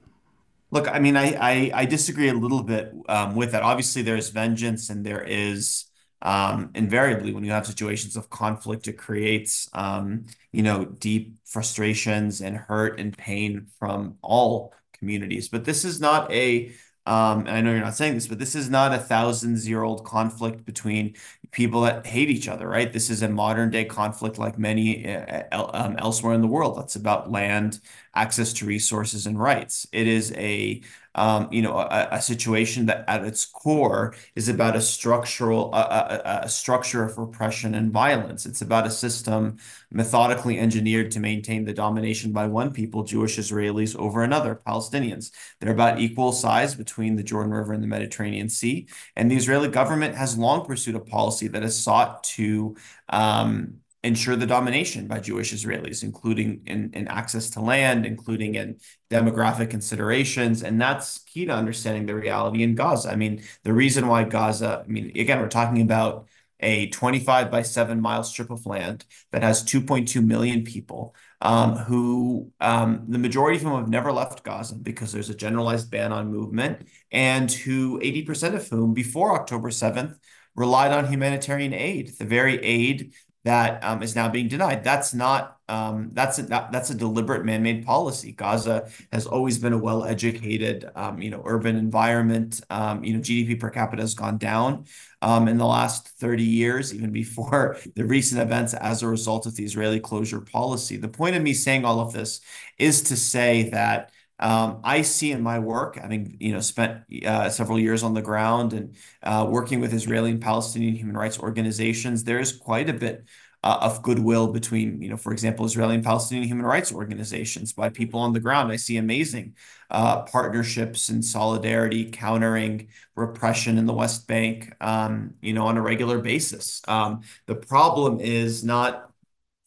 Look, 0.71 0.89
I 0.89 0.99
mean, 0.99 1.15
I 1.15 1.35
I, 1.39 1.71
I 1.73 1.85
disagree 1.85 2.29
a 2.29 2.33
little 2.33 2.63
bit 2.63 2.93
um, 3.07 3.35
with 3.35 3.51
that. 3.51 3.63
Obviously, 3.63 4.01
there's 4.01 4.29
vengeance 4.29 4.89
and 4.89 5.05
there 5.05 5.23
is 5.23 5.85
um, 6.21 6.71
invariably 6.73 7.33
when 7.33 7.43
you 7.43 7.51
have 7.51 7.67
situations 7.67 8.15
of 8.15 8.29
conflict, 8.29 8.87
it 8.87 8.97
creates 8.97 9.69
um, 9.73 10.25
you 10.51 10.63
know 10.63 10.85
deep 10.85 11.35
frustrations 11.45 12.41
and 12.41 12.57
hurt 12.57 12.99
and 12.99 13.15
pain 13.17 13.67
from 13.79 14.17
all 14.21 14.73
communities. 14.93 15.49
But 15.49 15.65
this 15.65 15.85
is 15.85 16.01
not 16.01 16.31
a 16.31 16.71
um, 17.05 17.41
and 17.41 17.49
I 17.51 17.61
know 17.61 17.71
you're 17.71 17.81
not 17.81 17.95
saying 17.95 18.15
this, 18.15 18.27
but 18.27 18.39
this 18.39 18.55
is 18.55 18.69
not 18.69 18.93
a 18.93 18.97
thousands 18.97 19.67
year 19.67 19.83
old 19.83 20.03
conflict 20.05 20.65
between 20.65 21.15
people 21.51 21.81
that 21.81 22.05
hate 22.05 22.29
each 22.29 22.47
other, 22.47 22.67
right? 22.67 22.91
This 22.91 23.09
is 23.09 23.21
a 23.21 23.29
modern 23.29 23.69
day 23.69 23.85
conflict 23.85 24.37
like 24.39 24.57
many 24.57 25.07
uh, 25.07 25.43
um, 25.73 25.95
elsewhere 25.99 26.33
in 26.33 26.41
the 26.41 26.47
world. 26.47 26.77
That's 26.77 26.95
about 26.95 27.31
land, 27.31 27.79
access 28.15 28.53
to 28.53 28.65
resources, 28.65 29.27
and 29.27 29.39
rights. 29.39 29.87
It 29.91 30.07
is 30.07 30.31
a 30.33 30.81
um, 31.15 31.47
you 31.49 31.61
know, 31.61 31.77
a, 31.77 32.09
a, 32.11 32.21
situation 32.21 32.87
that 32.87 33.05
at 33.07 33.23
its 33.23 33.45
core 33.45 34.13
is 34.35 34.49
about 34.49 34.75
a 34.75 34.81
structural, 34.81 35.73
a, 35.73 35.77
a, 35.77 36.39
a, 36.43 36.49
structure 36.49 37.03
of 37.05 37.17
repression 37.17 37.73
and 37.73 37.91
violence. 37.91 38.45
It's 38.45 38.61
about 38.61 38.85
a 38.85 38.91
system 38.91 39.57
methodically 39.91 40.59
engineered 40.59 41.11
to 41.11 41.21
maintain 41.21 41.63
the 41.63 41.73
domination 41.73 42.33
by 42.33 42.47
one 42.47 42.73
people, 42.73 43.03
Jewish 43.03 43.37
Israelis, 43.37 43.95
over 43.95 44.23
another, 44.23 44.61
Palestinians. 44.67 45.31
They're 45.59 45.71
about 45.71 46.01
equal 46.01 46.33
size 46.33 46.75
between 46.75 47.15
the 47.15 47.23
Jordan 47.23 47.53
River 47.53 47.71
and 47.71 47.81
the 47.81 47.87
Mediterranean 47.87 48.49
Sea. 48.49 48.89
And 49.15 49.31
the 49.31 49.37
Israeli 49.37 49.69
government 49.69 50.15
has 50.15 50.37
long 50.37 50.65
pursued 50.65 50.95
a 50.95 50.99
policy 50.99 51.47
that 51.47 51.63
has 51.63 51.81
sought 51.81 52.25
to 52.35 52.75
um, 53.07 53.75
ensure 54.05 54.35
the 54.35 54.45
domination 54.45 55.07
by 55.07 55.19
Jewish 55.19 55.51
Israelis, 55.51 56.03
including 56.03 56.61
in, 56.67 56.91
in 56.93 57.07
access 57.07 57.49
to 57.51 57.61
land, 57.61 58.05
including 58.05 58.55
in 58.55 58.77
demographic 59.09 59.71
considerations. 59.71 60.61
And 60.63 60.79
that's 60.79 61.19
key 61.23 61.45
to 61.45 61.53
understanding 61.53 62.05
the 62.05 62.15
reality 62.15 62.61
in 62.63 62.75
Gaza. 62.75 63.09
I 63.09 63.15
mean, 63.15 63.43
the 63.63 63.73
reason 63.73 64.07
why 64.07 64.23
Gaza, 64.23 64.83
I 64.85 64.87
mean, 64.87 65.11
again, 65.15 65.39
we're 65.41 65.49
talking 65.49 65.81
about 65.81 66.27
a 66.59 66.87
25 66.89 67.51
by 67.51 67.63
7 67.63 67.99
mile 67.99 68.23
strip 68.23 68.49
of 68.51 68.65
land 68.65 69.05
that 69.31 69.43
has 69.43 69.63
2.2 69.63 70.23
million 70.23 70.63
people 70.63 71.15
um, 71.41 71.75
who 71.75 72.51
um, 72.61 73.05
the 73.07 73.19
majority 73.19 73.57
of 73.57 73.63
whom 73.63 73.77
have 73.77 73.89
never 73.89 74.11
left 74.11 74.43
Gaza 74.43 74.75
because 74.75 75.11
there's 75.11 75.29
a 75.29 75.35
generalized 75.35 75.91
ban 75.91 76.11
on 76.11 76.31
movement, 76.31 76.87
and 77.11 77.51
who 77.51 77.99
80% 77.99 78.55
of 78.55 78.67
whom 78.67 78.93
before 78.93 79.35
October 79.39 79.69
7th 79.69 80.15
relied 80.55 80.91
on 80.91 81.05
humanitarian 81.07 81.73
aid, 81.73 82.13
the 82.17 82.25
very 82.25 82.63
aid 82.63 83.13
that 83.45 83.83
um, 83.83 84.01
is 84.01 84.15
now 84.15 84.27
being 84.27 84.47
denied. 84.47 84.83
That's 84.83 85.13
not 85.13 85.59
um, 85.67 86.11
that's 86.13 86.37
a, 86.37 86.43
that, 86.43 86.71
that's 86.71 86.89
a 86.91 86.95
deliberate 86.95 87.43
man-made 87.43 87.85
policy. 87.85 88.31
Gaza 88.31 88.87
has 89.11 89.25
always 89.25 89.57
been 89.57 89.73
a 89.73 89.77
well-educated, 89.77 90.89
um, 90.95 91.19
you 91.19 91.31
know, 91.31 91.41
urban 91.43 91.75
environment. 91.75 92.61
Um, 92.69 93.03
you 93.03 93.13
know, 93.13 93.19
GDP 93.19 93.59
per 93.59 93.71
capita 93.71 94.03
has 94.03 94.13
gone 94.13 94.37
down 94.37 94.85
um, 95.23 95.47
in 95.47 95.57
the 95.57 95.65
last 95.65 96.07
30 96.07 96.43
years, 96.43 96.93
even 96.93 97.11
before 97.11 97.77
the 97.95 98.05
recent 98.05 98.41
events 98.41 98.75
as 98.75 99.01
a 99.01 99.07
result 99.07 99.47
of 99.47 99.55
the 99.55 99.63
Israeli 99.63 99.99
closure 99.99 100.41
policy. 100.41 100.97
The 100.97 101.07
point 101.07 101.35
of 101.35 101.41
me 101.41 101.53
saying 101.53 101.83
all 101.83 101.99
of 101.99 102.13
this 102.13 102.41
is 102.77 103.01
to 103.03 103.15
say 103.15 103.69
that 103.69 104.11
I 104.39 105.01
see 105.01 105.31
in 105.31 105.41
my 105.41 105.59
work, 105.59 105.95
having 105.95 106.37
you 106.39 106.53
know 106.53 106.59
spent 106.59 107.03
uh, 107.25 107.49
several 107.49 107.79
years 107.79 108.03
on 108.03 108.13
the 108.13 108.21
ground 108.21 108.73
and 108.73 108.95
uh, 109.23 109.45
working 109.49 109.79
with 109.79 109.93
Israeli 109.93 110.31
and 110.31 110.41
Palestinian 110.41 110.95
human 110.95 111.17
rights 111.17 111.39
organizations, 111.39 112.23
there 112.23 112.39
is 112.39 112.51
quite 112.51 112.89
a 112.89 112.93
bit 112.93 113.25
uh, 113.63 113.79
of 113.81 114.03
goodwill 114.03 114.47
between, 114.47 115.01
you 115.01 115.09
know, 115.09 115.17
for 115.17 115.31
example, 115.31 115.65
Israeli 115.65 115.95
and 115.95 116.03
Palestinian 116.03 116.47
human 116.47 116.65
rights 116.65 116.93
organizations 116.93 117.73
by 117.73 117.89
people 117.89 118.19
on 118.19 118.31
the 118.31 118.39
ground. 118.39 118.71
I 118.71 118.75
see 118.75 118.97
amazing 118.97 119.55
partnerships 119.89 121.09
and 121.09 121.23
solidarity 121.23 122.11
countering 122.11 122.89
repression 123.15 123.77
in 123.77 123.85
the 123.85 123.93
West 123.93 124.27
Bank, 124.27 124.73
um, 124.81 125.33
you 125.41 125.53
know, 125.53 125.65
on 125.65 125.77
a 125.77 125.81
regular 125.81 126.19
basis. 126.19 126.81
Um, 126.87 127.21
the 127.47 127.55
problem 127.55 128.19
is 128.19 128.63
not 128.63 129.04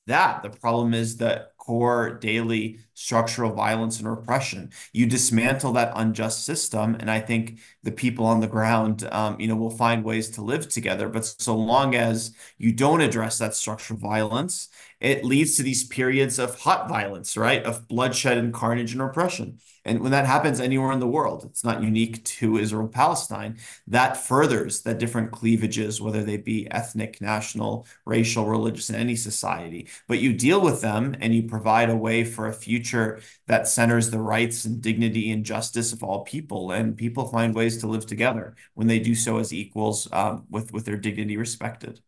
that. 0.09 0.42
The 0.42 0.50
problem 0.50 0.94
is 0.94 1.16
that 1.18 1.52
core 1.59 2.14
daily 2.14 2.80
structural 2.94 3.52
violence 3.52 3.98
and 3.98 4.09
repression. 4.09 4.70
You 4.92 5.06
dismantle 5.06 5.72
that 5.74 5.92
unjust 5.94 6.44
system, 6.44 6.96
and 6.98 7.11
I 7.11 7.20
think 7.20 7.61
the 7.82 7.92
people 7.92 8.24
on 8.26 8.40
the 8.40 8.46
ground, 8.46 9.06
um, 9.12 9.38
you 9.38 9.46
know, 9.46 9.56
will 9.56 9.70
find 9.70 10.02
ways 10.02 10.30
to 10.30 10.42
live 10.42 10.68
together. 10.68 11.09
But 11.09 11.26
so 11.26 11.54
long 11.56 11.94
as 11.94 12.34
you 12.56 12.72
don't 12.72 13.02
address 13.02 13.38
that 13.38 13.54
structural 13.54 14.00
violence, 14.00 14.68
it 15.01 15.24
leads 15.24 15.57
to 15.57 15.62
these 15.62 15.84
periods 15.84 16.38
of 16.38 16.59
hot 16.59 16.88
violence, 16.88 17.36
right? 17.36 17.62
Of 17.64 17.86
bloodshed 17.86 18.36
and 18.36 18.53
carnage 18.53 18.92
and 18.92 19.03
repression. 19.03 19.59
And 19.84 20.01
when 20.01 20.11
that 20.11 20.26
happens 20.26 20.61
anywhere 20.61 20.92
in 20.92 20.99
the 21.01 21.07
world, 21.07 21.44
it's 21.44 21.64
not 21.64 21.82
unique 21.82 22.24
to 22.24 22.59
Israel 22.59 22.88
Palestine, 22.88 23.59
that 23.86 24.16
furthers 24.16 24.82
the 24.82 24.94
different 24.94 25.30
cleavages, 25.30 26.01
whether 26.01 26.22
they 26.22 26.36
be 26.36 26.70
ethnic, 26.70 27.20
national, 27.20 27.86
racial, 28.05 28.44
religious, 28.44 28.90
in 28.90 28.96
any 28.96 29.16
society. 29.16 29.88
But 30.07 30.18
you 30.18 30.32
deal 30.32 30.61
with 30.61 30.80
them 30.80 31.16
and 31.20 31.34
you 31.34 31.44
provide 31.44 31.90
a 31.90 31.96
way 31.96 32.24
for 32.24 32.49
a 32.49 32.53
future 32.53 33.20
that 33.46 33.68
centers 33.68 34.11
the 34.11 34.20
rights 34.20 34.64
and 34.64 34.82
dignity 34.82 35.30
and 35.30 35.44
justice 35.44 35.92
of 35.92 36.03
all 36.03 36.24
people. 36.24 36.72
And 36.72 36.96
people 36.96 37.26
find 37.28 37.55
ways 37.55 37.78
to 37.78 37.86
live 37.86 38.05
together 38.05 38.57
when 38.74 38.88
they 38.88 38.99
do 38.99 39.14
so 39.14 39.38
as 39.38 39.53
equals 39.55 40.09
um, 40.12 40.44
with, 40.51 40.72
with 40.72 40.84
their 40.84 40.96
dignity 40.96 41.36
respected. 41.36 42.01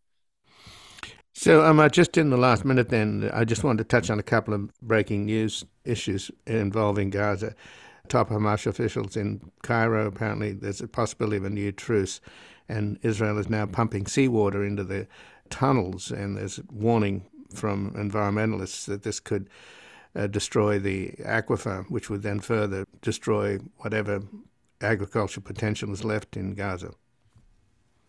So, 1.43 1.65
um, 1.65 1.89
just 1.91 2.19
in 2.19 2.29
the 2.29 2.37
last 2.37 2.67
minute, 2.67 2.91
then, 2.91 3.31
I 3.33 3.47
just 3.47 3.65
wanted 3.65 3.79
to 3.79 3.89
touch 3.89 4.11
on 4.11 4.19
a 4.19 4.23
couple 4.23 4.53
of 4.53 4.79
breaking 4.83 5.25
news 5.25 5.65
issues 5.87 6.31
involving 6.47 7.09
Gaza. 7.09 7.55
Top 8.09 8.29
Hamas 8.29 8.67
officials 8.67 9.17
in 9.17 9.51
Cairo 9.63 10.07
apparently 10.07 10.53
there's 10.53 10.83
a 10.83 10.87
possibility 10.87 11.39
of 11.39 11.47
a 11.47 11.49
new 11.49 11.73
truce, 11.73 12.21
and 12.69 12.99
Israel 13.01 13.39
is 13.39 13.49
now 13.49 13.65
pumping 13.65 14.07
seawater 14.07 14.63
into 14.63 14.85
the 14.85 15.09
tunnels, 15.49 16.11
and 16.11 16.37
there's 16.37 16.59
a 16.59 16.63
warning 16.71 17.25
from 17.55 17.93
environmentalists 17.93 18.85
that 18.85 19.03
this 19.03 19.19
could 19.19 19.49
uh, 20.15 20.27
destroy 20.27 20.79
the 20.79 21.13
aquifer, 21.25 21.91
which 21.91 22.11
would 22.11 22.21
then 22.21 22.41
further 22.41 22.85
destroy 23.01 23.59
whatever 23.79 24.21
agricultural 24.83 25.43
potential 25.43 25.91
is 25.91 26.05
left 26.05 26.37
in 26.37 26.53
Gaza. 26.53 26.93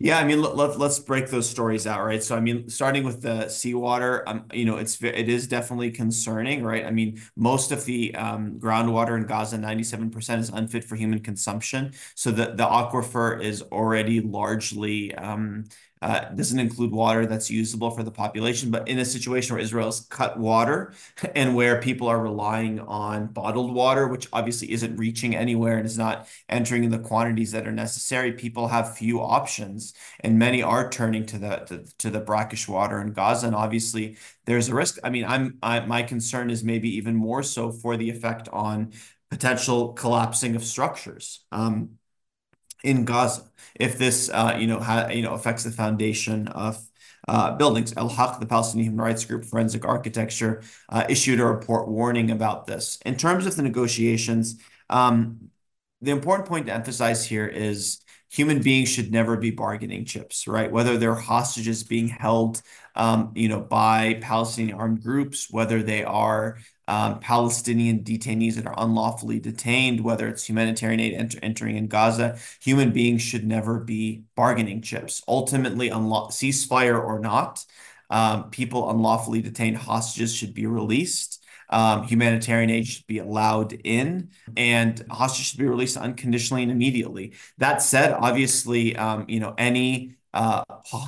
Yeah, 0.04 0.18
I 0.18 0.24
mean, 0.24 0.42
let, 0.42 0.58
let, 0.58 0.82
us 0.82 0.98
break 0.98 1.28
those 1.30 1.48
stories 1.48 1.86
out, 1.86 2.04
right? 2.04 2.24
So, 2.24 2.36
I 2.36 2.40
mean, 2.40 2.68
starting 2.70 3.04
with 3.04 3.22
the 3.22 3.48
seawater, 3.50 4.28
um, 4.28 4.46
you 4.52 4.66
know, 4.66 4.78
it's 4.78 5.02
it 5.04 5.30
is 5.30 5.46
definitely 5.48 5.92
concerning, 5.92 6.64
right? 6.64 6.86
I 6.86 6.90
mean, 6.90 7.22
most 7.36 7.72
of 7.72 7.86
the 7.86 8.16
um, 8.16 8.60
groundwater 8.60 9.16
in 9.16 9.28
Gaza, 9.28 9.60
97% 9.60 10.40
is 10.40 10.50
unfit 10.50 10.86
for 10.86 10.96
human 10.96 11.20
consumption. 11.20 11.94
So 12.16 12.32
the, 12.32 12.48
the 12.56 12.66
aquifer 12.66 13.40
is 13.40 13.62
already 13.62 14.22
largely 14.22 15.14
um, 15.14 15.66
uh, 16.02 16.30
doesn't 16.30 16.60
include 16.60 16.92
water 16.92 17.26
that's 17.28 17.50
usable 17.52 17.92
for 17.92 18.02
the 18.02 18.12
population, 18.12 18.72
but 18.72 18.88
in 18.88 18.98
a 19.00 19.06
situation 19.06 19.56
where 19.56 19.64
Israel's 19.64 20.02
cut 20.10 20.40
water 20.40 20.94
and 21.36 21.56
where 21.56 21.80
people 21.80 22.08
are 22.08 22.20
relying 22.20 22.80
on 22.80 23.28
bottled 23.28 23.74
water, 23.74 24.08
which 24.08 24.28
obviously 24.34 24.72
isn't 24.72 24.98
reaching 24.98 25.36
anywhere 25.36 25.78
and 25.78 25.86
is 25.86 25.98
not 25.98 26.28
entering 26.50 26.84
in 26.84 26.90
the 26.90 27.00
quantities 27.00 27.52
that 27.52 27.68
are 27.68 27.72
necessary, 27.72 28.32
people 28.32 28.68
have 28.68 28.98
few 28.98 29.22
options, 29.22 29.94
and 30.22 30.40
many 30.40 30.64
are 30.64 30.90
turning 30.90 31.26
to 31.28 31.38
the 31.38 31.58
to, 31.68 31.86
to 32.00 32.10
the 32.10 32.20
brackish 32.20 32.68
water 32.68 33.00
in 33.00 33.14
Gaza. 33.14 33.48
And 33.48 33.56
obviously, 33.56 34.18
there's 34.46 34.70
a 34.70 34.76
risk. 34.76 34.98
I 35.04 35.10
mean, 35.10 35.26
I'm 35.26 35.60
I, 35.62 35.82
my 35.82 36.04
concern 36.04 36.50
is 36.50 36.64
maybe 36.64 36.98
even 36.98 37.16
more 37.16 37.44
so 37.44 37.72
for 37.72 37.96
the 37.98 38.10
effect 38.10 38.50
on 38.50 38.94
potential 39.30 39.94
collapsing 39.94 40.56
of 40.56 40.64
structures. 40.64 41.46
Um, 41.52 41.98
in 42.84 43.06
Gaza 43.06 43.44
if 43.76 43.98
this 43.98 44.30
uh, 44.30 44.56
you 44.60 44.68
know 44.68 44.80
ha, 44.80 45.08
you 45.10 45.22
know 45.22 45.34
affects 45.34 45.64
the 45.64 45.72
foundation 45.72 46.48
of 46.50 46.78
uh, 47.28 47.56
buildings. 47.56 47.94
Al-Haq, 47.96 48.40
the 48.40 48.46
Palestinian 48.46 48.92
Human 48.92 49.06
Rights 49.06 49.26
Group, 49.26 49.46
Forensic 49.46 49.86
Architecture, 49.86 50.62
uh, 50.90 51.06
issued 51.10 51.40
a 51.40 51.46
report 51.46 51.88
warning 51.88 52.32
about 52.32 52.68
this. 52.68 53.00
In 53.06 53.16
terms 53.16 53.46
of 53.46 53.56
the 53.56 53.62
negotiations, 53.62 54.60
um, 54.90 55.50
the 56.02 56.12
important 56.12 56.48
point 56.48 56.66
to 56.66 56.74
emphasize 56.74 57.26
here 57.26 57.48
is 57.48 58.02
human 58.30 58.62
beings 58.62 58.90
should 58.90 59.12
never 59.12 59.38
be 59.38 59.52
bargaining 59.52 60.06
chips, 60.06 60.48
right? 60.48 60.72
Whether 60.72 60.98
they're 60.98 61.16
hostages 61.16 61.84
being 61.84 62.08
held, 62.08 62.62
um, 62.96 63.32
you 63.36 63.50
know, 63.50 63.60
by 63.60 64.20
Palestinian 64.22 64.78
armed 64.78 65.04
groups, 65.04 65.48
whether 65.52 65.84
they 65.84 66.04
are 66.04 66.58
um, 66.92 67.22
Palestinian 67.22 68.04
detainees 68.04 68.56
that 68.56 68.68
are 68.68 68.76
unlawfully 68.78 69.40
detained, 69.40 70.02
whether 70.02 70.28
it's 70.28 70.44
humanitarian 70.44 71.00
aid 71.00 71.14
enter 71.14 71.40
entering 71.42 71.78
in 71.78 71.88
Gaza, 71.88 72.38
human 72.60 72.92
beings 72.92 73.22
should 73.22 73.48
never 73.48 73.80
be 73.80 74.24
bargaining 74.36 74.82
chips. 74.82 75.24
Ultimately, 75.26 75.90
ceasefire 75.90 77.02
or 77.02 77.18
not, 77.20 77.66
um, 78.10 78.50
people 78.50 78.90
unlawfully 78.90 79.42
detained 79.42 79.78
hostages 79.78 80.36
should 80.36 80.54
be 80.54 80.66
released. 80.66 81.42
Um, 81.70 82.04
humanitarian 82.04 82.70
aid 82.70 82.86
should 82.88 83.08
be 83.08 83.20
allowed 83.20 83.72
in, 83.72 84.32
and 84.58 85.02
hostages 85.10 85.46
should 85.48 85.60
be 85.60 85.68
released 85.68 85.96
unconditionally 85.96 86.64
and 86.64 86.72
immediately. 86.74 87.36
That 87.58 87.82
said, 87.82 88.12
obviously, 88.12 88.98
um, 88.98 89.28
you 89.30 89.40
know 89.40 89.54
any 89.58 90.18
uh, 90.34 90.64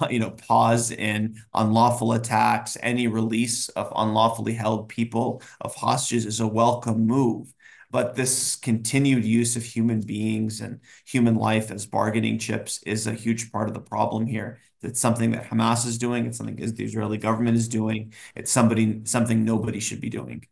you 0.10 0.20
know, 0.20 0.32
pause 0.32 0.92
in 0.92 1.42
unlawful 1.54 2.14
attacks, 2.14 2.78
any 2.82 3.08
release 3.08 3.70
of 3.70 3.92
unlawfully 3.96 4.54
held 4.54 4.90
people, 4.90 5.42
of 5.62 5.76
hostages 5.76 6.26
is 6.26 6.40
a 6.40 6.48
welcome 6.48 7.06
move. 7.06 7.54
But 7.92 8.16
this 8.16 8.56
continued 8.56 9.24
use 9.24 9.56
of 9.56 9.64
human 9.64 10.02
beings 10.02 10.62
and 10.62 10.80
human 11.06 11.36
life 11.36 11.70
as 11.70 11.86
bargaining 11.86 12.40
chips 12.40 12.82
is 12.88 13.06
a 13.06 13.14
huge 13.14 13.52
part 13.52 13.68
of 13.68 13.76
the 13.76 13.82
problem 13.82 14.26
here. 14.26 14.60
It's 14.82 15.00
something 15.00 15.32
that 15.32 15.46
Hamas 15.50 15.86
is 15.86 16.00
doing. 16.00 16.26
It's 16.26 16.38
something 16.38 16.56
the 16.56 16.84
Israeli 16.84 17.20
government 17.20 17.56
is 17.56 17.68
doing. 17.68 18.14
It's 18.36 18.52
somebody 18.52 19.02
something 19.06 19.46
nobody 19.46 19.80
should 19.80 20.02
be 20.02 20.10
doing. 20.10 20.46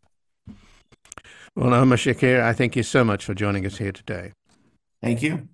Well, 1.56 1.74
Omar 1.74 1.98
Shakir, 1.98 2.42
I 2.42 2.54
thank 2.54 2.76
you 2.76 2.84
so 2.84 3.04
much 3.04 3.26
for 3.26 3.34
joining 3.34 3.66
us 3.66 3.78
here 3.78 3.92
today. 3.92 4.34
Thank 5.02 5.22
you. 5.22 5.50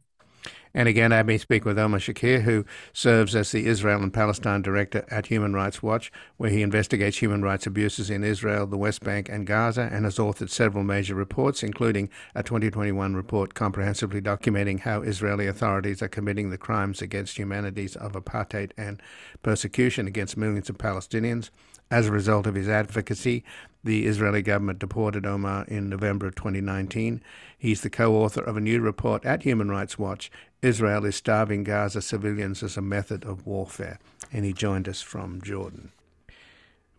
And 0.78 0.88
again, 0.88 1.12
I 1.12 1.24
may 1.24 1.40
speak 1.40 1.66
with 1.66 1.80
Omar 1.80 2.00
Shakir, 2.00 2.44
who 2.44 2.64
serves 2.94 3.36
as 3.36 3.52
the 3.52 3.66
Israel 3.66 4.04
and 4.04 4.14
Palestine 4.14 4.62
Director 4.62 5.06
at 5.10 5.26
Human 5.26 5.56
Rights 5.56 5.82
Watch, 5.82 6.12
where 6.38 6.52
he 6.52 6.62
investigates 6.62 7.18
human 7.18 7.42
rights 7.42 7.66
abuses 7.66 8.12
in 8.12 8.24
Israel, 8.24 8.68
the 8.68 8.78
West 8.78 9.04
Bank, 9.04 9.28
and 9.28 9.48
Gaza, 9.48 9.90
and 9.92 10.06
has 10.06 10.18
authored 10.18 10.52
several 10.52 10.84
major 10.84 11.16
reports, 11.16 11.64
including 11.64 12.12
a 12.36 12.44
2021 12.44 13.16
report 13.16 13.56
comprehensively 13.56 14.22
documenting 14.22 14.82
how 14.82 15.02
Israeli 15.02 15.48
authorities 15.48 16.04
are 16.04 16.08
committing 16.08 16.52
the 16.52 16.60
crimes 16.60 17.02
against 17.02 17.40
humanities 17.40 17.96
of 17.96 18.12
apartheid 18.12 18.70
and 18.78 19.02
persecution 19.42 20.06
against 20.06 20.38
millions 20.38 20.70
of 20.70 20.78
Palestinians. 20.78 21.50
As 21.90 22.08
a 22.08 22.12
result 22.12 22.46
of 22.48 22.56
his 22.56 22.68
advocacy, 22.68 23.44
the 23.84 24.06
Israeli 24.06 24.42
government 24.42 24.80
deported 24.80 25.26
Omar 25.26 25.64
in 25.70 25.88
November 25.88 26.28
of 26.28 26.36
2019. 26.36 27.22
He's 27.58 27.82
the 27.82 27.90
co 27.90 28.16
author 28.16 28.42
of 28.42 28.58
a 28.58 28.62
new 28.62 28.82
report 28.82 29.24
at 29.26 29.44
Human 29.44 29.70
Rights 29.70 29.98
Watch 29.98 30.30
Israel 30.62 31.06
is 31.06 31.16
starving 31.16 31.64
Gaza 31.64 32.02
civilians 32.02 32.64
as 32.64 32.78
a 32.78 32.82
method 32.82 33.24
of 33.24 33.46
warfare. 33.46 34.00
And 34.34 34.44
he 34.44 34.54
joined 34.54 34.90
us 34.90 35.02
from 35.02 35.42
Jordan. 35.42 35.92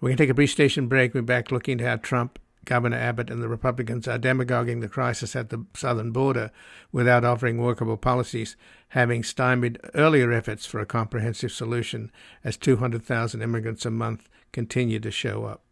We're 0.01 0.11
going 0.11 0.17
to 0.17 0.23
take 0.23 0.31
a 0.31 0.35
brief 0.35 0.51
station 0.51 0.87
break. 0.87 1.13
We're 1.13 1.23
back 1.23 1.51
looking 1.51 1.81
at 1.81 1.87
how 1.87 1.97
Trump, 1.97 2.39
Governor 2.65 2.97
Abbott, 2.97 3.31
and 3.31 3.43
the 3.43 3.49
Republicans 3.49 4.07
are 4.09 4.19
demagoguing 4.19 4.81
the 4.81 4.89
crisis 4.89 5.35
at 5.37 5.51
the 5.51 5.65
southern 5.75 6.11
border 6.11 6.51
without 6.93 7.25
offering 7.25 7.59
workable 7.59 7.97
policies, 7.97 8.57
having 8.89 9.23
stymied 9.23 9.79
earlier 9.95 10.33
efforts 10.33 10.67
for 10.67 10.81
a 10.81 10.87
comprehensive 10.87 11.53
solution 11.53 12.11
as 12.45 12.57
200,000 12.57 13.43
immigrants 13.43 13.87
a 13.87 13.91
month 13.91 14.29
continue 14.53 15.01
to 15.01 15.11
show 15.11 15.45
up. 15.45 15.63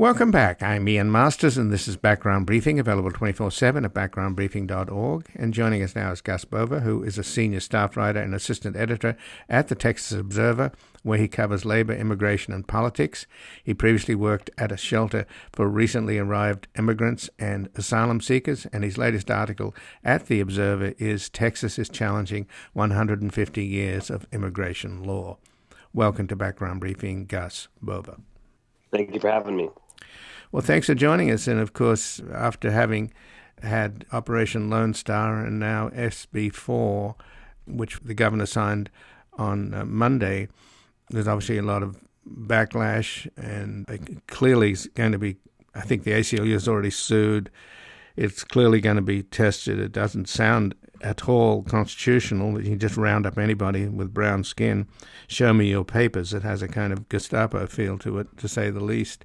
Welcome 0.00 0.30
back. 0.30 0.62
I'm 0.62 0.88
Ian 0.88 1.10
Masters, 1.10 1.58
and 1.58 1.72
this 1.72 1.88
is 1.88 1.96
Background 1.96 2.46
Briefing, 2.46 2.78
available 2.78 3.10
24 3.10 3.50
7 3.50 3.84
at 3.84 3.94
backgroundbriefing.org. 3.94 5.26
And 5.34 5.52
joining 5.52 5.82
us 5.82 5.96
now 5.96 6.12
is 6.12 6.20
Gus 6.20 6.44
Bova, 6.44 6.78
who 6.78 7.02
is 7.02 7.18
a 7.18 7.24
senior 7.24 7.58
staff 7.58 7.96
writer 7.96 8.20
and 8.20 8.32
assistant 8.32 8.76
editor 8.76 9.16
at 9.48 9.66
the 9.66 9.74
Texas 9.74 10.16
Observer, 10.16 10.70
where 11.02 11.18
he 11.18 11.26
covers 11.26 11.64
labor, 11.64 11.92
immigration, 11.92 12.54
and 12.54 12.68
politics. 12.68 13.26
He 13.64 13.74
previously 13.74 14.14
worked 14.14 14.52
at 14.56 14.70
a 14.70 14.76
shelter 14.76 15.26
for 15.52 15.66
recently 15.66 16.16
arrived 16.16 16.68
immigrants 16.78 17.28
and 17.36 17.68
asylum 17.74 18.20
seekers, 18.20 18.66
and 18.66 18.84
his 18.84 18.98
latest 18.98 19.32
article 19.32 19.74
at 20.04 20.26
the 20.26 20.38
Observer 20.38 20.94
is 20.98 21.28
Texas 21.28 21.76
is 21.76 21.88
Challenging 21.88 22.46
150 22.72 23.64
Years 23.64 24.10
of 24.10 24.28
Immigration 24.30 25.02
Law. 25.02 25.38
Welcome 25.92 26.28
to 26.28 26.36
Background 26.36 26.78
Briefing, 26.78 27.26
Gus 27.26 27.66
Bova. 27.82 28.20
Thank 28.92 29.12
you 29.12 29.18
for 29.18 29.28
having 29.28 29.56
me. 29.56 29.70
Well, 30.50 30.62
thanks 30.62 30.86
for 30.86 30.94
joining 30.94 31.30
us. 31.30 31.46
And 31.46 31.60
of 31.60 31.72
course, 31.74 32.20
after 32.32 32.70
having 32.70 33.12
had 33.62 34.06
Operation 34.12 34.70
Lone 34.70 34.94
Star 34.94 35.44
and 35.44 35.58
now 35.58 35.90
SB4, 35.90 37.14
which 37.66 38.00
the 38.00 38.14
governor 38.14 38.46
signed 38.46 38.90
on 39.34 39.74
uh, 39.74 39.84
Monday, 39.84 40.48
there's 41.10 41.28
obviously 41.28 41.58
a 41.58 41.62
lot 41.62 41.82
of 41.82 41.98
backlash, 42.26 43.28
and 43.36 43.86
clearly 44.26 44.72
it's 44.72 44.86
going 44.88 45.12
to 45.12 45.18
be. 45.18 45.36
I 45.74 45.82
think 45.82 46.04
the 46.04 46.12
ACLU 46.12 46.52
has 46.52 46.66
already 46.66 46.90
sued. 46.90 47.50
It's 48.16 48.42
clearly 48.42 48.80
going 48.80 48.96
to 48.96 49.02
be 49.02 49.22
tested. 49.22 49.78
It 49.78 49.92
doesn't 49.92 50.28
sound 50.28 50.74
at 51.00 51.28
all 51.28 51.62
constitutional 51.62 52.54
that 52.54 52.64
you 52.64 52.76
just 52.76 52.96
round 52.96 53.26
up 53.26 53.38
anybody 53.38 53.86
with 53.86 54.12
brown 54.12 54.44
skin, 54.44 54.88
show 55.28 55.52
me 55.52 55.68
your 55.70 55.84
papers. 55.84 56.34
It 56.34 56.42
has 56.42 56.62
a 56.62 56.68
kind 56.68 56.92
of 56.92 57.08
Gestapo 57.08 57.66
feel 57.66 57.98
to 57.98 58.18
it, 58.18 58.36
to 58.38 58.48
say 58.48 58.70
the 58.70 58.82
least. 58.82 59.24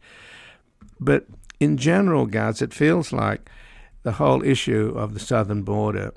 But 1.04 1.26
in 1.60 1.78
general, 1.78 2.26
Gus, 2.26 2.62
it 2.62 2.74
feels 2.74 3.12
like 3.12 3.50
the 4.04 4.14
whole 4.14 4.44
issue 4.44 4.94
of 4.96 5.14
the 5.14 5.20
southern 5.20 5.64
border 5.64 6.14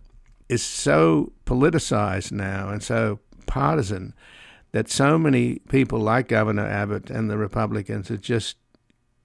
is 0.49 0.62
so 0.62 1.32
politicized 1.45 2.32
now 2.32 2.68
and 2.68 2.82
so 2.82 3.20
partisan 3.47 4.14
that 4.72 4.91
so 4.91 5.18
many 5.18 5.61
people 5.68 5.99
like 5.99 6.28
Governor 6.28 6.66
Abbott 6.66 7.11
and 7.11 7.30
the 7.30 7.39
Republicans 7.39 8.11
are 8.11 8.16
just 8.16 8.57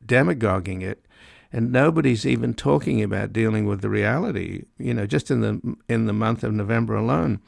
demagoguing 0.06 0.82
it 0.82 1.06
and 1.54 1.72
nobody's 1.72 2.26
even 2.26 2.54
talking 2.54 3.04
about 3.04 3.34
dealing 3.34 3.66
with 3.66 3.82
the 3.82 3.90
reality. 3.90 4.64
You 4.78 4.94
know, 4.94 5.06
just 5.06 5.30
in 5.30 5.42
the 5.42 5.76
in 5.90 6.06
the 6.06 6.14
month 6.14 6.44
of 6.44 6.54
November 6.54 6.96
alone, 6.96 7.42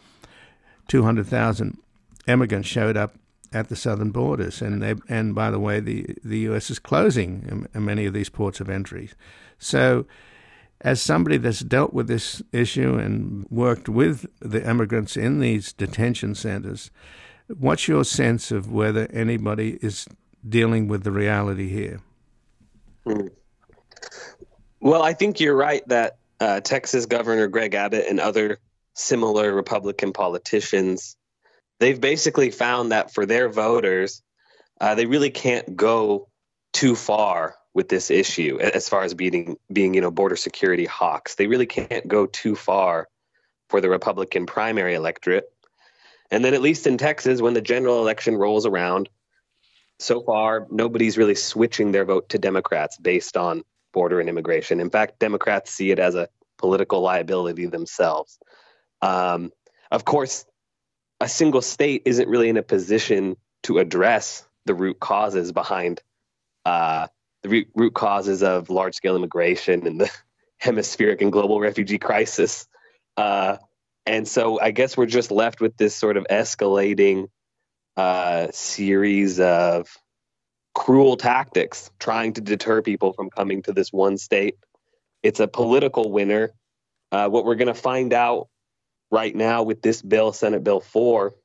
two 0.88 1.04
hundred 1.04 1.28
thousand 1.28 1.78
immigrants 2.28 2.68
showed 2.68 2.98
up 2.98 3.16
at 3.54 3.70
the 3.70 3.76
southern 3.76 4.12
borders, 4.12 4.62
and 4.62 4.82
they 4.82 4.96
and 5.08 5.36
by 5.36 5.52
the 5.52 5.60
way, 5.60 5.80
the 5.80 6.16
the 6.24 6.40
U.S. 6.40 6.70
is 6.70 6.80
closing 6.80 7.68
many 7.74 8.06
of 8.06 8.14
these 8.14 8.30
ports 8.30 8.60
of 8.60 8.70
entry. 8.70 9.10
So, 9.58 10.06
as 10.82 11.02
somebody 11.02 11.38
that's 11.38 11.62
dealt 11.62 11.94
with 11.94 12.08
this 12.08 12.42
issue 12.52 12.96
and 12.96 13.46
worked 13.50 13.88
with 13.88 14.26
the 14.40 14.68
immigrants 14.68 15.16
in 15.16 15.40
these 15.40 15.72
detention 15.74 16.36
centers, 16.36 16.92
what's 17.48 17.88
your 17.88 18.04
sense 18.04 18.52
of 18.52 18.72
whether 18.72 19.08
anybody 19.12 19.78
is 19.82 20.08
dealing 20.48 20.88
with 20.88 21.04
the 21.04 21.12
reality 21.12 21.70
here? 21.70 22.00
Mm. 23.06 23.30
Well, 24.80 25.02
I 25.02 25.14
think 25.14 25.40
you're 25.40 25.56
right 25.56 25.88
that 25.88 26.18
uh, 26.42 26.60
Texas 26.60 27.06
Governor 27.06 27.48
Greg 27.48 27.74
Abbott 27.74 28.06
and 28.10 28.20
other 28.20 28.60
similar 28.96 29.54
Republican 29.54 30.12
politicians 30.12 31.16
they've 31.80 32.00
basically 32.00 32.52
found 32.52 32.92
that 32.92 33.14
for 33.14 33.26
their 33.26 33.50
voters, 33.50 34.22
uh, 34.80 34.96
they 34.96 35.06
really 35.06 35.30
can't 35.30 35.76
go 35.76 36.30
too 36.72 36.96
far 36.96 37.56
with 37.74 37.90
this 37.90 38.12
issue 38.12 38.60
as 38.60 38.88
far 38.88 39.04
as 39.04 39.14
being 39.14 39.58
being 39.72 39.94
you 39.94 40.02
know 40.02 40.12
border 40.12 40.36
security 40.36 40.86
hawks. 40.86 41.36
They 41.36 41.48
really 41.48 41.66
can't 41.66 42.08
go 42.08 42.26
too 42.26 42.56
far 42.56 43.08
for 43.70 43.82
the 43.82 43.90
Republican 43.90 44.46
primary 44.46 44.94
electorate. 44.94 45.46
And 46.32 46.44
then 46.44 46.54
at 46.54 46.62
least 46.62 46.88
in 46.88 46.98
Texas, 46.98 47.42
when 47.42 47.54
the 47.54 47.62
general 47.62 48.00
election 48.00 48.36
rolls 48.36 48.66
around, 48.66 49.10
so 50.00 50.22
far 50.22 50.68
nobody's 50.72 51.18
really 51.18 51.36
switching 51.36 51.92
their 51.92 52.06
vote 52.06 52.30
to 52.30 52.40
Democrats 52.40 52.98
based 52.98 53.38
on 53.38 53.64
border 53.94 54.20
and 54.20 54.30
immigration. 54.30 54.80
In 54.80 54.90
fact, 54.90 55.20
Democrats 55.20 55.72
see 55.72 55.92
it 55.92 56.00
as 56.00 56.16
a 56.16 56.28
political 56.58 57.02
liability 57.02 57.66
themselves. 57.68 58.40
Um, 59.02 59.52
of 59.92 60.06
course, 60.06 60.46
a 61.24 61.30
single 61.30 61.62
state 61.62 62.02
isn't 62.04 62.28
really 62.28 62.50
in 62.50 62.58
a 62.58 62.62
position 62.62 63.38
to 63.64 63.80
address 63.80 64.46
the 64.66 64.74
root 64.74 65.00
causes 65.00 65.54
behind 65.54 66.02
uh, 66.66 67.08
the 67.44 67.66
root 67.74 67.94
causes 67.94 68.44
of 68.44 68.70
large 68.70 68.94
scale 68.94 69.16
immigration 69.16 69.88
and 69.88 70.02
the 70.02 70.12
hemispheric 70.58 71.22
and 71.22 71.32
global 71.32 71.62
refugee 71.62 71.98
crisis. 71.98 72.68
Uh, 73.16 73.56
and 74.06 74.28
so 74.28 74.60
I 74.60 74.72
guess 74.72 74.98
we're 74.98 75.06
just 75.06 75.32
left 75.32 75.62
with 75.62 75.78
this 75.78 75.96
sort 75.96 76.18
of 76.18 76.26
escalating 76.30 77.30
uh, 77.96 78.48
series 78.52 79.40
of 79.40 79.98
cruel 80.76 81.16
tactics 81.16 81.90
trying 82.00 82.34
to 82.34 82.42
deter 82.42 82.82
people 82.82 83.14
from 83.14 83.30
coming 83.30 83.62
to 83.62 83.72
this 83.72 83.94
one 83.94 84.18
state. 84.18 84.56
It's 85.22 85.40
a 85.40 85.48
political 85.48 86.12
winner. 86.12 86.52
Uh, 87.14 87.30
what 87.30 87.46
we're 87.46 87.56
going 87.56 87.68
to 87.68 87.74
find 87.74 88.12
out 88.12 88.50
right 89.14 89.36
now 89.36 89.62
with 89.62 89.84
this 89.84 90.02
bill, 90.02 90.34
Senate 90.34 90.64
Bill 90.64 90.80
4, 90.80 91.36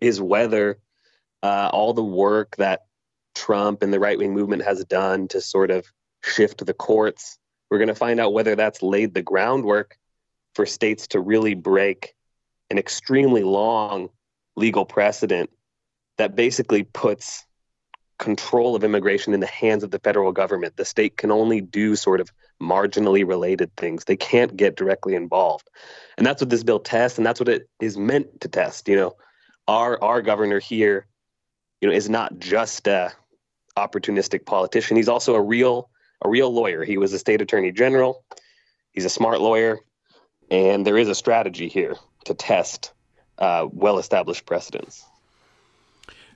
is 0.00 0.18
whether 0.18 0.78
uh, 1.42 1.68
all 1.70 1.92
the 1.92 2.02
work 2.02 2.56
that 2.56 2.86
Trump 3.34 3.82
and 3.82 3.92
the 3.92 4.00
right 4.00 4.16
wing 4.16 4.32
movement 4.32 4.64
has 4.64 4.82
done 4.86 5.28
to 5.28 5.42
sort 5.42 5.70
of 5.70 5.84
shift 6.24 6.64
the 6.64 6.72
courts, 6.72 7.38
we're 7.70 7.76
going 7.76 7.88
to 7.88 7.94
find 7.94 8.18
out 8.18 8.32
whether 8.32 8.56
that's 8.56 8.82
laid 8.82 9.12
the 9.12 9.22
groundwork 9.22 9.98
for 10.54 10.64
states 10.64 11.08
to 11.08 11.20
really 11.20 11.54
break 11.54 12.14
an 12.70 12.78
extremely 12.78 13.42
long 13.42 14.08
legal 14.56 14.86
precedent 14.86 15.50
that 16.16 16.34
basically 16.34 16.82
puts 16.82 17.44
control 18.18 18.74
of 18.74 18.84
immigration 18.84 19.34
in 19.34 19.40
the 19.40 19.46
hands 19.46 19.84
of 19.84 19.90
the 19.90 19.98
federal 19.98 20.32
government. 20.32 20.76
The 20.78 20.86
state 20.86 21.18
can 21.18 21.30
only 21.30 21.60
do 21.60 21.94
sort 21.94 22.22
of 22.22 22.30
marginally 22.60 23.26
related 23.26 23.74
things. 23.76 24.04
They 24.04 24.16
can't 24.16 24.56
get 24.56 24.76
directly 24.76 25.14
involved. 25.14 25.68
And 26.16 26.26
that's 26.26 26.42
what 26.42 26.50
this 26.50 26.62
bill 26.62 26.80
tests 26.80 27.18
and 27.18 27.26
that's 27.26 27.40
what 27.40 27.48
it 27.48 27.68
is 27.80 27.96
meant 27.96 28.40
to 28.42 28.48
test, 28.48 28.88
you 28.88 28.96
know. 28.96 29.16
Our 29.68 30.02
our 30.02 30.22
governor 30.22 30.58
here, 30.58 31.06
you 31.80 31.88
know, 31.88 31.94
is 31.94 32.10
not 32.10 32.38
just 32.38 32.86
a 32.86 33.12
opportunistic 33.76 34.44
politician. 34.44 34.96
He's 34.96 35.08
also 35.08 35.34
a 35.34 35.42
real 35.42 35.88
a 36.22 36.28
real 36.28 36.52
lawyer. 36.52 36.84
He 36.84 36.98
was 36.98 37.12
a 37.12 37.18
state 37.18 37.40
attorney 37.40 37.72
general. 37.72 38.24
He's 38.92 39.04
a 39.04 39.10
smart 39.10 39.40
lawyer 39.40 39.78
and 40.50 40.86
there 40.86 40.98
is 40.98 41.08
a 41.08 41.14
strategy 41.14 41.68
here 41.68 41.94
to 42.24 42.34
test 42.34 42.92
uh, 43.38 43.66
well-established 43.72 44.44
precedents. 44.44 45.04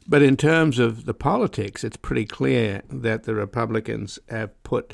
But 0.06 0.22
in 0.22 0.36
terms 0.36 0.78
of 0.78 1.06
the 1.06 1.14
politics, 1.14 1.82
it's 1.82 1.96
pretty 1.96 2.26
clear 2.26 2.82
that 2.90 3.24
the 3.24 3.34
Republicans 3.34 4.18
have 4.28 4.62
put, 4.62 4.92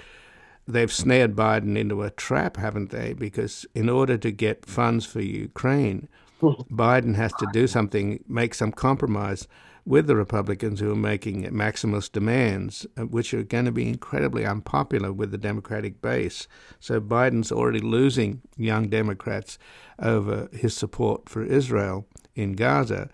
they've 0.71 0.93
snared 0.93 1.37
Biden 1.37 1.77
into 1.77 2.03
a 2.03 2.11
trap, 2.11 2.57
haven't 2.57 2.91
they? 2.91 3.13
Because 3.13 3.67
in 3.75 3.89
order 3.89 4.17
to 4.19 4.31
get 4.31 4.67
funds 4.67 5.05
for 5.05 5.21
Ukraine, 5.21 6.09
Biden 6.43 7.17
has 7.17 7.33
to 7.35 7.47
do 7.53 7.67
something, 7.67 8.25
make 8.27 8.55
some 8.55 8.73
compromise 8.73 9.47
with 9.85 10.07
the 10.07 10.17
Republicans 10.17 10.81
who 10.81 10.93
are 10.93 10.97
making 10.97 11.45
maximalist 11.45 12.13
demands, 12.13 12.87
uh, 12.97 13.03
which 13.03 13.33
are 13.35 13.43
going 13.43 13.65
to 13.65 13.73
be 13.73 13.89
incredibly 13.89 14.45
unpopular 14.45 15.13
with 15.13 15.31
the 15.31 15.39
Democratic 15.39 16.01
base. 16.03 16.47
So 16.79 17.01
Biden's 17.01 17.51
already 17.51 17.81
losing 17.81 18.43
young 18.57 18.89
Democrats 18.89 19.59
over 19.99 20.49
his 20.53 20.77
support 20.77 21.29
for 21.29 21.43
Israel 21.43 22.07
in 22.35 22.53
Gaza. 22.53 23.11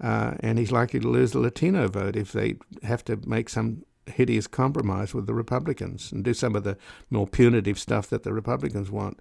Uh, 0.00 0.34
and 0.40 0.58
he's 0.58 0.72
likely 0.72 1.00
to 1.00 1.08
lose 1.08 1.32
the 1.32 1.38
Latino 1.38 1.88
vote 1.88 2.16
if 2.16 2.32
they 2.32 2.56
have 2.82 3.04
to 3.04 3.18
make 3.26 3.48
some 3.48 3.82
hideous 4.08 4.46
compromise 4.46 5.14
with 5.14 5.26
the 5.26 5.34
Republicans 5.34 6.12
and 6.12 6.24
do 6.24 6.34
some 6.34 6.54
of 6.56 6.64
the 6.64 6.76
more 7.10 7.26
punitive 7.26 7.78
stuff 7.78 8.08
that 8.08 8.22
the 8.22 8.32
Republicans 8.32 8.90
want. 8.90 9.18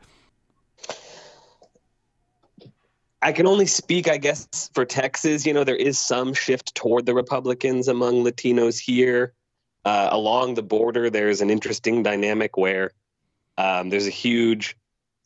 I 3.21 3.31
can 3.31 3.47
only 3.47 3.65
speak, 3.65 4.07
I 4.07 4.17
guess, 4.17 4.69
for 4.73 4.85
Texas. 4.85 5.45
You 5.45 5.53
know, 5.53 5.63
there 5.63 5.75
is 5.75 5.99
some 5.99 6.33
shift 6.33 6.75
toward 6.75 7.07
the 7.07 7.15
Republicans 7.15 7.87
among 7.87 8.23
Latinos 8.23 8.79
here. 8.79 9.33
Uh, 9.83 10.09
along 10.11 10.55
the 10.55 10.63
border, 10.63 11.09
there's 11.09 11.41
an 11.41 11.49
interesting 11.49 12.03
dynamic 12.03 12.57
where 12.57 12.91
um, 13.57 13.89
there's 13.89 14.07
a 14.07 14.11
huge 14.11 14.77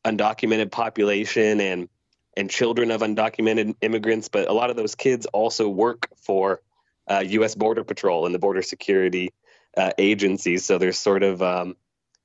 undocumented 0.06 0.72
population 0.72 1.60
and 1.60 1.90
and 2.38 2.50
children 2.50 2.90
of 2.92 3.02
undocumented 3.02 3.76
immigrants, 3.82 4.30
but 4.30 4.48
a 4.48 4.54
lot 4.54 4.70
of 4.70 4.78
those 4.78 4.96
kids 4.96 5.26
also 5.34 5.68
work 5.68 6.08
for 6.16 6.62
uh, 7.10 7.24
U.S. 7.28 7.54
Border 7.54 7.84
Patrol 7.84 8.26
and 8.26 8.34
the 8.34 8.40
border 8.40 8.62
security 8.62 9.34
uh, 9.78 9.92
agencies. 9.98 10.66
So 10.66 10.78
there's 10.78 11.00
sort 11.00 11.24
of 11.24 11.42
um, 11.42 11.76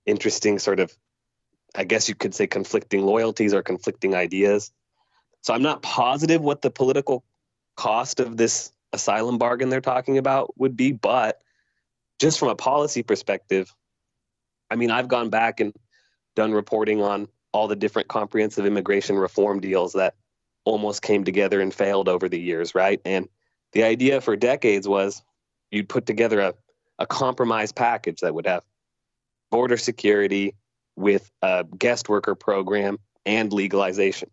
interesting, 0.07 0.59
sort 0.59 0.80
of, 0.80 0.92
I 1.74 1.84
guess 1.84 2.09
you 2.09 2.14
could 2.14 2.34
say, 2.34 2.47
conflicting 2.47 3.03
loyalties 3.03 3.55
or 3.55 3.62
conflicting 3.62 4.14
ideas. 4.14 4.70
So 5.42 5.53
I'm 5.55 5.62
not 5.62 5.82
positive 5.82 6.40
what 6.40 6.62
the 6.62 6.70
political 6.70 7.24
cost 7.76 8.20
of 8.20 8.36
this 8.36 8.72
asylum 8.92 9.38
bargain 9.38 9.68
they're 9.68 9.80
talking 9.80 10.18
about 10.18 10.59
would 10.59 10.76
be, 10.76 10.92
but 10.92 11.40
just 12.20 12.38
from 12.38 12.49
a 12.49 12.57
policy 12.57 13.03
perspective, 13.03 13.74
I 14.70 14.76
mean, 14.76 14.90
I've 14.90 15.09
gone 15.09 15.30
back 15.30 15.61
and 15.61 15.74
done 16.34 16.53
reporting 16.53 17.03
on 17.03 17.28
all 17.53 17.68
the 17.68 17.76
different 17.76 18.09
comprehensive 18.09 18.66
immigration 18.66 19.16
reform 19.16 19.61
deals 19.61 19.92
that 19.92 20.14
almost 20.64 21.03
came 21.03 21.24
together 21.24 21.61
and 21.61 21.72
failed 21.72 22.09
over 22.09 22.28
the 22.28 22.40
years, 22.40 22.74
right? 22.74 23.01
And 23.05 23.28
the 23.72 23.84
idea 23.84 24.20
for 24.20 24.36
decades 24.36 24.88
was 24.88 25.22
you'd 25.70 25.88
put 25.88 26.07
together 26.07 26.40
a, 26.40 26.55
a 27.05 27.07
compromise 27.07 27.70
package 27.70 28.20
that 28.20 28.34
would 28.34 28.46
have 28.46 28.62
border 29.50 29.76
security 29.76 30.55
with 30.96 31.30
a 31.42 31.66
guest 31.76 32.09
worker 32.09 32.34
program 32.34 32.98
and 33.26 33.52
legalization. 33.52 34.30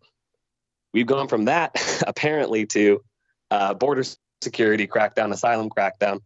We've 0.94 1.06
gone 1.06 1.28
from 1.28 1.44
that 1.44 2.02
apparently 2.06 2.64
to 2.66 3.02
uh, 3.50 3.74
border 3.74 4.04
security 4.40 4.86
crackdown, 4.86 5.32
asylum 5.32 5.68
crackdown, 5.68 6.20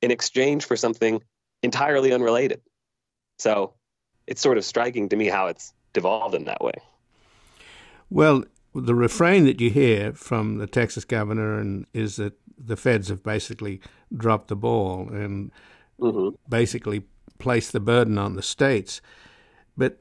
in 0.00 0.10
exchange 0.10 0.64
for 0.64 0.74
something 0.74 1.20
entirely 1.62 2.14
unrelated. 2.14 2.62
So 3.38 3.74
it's 4.26 4.40
sort 4.40 4.56
of 4.56 4.64
striking 4.64 5.10
to 5.10 5.16
me 5.16 5.26
how 5.26 5.48
it's 5.48 5.74
devolved 5.92 6.34
in 6.34 6.44
that 6.44 6.62
way. 6.62 6.74
Well, 8.08 8.44
the 8.74 8.94
refrain 8.94 9.44
that 9.44 9.60
you 9.60 9.68
hear 9.68 10.14
from 10.14 10.56
the 10.56 10.66
Texas 10.66 11.04
governor 11.04 11.58
and 11.58 11.86
is 11.92 12.16
that 12.16 12.34
the 12.56 12.76
feds 12.76 13.08
have 13.08 13.22
basically 13.22 13.80
dropped 14.16 14.48
the 14.48 14.56
ball 14.56 15.08
and 15.10 15.50
mm-hmm. 16.00 16.36
basically 16.48 17.02
place 17.38 17.70
the 17.70 17.80
burden 17.80 18.18
on 18.18 18.36
the 18.36 18.42
states. 18.42 19.00
But 19.76 19.98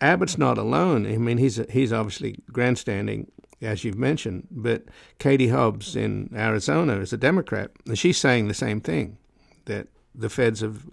Abbott's 0.00 0.38
not 0.38 0.58
alone. 0.58 1.06
I 1.06 1.16
mean, 1.16 1.38
he's 1.38 1.60
he's 1.70 1.92
obviously 1.92 2.38
grandstanding, 2.50 3.30
as 3.60 3.84
you've 3.84 3.98
mentioned. 3.98 4.48
But 4.50 4.84
Katie 5.18 5.48
Hobbs 5.48 5.96
in 5.96 6.30
Arizona 6.34 6.98
is 6.98 7.12
a 7.12 7.16
Democrat, 7.16 7.70
and 7.86 7.98
she's 7.98 8.18
saying 8.18 8.48
the 8.48 8.54
same 8.54 8.80
thing 8.80 9.18
that 9.66 9.88
the 10.14 10.28
feds 10.28 10.60
have 10.60 10.88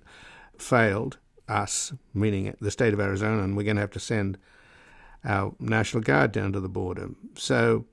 failed 0.57 1.17
us, 1.47 1.93
meaning 2.13 2.55
the 2.61 2.71
state 2.71 2.93
of 2.93 2.99
Arizona, 2.99 3.43
and 3.43 3.57
we're 3.57 3.63
going 3.63 3.77
to 3.77 3.81
have 3.81 3.91
to 3.91 3.99
send 3.99 4.37
our 5.25 5.53
National 5.59 6.03
Guard 6.03 6.31
down 6.31 6.53
to 6.53 6.59
the 6.59 6.69
border. 6.69 7.09
So, 7.35 7.85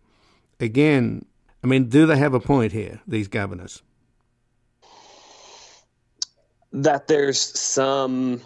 again, 0.60 1.24
I 1.64 1.66
mean, 1.66 1.88
do 1.88 2.06
they 2.06 2.18
have 2.18 2.34
a 2.34 2.40
point 2.40 2.72
here, 2.72 3.00
these 3.06 3.28
governors? 3.28 3.82
That 6.72 7.06
there's 7.06 7.40
some 7.40 8.42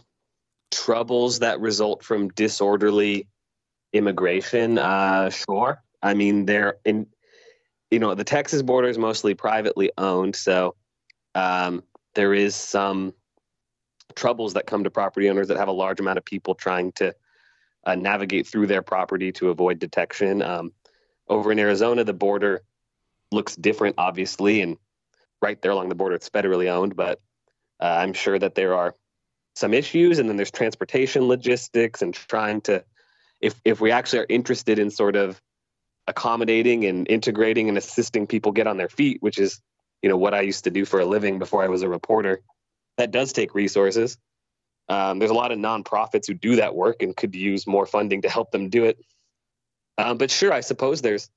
troubles 0.71 1.41
that 1.41 1.61
result 1.61 2.05
from 2.05 2.29
disorderly 2.29 3.27
immigration. 3.93 4.79
Uh, 4.79 5.31
sure. 5.31 5.83
I 6.03 6.15
mean, 6.15 6.47
they're 6.47 6.77
in, 6.85 7.07
you 7.91 7.99
know, 7.99 8.15
the 8.15 8.25
Texas 8.25 8.63
border 8.63 8.89
is 8.89 8.99
mostly 8.99 9.35
privately 9.35 9.91
owned. 9.99 10.37
So 10.37 10.77
um, 11.35 11.83
there 12.15 12.33
is 12.35 12.55
some 12.55 13.15
troubles 14.15 14.55
that 14.55 14.67
come 14.67 14.85
to 14.85 14.91
property 14.91 15.29
owners 15.29 15.49
that 15.49 15.57
have 15.57 15.69
a 15.69 15.73
large 15.73 16.01
amount 16.01 16.19
of 16.19 16.25
people 16.25 16.55
trying 16.55 16.93
to 16.93 17.15
uh, 17.85 17.95
navigate 17.95 18.47
through 18.47 18.67
their 18.67 18.83
property 18.83 19.33
to 19.33 19.51
avoid 19.51 19.79
detection. 19.79 20.43
Um, 20.43 20.73
over 21.29 21.53
in 21.53 21.59
Arizona, 21.59 22.05
the 22.05 22.13
border 22.13 22.63
looks 23.33 23.57
different, 23.57 23.97
obviously, 23.99 24.61
and 24.61 24.77
right 25.41 25.61
there 25.63 25.71
along 25.73 25.89
the 25.89 25.95
border, 25.95 26.17
it's 26.17 26.29
federally 26.29 26.69
owned. 26.69 26.97
But 26.97 27.21
uh, 27.81 27.85
I'm 27.85 28.13
sure 28.13 28.39
that 28.39 28.55
there 28.55 28.75
are 28.75 28.95
some 29.55 29.75
issues, 29.75 30.19
and 30.19 30.29
then 30.29 30.37
there's 30.37 30.51
transportation 30.51 31.25
logistics 31.25 32.03
and 32.03 32.15
trying 32.15 32.61
to, 32.63 32.85
if 33.41 33.61
if 33.65 33.81
we 33.81 33.91
actually 33.91 34.21
are 34.21 34.27
interested 34.29 34.79
in 34.79 34.91
sort 34.91 35.17
of 35.17 35.41
accommodating 36.07 36.85
and 36.85 37.09
integrating 37.09 37.69
and 37.69 37.79
assisting 37.79 38.27
people 38.27 38.53
get 38.53 38.67
on 38.67 38.77
their 38.77 38.89
feet, 38.89 39.19
which 39.21 39.39
is 39.39 39.61
you 40.03 40.09
know 40.09 40.17
what 40.17 40.35
I 40.35 40.43
used 40.43 40.65
to 40.65 40.71
do 40.71 40.85
for 40.85 41.01
a 41.01 41.07
living 41.07 41.39
before 41.39 41.63
I 41.63 41.69
was 41.69 41.83
a 41.83 41.89
reporter 41.89 42.43
that 42.97 43.11
does 43.11 43.33
take 43.33 43.55
resources. 43.55 44.19
Um, 44.89 45.19
there's 45.19 45.31
a 45.31 45.35
lot 45.35 45.53
of 45.53 45.59
nonprofits 45.59 46.27
who 46.27 46.35
do 46.35 46.57
that 46.57 46.75
work 46.75 47.03
and 47.03 47.17
could 47.17 47.35
use 47.35 47.67
more 47.67 47.87
funding 47.87 48.23
to 48.23 48.29
help 48.29 48.51
them 48.51 48.69
do 48.69 48.85
it. 48.85 48.99
Um, 49.97 50.19
but 50.19 50.31
sure, 50.31 50.53
I 50.53 50.61
suppose 50.61 51.01
there's, 51.01 51.31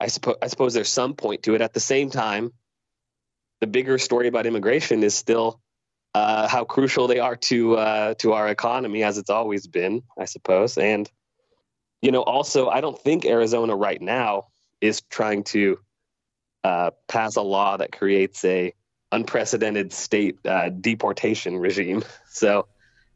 I 0.00 0.06
suppose 0.06 0.36
I 0.40 0.46
suppose 0.46 0.74
there's 0.74 0.88
some 0.88 1.14
point 1.14 1.42
to 1.44 1.54
it. 1.54 1.60
At 1.60 1.74
the 1.74 1.80
same 1.80 2.10
time, 2.10 2.52
the 3.64 3.70
bigger 3.70 3.96
story 3.96 4.28
about 4.28 4.44
immigration 4.44 5.02
is 5.02 5.14
still 5.14 5.58
uh, 6.14 6.46
how 6.46 6.64
crucial 6.64 7.08
they 7.08 7.18
are 7.18 7.34
to 7.34 7.76
uh, 7.76 8.14
to 8.18 8.34
our 8.34 8.46
economy, 8.48 9.02
as 9.02 9.16
it's 9.16 9.30
always 9.30 9.66
been, 9.66 10.02
I 10.18 10.26
suppose. 10.26 10.76
And 10.76 11.10
you 12.02 12.12
know, 12.12 12.20
also, 12.20 12.68
I 12.68 12.82
don't 12.82 12.98
think 12.98 13.24
Arizona 13.24 13.74
right 13.74 14.00
now 14.02 14.48
is 14.82 15.00
trying 15.08 15.44
to 15.44 15.78
uh, 16.62 16.90
pass 17.08 17.36
a 17.36 17.40
law 17.40 17.78
that 17.78 17.90
creates 17.90 18.44
a 18.44 18.74
unprecedented 19.12 19.94
state 19.94 20.36
uh, 20.44 20.68
deportation 20.68 21.56
regime. 21.56 22.04
So 22.34 22.66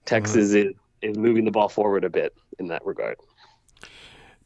Texas 0.05 0.51
mm-hmm. 0.53 0.69
is, 1.03 1.11
is 1.11 1.19
moving 1.19 1.45
the 1.45 1.51
ball 1.51 1.69
forward 1.69 2.05
a 2.05 2.09
bit 2.09 2.37
in 2.61 2.69
that 2.69 2.87
regard. 2.87 3.17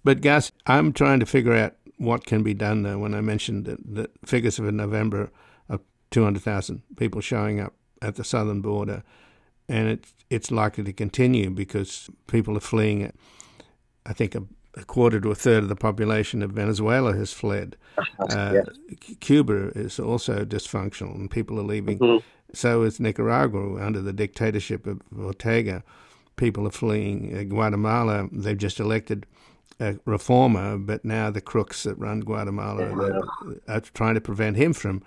But 0.03 0.23
Gus, 0.23 0.51
I'm 0.67 0.95
trying 0.95 1.21
to 1.21 1.27
figure 1.27 1.53
out 1.53 1.75
what 1.99 2.25
can 2.25 2.43
be 2.43 2.55
done 2.55 2.85
though. 2.85 2.97
When 2.97 3.13
I 3.13 3.21
mentioned 3.21 3.67
the, 3.67 3.77
the 3.85 4.11
figures 4.25 4.59
of 4.59 4.65
November 4.73 5.31
200,000 6.13 6.83
people 6.97 7.21
showing 7.21 7.61
up 7.61 7.75
at 8.01 8.17
the 8.17 8.25
southern 8.25 8.61
border, 8.61 9.03
and 9.69 9.89
it's 9.89 10.15
it's 10.31 10.51
likely 10.51 10.85
to 10.85 10.93
continue 10.93 11.51
because 11.51 12.09
people 12.27 12.57
are 12.57 12.61
fleeing. 12.61 13.13
I 14.05 14.13
think 14.13 14.35
a 14.35 14.45
a 14.75 14.85
quarter 14.85 15.21
to 15.21 15.31
a 15.31 15.35
third 15.35 15.63
of 15.63 15.69
the 15.69 15.77
population 15.77 16.43
of 16.43 16.53
Venezuela 16.53 17.15
has 17.15 17.33
fled. 17.33 17.77
Uh, 18.19 18.53
yes. 18.55 18.67
Cuba 19.21 19.71
is 19.75 20.01
also 20.01 20.45
dysfunctional, 20.45 21.15
and 21.15 21.31
people 21.31 21.59
are 21.59 21.65
leaving. 21.65 21.99
Mm-hmm. 21.99 22.27
So 22.55 22.83
is 22.83 23.01
Nicaragua 23.01 23.83
under 23.85 24.01
the 24.01 24.13
dictatorship 24.13 24.87
of 24.87 25.01
Ortega. 25.19 25.83
People 26.37 26.67
are 26.67 26.73
fleeing. 26.73 27.37
Uh, 27.37 27.43
Guatemala, 27.43 28.29
they've 28.33 28.57
just 28.57 28.81
elected 28.81 29.27
a 29.81 29.99
reformer, 30.05 30.79
but 30.79 31.05
now 31.05 31.31
the 31.31 31.41
crooks 31.41 31.83
that 31.83 31.99
run 31.99 32.21
Guatemala 32.21 32.89
yeah. 32.89 33.55
are 33.75 33.81
trying 33.81 34.15
to 34.15 34.21
prevent 34.21 34.57
him 34.57 34.73
from 34.73 35.03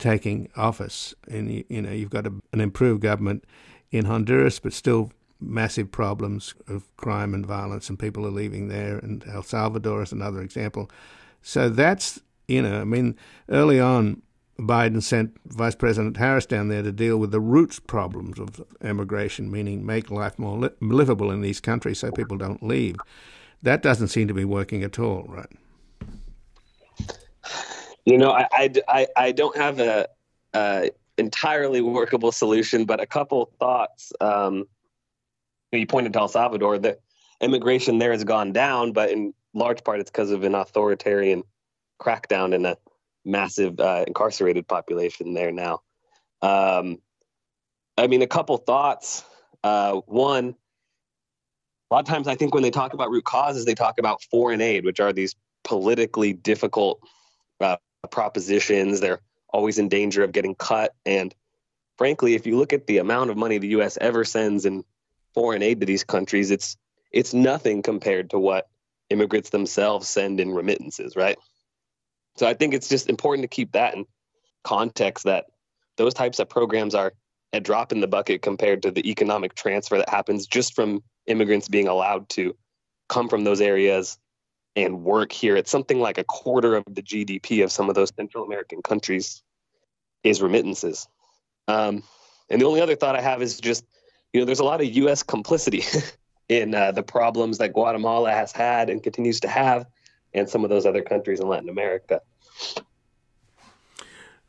taking 0.00 0.48
office. 0.56 1.14
And 1.28 1.64
you 1.68 1.82
know, 1.82 1.92
you've 1.92 2.10
got 2.10 2.26
a, 2.26 2.32
an 2.52 2.60
improved 2.60 3.02
government 3.02 3.44
in 3.92 4.06
Honduras, 4.06 4.58
but 4.58 4.72
still 4.72 5.12
massive 5.40 5.90
problems 5.90 6.54
of 6.68 6.94
crime 6.96 7.34
and 7.34 7.46
violence, 7.46 7.88
and 7.88 7.98
people 7.98 8.26
are 8.26 8.30
leaving 8.30 8.68
there. 8.68 8.98
And 8.98 9.24
El 9.32 9.42
Salvador 9.42 10.02
is 10.02 10.12
another 10.12 10.42
example. 10.42 10.90
So 11.42 11.68
that's, 11.68 12.20
you 12.48 12.62
know, 12.62 12.80
I 12.80 12.84
mean, 12.84 13.16
early 13.48 13.80
on, 13.80 14.22
Biden 14.58 15.02
sent 15.02 15.38
Vice 15.46 15.74
President 15.74 16.18
Harris 16.18 16.44
down 16.44 16.68
there 16.68 16.82
to 16.82 16.92
deal 16.92 17.16
with 17.16 17.30
the 17.30 17.40
roots 17.40 17.78
problems 17.78 18.38
of 18.38 18.60
immigration, 18.82 19.50
meaning 19.50 19.86
make 19.86 20.10
life 20.10 20.38
more 20.38 20.58
li- 20.58 20.70
livable 20.80 21.30
in 21.30 21.40
these 21.40 21.60
countries 21.60 21.98
so 21.98 22.12
people 22.12 22.36
don't 22.36 22.62
leave. 22.62 22.96
That 23.62 23.82
doesn't 23.82 24.08
seem 24.08 24.28
to 24.28 24.34
be 24.34 24.44
working 24.44 24.82
at 24.82 24.98
all, 24.98 25.24
right? 25.28 25.48
You 28.04 28.18
know, 28.18 28.32
I, 28.32 28.70
I, 28.88 29.06
I, 29.16 29.32
don't 29.32 29.56
have 29.56 29.78
a, 29.78 30.08
entirely 31.20 31.80
workable 31.80 32.32
solution, 32.32 32.84
but 32.86 33.00
a 33.00 33.06
couple 33.06 33.52
thoughts. 33.60 34.12
Um, 34.20 34.64
you 35.70 35.86
pointed 35.86 36.12
to 36.14 36.20
El 36.20 36.28
Salvador, 36.28 36.78
the 36.78 36.98
immigration 37.40 37.98
there 37.98 38.12
has 38.12 38.24
gone 38.24 38.52
down, 38.52 38.92
but 38.92 39.10
in 39.10 39.34
large 39.54 39.84
part 39.84 40.00
it's 40.00 40.10
because 40.10 40.30
of 40.30 40.42
an 40.42 40.54
authoritarian 40.54 41.42
crackdown 42.00 42.54
and 42.54 42.66
a 42.66 42.76
massive 43.24 43.78
uh, 43.78 44.04
incarcerated 44.06 44.66
population 44.66 45.34
there 45.34 45.52
now. 45.52 45.82
Um, 46.42 46.98
I 47.96 48.06
mean, 48.06 48.22
a 48.22 48.26
couple 48.26 48.56
thoughts. 48.56 49.24
Uh, 49.62 50.00
one, 50.06 50.54
a 51.90 51.94
lot 51.94 52.00
of 52.00 52.06
times 52.06 52.26
I 52.26 52.34
think 52.34 52.54
when 52.54 52.62
they 52.62 52.70
talk 52.70 52.94
about 52.94 53.10
root 53.10 53.24
causes, 53.24 53.64
they 53.64 53.74
talk 53.74 53.98
about 53.98 54.22
foreign 54.22 54.60
aid, 54.60 54.84
which 54.84 55.00
are 55.00 55.12
these 55.12 55.34
politically 55.64 56.32
difficult 56.32 57.00
uh, 57.60 57.76
propositions. 58.08 59.00
They're 59.00 59.20
always 59.48 59.78
in 59.78 59.88
danger 59.88 60.22
of 60.22 60.32
getting 60.32 60.54
cut. 60.54 60.94
And 61.04 61.34
frankly, 61.98 62.34
if 62.34 62.46
you 62.46 62.56
look 62.56 62.72
at 62.72 62.86
the 62.86 62.98
amount 62.98 63.30
of 63.30 63.36
money 63.36 63.58
the 63.58 63.68
U.S. 63.68 63.98
ever 64.00 64.24
sends 64.24 64.64
in 64.64 64.84
foreign 65.34 65.62
aid 65.62 65.80
to 65.80 65.86
these 65.86 66.04
countries, 66.04 66.50
it's 66.50 66.76
it's 67.12 67.34
nothing 67.34 67.82
compared 67.82 68.30
to 68.30 68.38
what 68.38 68.68
immigrants 69.10 69.50
themselves 69.50 70.08
send 70.08 70.38
in 70.40 70.52
remittances, 70.52 71.16
right? 71.16 71.36
So 72.36 72.46
I 72.46 72.54
think 72.54 72.72
it's 72.72 72.88
just 72.88 73.08
important 73.08 73.42
to 73.42 73.48
keep 73.48 73.72
that 73.72 73.94
in 73.94 74.06
context 74.62 75.24
that 75.24 75.46
those 75.96 76.14
types 76.14 76.38
of 76.38 76.48
programs 76.48 76.94
are 76.94 77.12
a 77.52 77.60
drop 77.60 77.90
in 77.90 78.00
the 78.00 78.06
bucket 78.06 78.42
compared 78.42 78.82
to 78.82 78.92
the 78.92 79.10
economic 79.10 79.54
transfer 79.54 79.98
that 79.98 80.08
happens 80.08 80.46
just 80.46 80.74
from 80.74 81.02
immigrants 81.26 81.68
being 81.68 81.88
allowed 81.88 82.28
to 82.28 82.56
come 83.08 83.28
from 83.28 83.42
those 83.42 83.60
areas 83.60 84.18
and 84.76 85.02
work 85.04 85.32
here. 85.32 85.56
It's 85.56 85.70
something 85.70 86.00
like 86.00 86.18
a 86.18 86.24
quarter 86.24 86.76
of 86.76 86.84
the 86.88 87.02
GDP 87.02 87.64
of 87.64 87.72
some 87.72 87.88
of 87.88 87.94
those 87.94 88.12
Central 88.14 88.44
American 88.44 88.82
countries 88.82 89.42
is 90.22 90.40
remittances. 90.40 91.08
Um, 91.68 92.02
and 92.48 92.60
the 92.60 92.66
only 92.66 92.80
other 92.80 92.96
thought 92.96 93.16
I 93.16 93.20
have 93.20 93.42
is 93.42 93.60
just 93.60 93.84
you 94.32 94.40
know, 94.40 94.46
there's 94.46 94.60
a 94.60 94.64
lot 94.64 94.80
of 94.80 94.86
U.S. 94.86 95.22
complicity 95.22 95.82
in 96.48 96.74
uh, 96.74 96.92
the 96.92 97.02
problems 97.02 97.58
that 97.58 97.72
Guatemala 97.72 98.30
has 98.32 98.52
had 98.52 98.90
and 98.90 99.02
continues 99.02 99.40
to 99.40 99.48
have, 99.48 99.86
and 100.32 100.48
some 100.48 100.64
of 100.64 100.70
those 100.70 100.86
other 100.86 101.02
countries 101.02 101.40
in 101.40 101.48
Latin 101.48 101.68
America. 101.68 102.20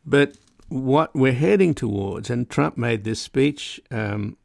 But 0.06 0.36
what 0.68 1.16
we're 1.16 1.34
heading 1.34 1.74
towards, 1.74 2.30
and 2.30 2.50
Trump 2.50 2.78
made 2.78 3.04
this 3.04 3.20
speech, 3.20 3.82
um, 3.90 4.38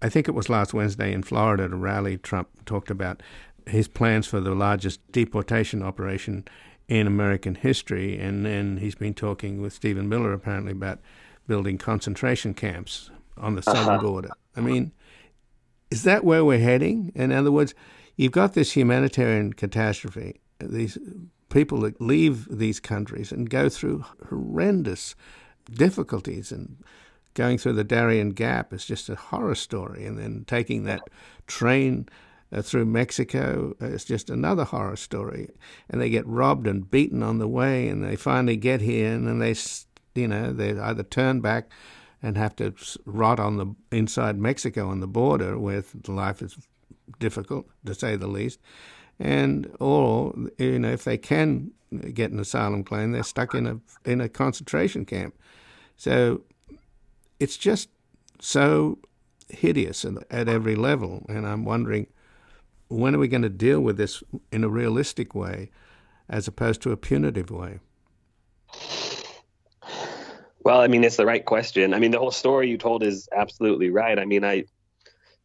I 0.00 0.08
think 0.08 0.28
it 0.28 0.32
was 0.32 0.48
last 0.48 0.74
Wednesday 0.74 1.12
in 1.12 1.22
Florida 1.22 1.64
at 1.64 1.72
a 1.72 1.76
rally. 1.76 2.18
Trump 2.18 2.48
talked 2.64 2.90
about 2.90 3.22
his 3.68 3.88
plans 3.88 4.26
for 4.26 4.40
the 4.40 4.54
largest 4.54 5.00
deportation 5.12 5.82
operation 5.82 6.46
in 6.88 7.06
American 7.06 7.54
history, 7.54 8.18
and 8.18 8.44
then 8.44 8.78
he's 8.78 8.94
been 8.94 9.14
talking 9.14 9.60
with 9.60 9.72
Stephen 9.72 10.08
Miller 10.08 10.32
apparently 10.32 10.72
about 10.72 11.00
building 11.46 11.78
concentration 11.78 12.54
camps 12.54 13.10
on 13.36 13.54
the 13.54 13.62
southern 13.62 13.94
uh-huh. 13.94 14.02
border. 14.02 14.30
I 14.56 14.60
mean, 14.60 14.92
is 15.90 16.02
that 16.02 16.24
where 16.24 16.44
we're 16.44 16.58
heading? 16.58 17.12
In 17.14 17.30
other 17.32 17.52
words, 17.52 17.74
you've 18.16 18.32
got 18.32 18.54
this 18.54 18.72
humanitarian 18.72 19.52
catastrophe. 19.52 20.40
These 20.60 20.98
people 21.50 21.80
that 21.80 22.00
leave 22.00 22.46
these 22.50 22.80
countries 22.80 23.32
and 23.32 23.48
go 23.48 23.68
through 23.68 24.04
horrendous 24.28 25.14
difficulties 25.70 26.52
and 26.52 26.76
going 27.34 27.58
through 27.58 27.74
the 27.74 27.84
Darien 27.84 28.30
Gap 28.30 28.72
is 28.72 28.84
just 28.84 29.08
a 29.08 29.14
horror 29.14 29.54
story, 29.54 30.04
and 30.04 30.18
then 30.18 30.44
taking 30.46 30.84
that 30.84 31.00
train 31.46 32.08
uh, 32.52 32.62
through 32.62 32.86
Mexico 32.86 33.74
is 33.80 34.04
just 34.04 34.30
another 34.30 34.64
horror 34.64 34.96
story. 34.96 35.48
And 35.88 36.00
they 36.00 36.10
get 36.10 36.26
robbed 36.26 36.66
and 36.66 36.90
beaten 36.90 37.22
on 37.22 37.38
the 37.38 37.48
way, 37.48 37.88
and 37.88 38.02
they 38.02 38.16
finally 38.16 38.56
get 38.56 38.80
here, 38.80 39.12
and 39.12 39.26
then 39.26 39.38
they, 39.38 39.54
you 40.14 40.28
know, 40.28 40.52
they 40.52 40.78
either 40.78 41.02
turn 41.02 41.40
back 41.40 41.70
and 42.22 42.36
have 42.36 42.56
to 42.56 42.74
rot 43.04 43.38
on 43.38 43.56
the 43.56 43.66
inside 43.96 44.38
Mexico 44.38 44.88
on 44.88 45.00
the 45.00 45.06
border, 45.06 45.58
where 45.58 45.84
life 46.06 46.42
is 46.42 46.56
difficult 47.18 47.66
to 47.84 47.94
say 47.94 48.16
the 48.16 48.26
least, 48.26 48.60
and 49.18 49.70
or 49.80 50.34
you 50.58 50.78
know 50.78 50.90
if 50.90 51.04
they 51.04 51.16
can 51.16 51.70
get 52.12 52.30
an 52.30 52.40
asylum 52.40 52.84
claim, 52.84 53.12
they're 53.12 53.22
stuck 53.22 53.54
in 53.54 53.66
a 53.66 53.80
in 54.04 54.20
a 54.20 54.28
concentration 54.28 55.04
camp. 55.04 55.34
So 55.96 56.42
it's 57.38 57.56
just 57.56 57.88
so 58.40 58.98
hideous 59.48 60.04
at 60.04 60.48
every 60.48 60.74
level, 60.74 61.24
and 61.28 61.46
I'm 61.46 61.64
wondering 61.64 62.08
when 62.88 63.14
are 63.14 63.18
we 63.18 63.28
going 63.28 63.42
to 63.42 63.48
deal 63.48 63.80
with 63.80 63.96
this 63.96 64.22
in 64.50 64.64
a 64.64 64.68
realistic 64.68 65.34
way, 65.34 65.70
as 66.28 66.46
opposed 66.46 66.82
to 66.82 66.92
a 66.92 66.96
punitive 66.96 67.50
way. 67.50 67.80
Well, 70.60 70.80
I 70.80 70.88
mean, 70.88 71.04
it's 71.04 71.16
the 71.16 71.24
right 71.24 71.44
question. 71.44 71.94
I 71.94 71.98
mean, 71.98 72.10
the 72.10 72.18
whole 72.18 72.30
story 72.30 72.68
you 72.68 72.76
told 72.76 73.02
is 73.02 73.28
absolutely 73.34 73.90
right. 73.90 74.18
I 74.18 74.24
mean, 74.24 74.44
I 74.44 74.64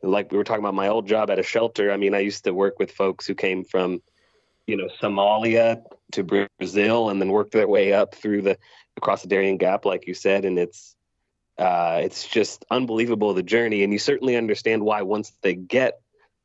like 0.02 0.32
we 0.32 0.38
were 0.38 0.44
talking 0.44 0.64
about 0.64 0.74
my 0.74 0.90
old 0.90 1.08
job 1.08 1.30
at 1.30 1.40
a 1.40 1.44
shelter. 1.44 1.92
I 1.92 1.98
mean, 1.98 2.14
I 2.14 2.20
used 2.20 2.44
to 2.44 2.54
work 2.54 2.78
with 2.78 2.92
folks 2.92 3.26
who 3.26 3.34
came 3.34 3.64
from, 3.64 4.02
you 4.68 4.76
know, 4.76 4.90
Somalia 5.02 5.82
to 6.12 6.48
Brazil 6.60 7.10
and 7.10 7.22
then 7.22 7.30
worked 7.30 7.54
their 7.54 7.70
way 7.70 7.94
up 7.94 8.16
through 8.16 8.42
the 8.42 8.58
across 8.98 9.22
the 9.22 9.30
Darien 9.30 9.58
Gap, 9.58 9.86
like 9.86 10.08
you 10.08 10.14
said, 10.14 10.44
and 10.44 10.60
it's 10.60 10.94
uh, 11.58 12.02
it's 12.04 12.28
just 12.28 12.66
unbelievable 12.70 13.34
the 13.34 13.44
journey. 13.44 13.84
And 13.84 13.94
you 13.94 14.00
certainly 14.00 14.36
understand 14.36 14.84
why 14.84 15.04
once 15.04 15.32
they 15.42 15.54
get 15.54 16.02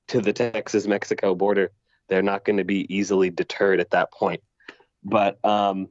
to 0.08 0.20
the 0.20 0.32
Texas 0.32 0.86
Mexico 0.86 1.34
border, 1.34 1.70
they're 2.08 2.22
not 2.22 2.44
going 2.44 2.56
to 2.56 2.64
be 2.64 2.94
easily 2.94 3.30
deterred 3.30 3.80
at 3.80 3.90
that 3.90 4.12
point. 4.12 4.42
But 5.04 5.42
um, 5.44 5.88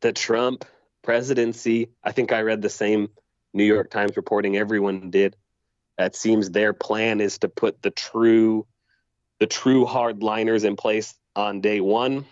the 0.00 0.12
Trump 0.12 0.64
presidency, 1.02 1.90
I 2.02 2.12
think 2.12 2.32
I 2.32 2.42
read 2.42 2.62
the 2.62 2.70
same 2.70 3.08
New 3.52 3.64
York 3.64 3.90
Times 3.90 4.16
reporting 4.16 4.56
everyone 4.56 5.10
did 5.10 5.36
it 5.98 6.16
seems 6.16 6.50
their 6.50 6.72
plan 6.72 7.20
is 7.20 7.38
to 7.38 7.48
put 7.48 7.82
the 7.82 7.90
true 7.90 8.66
the 9.38 9.46
true 9.46 9.84
hardliners 9.84 10.64
in 10.64 10.76
place 10.76 11.14
on 11.34 11.60
day 11.60 11.80
one, 11.80 12.24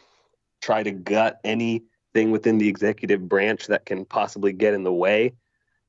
try 0.60 0.82
to 0.82 0.92
gut 0.92 1.40
anything 1.42 2.30
within 2.30 2.58
the 2.58 2.68
executive 2.68 3.28
branch 3.28 3.66
that 3.66 3.84
can 3.84 4.04
possibly 4.04 4.52
get 4.52 4.74
in 4.74 4.84
the 4.84 4.92
way 4.92 5.34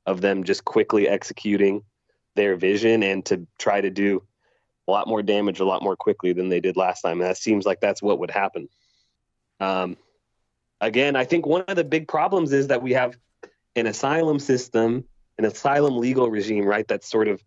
of 0.08 0.20
them 0.20 0.44
just 0.44 0.66
quickly 0.66 1.08
executing 1.08 1.84
their 2.36 2.56
vision 2.56 3.04
and 3.04 3.24
to 3.26 3.46
try 3.60 3.82
to 3.82 3.92
do 3.92 4.24
a 4.92 4.98
lot 4.98 5.08
more 5.08 5.22
damage 5.22 5.62
a 5.62 5.66
lot 5.66 5.82
more 5.82 5.96
quickly 5.96 6.34
than 6.34 6.50
they 6.50 6.60
did 6.60 6.76
last 6.76 7.02
time. 7.02 7.22
And 7.22 7.30
that 7.30 7.38
seems 7.38 7.66
like 7.66 7.80
that's 7.80 8.02
what 8.02 8.20
would 8.20 8.32
happen. 8.32 8.68
Um, 9.62 9.96
again, 10.82 11.16
I 11.16 11.24
think 11.24 11.46
one 11.46 11.64
of 11.68 11.78
the 11.78 11.86
big 11.86 12.10
problems 12.10 12.52
is 12.52 12.68
that 12.68 12.82
we 12.82 12.92
have 12.94 13.16
an 13.78 13.88
asylum 13.88 14.40
system, 14.40 15.06
an 15.38 15.46
asylum 15.46 15.98
legal 15.98 16.30
regime, 16.30 16.66
right? 16.66 16.86
That's 16.86 17.10
sort 17.10 17.30
of 17.30 17.42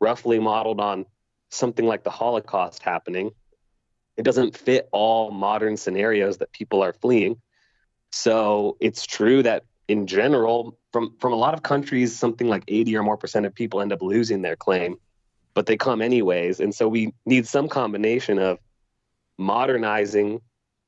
roughly 0.00 0.38
modeled 0.38 0.80
on 0.80 1.06
something 1.50 1.84
like 1.84 2.04
the 2.04 2.10
Holocaust 2.10 2.82
happening. 2.82 3.32
It 4.16 4.22
doesn't 4.22 4.56
fit 4.56 4.88
all 4.92 5.32
modern 5.32 5.76
scenarios 5.76 6.38
that 6.38 6.52
people 6.52 6.82
are 6.82 6.92
fleeing. 6.92 7.40
So 8.12 8.76
it's 8.78 9.04
true 9.04 9.42
that 9.42 9.64
in 9.88 10.06
general, 10.06 10.78
from 10.92 11.16
from 11.18 11.32
a 11.32 11.36
lot 11.36 11.54
of 11.54 11.62
countries, 11.64 12.16
something 12.16 12.46
like 12.46 12.62
80 12.68 12.96
or 12.96 13.02
more 13.02 13.16
percent 13.16 13.44
of 13.44 13.54
people 13.54 13.80
end 13.80 13.92
up 13.92 14.00
losing 14.00 14.40
their 14.40 14.54
claim, 14.54 14.96
but 15.54 15.66
they 15.66 15.76
come 15.76 16.02
anyways. 16.02 16.60
And 16.60 16.74
so 16.74 16.88
we 16.88 17.14
need 17.24 17.46
some 17.46 17.68
combination 17.68 18.38
of 18.38 18.58
modernizing 19.38 20.40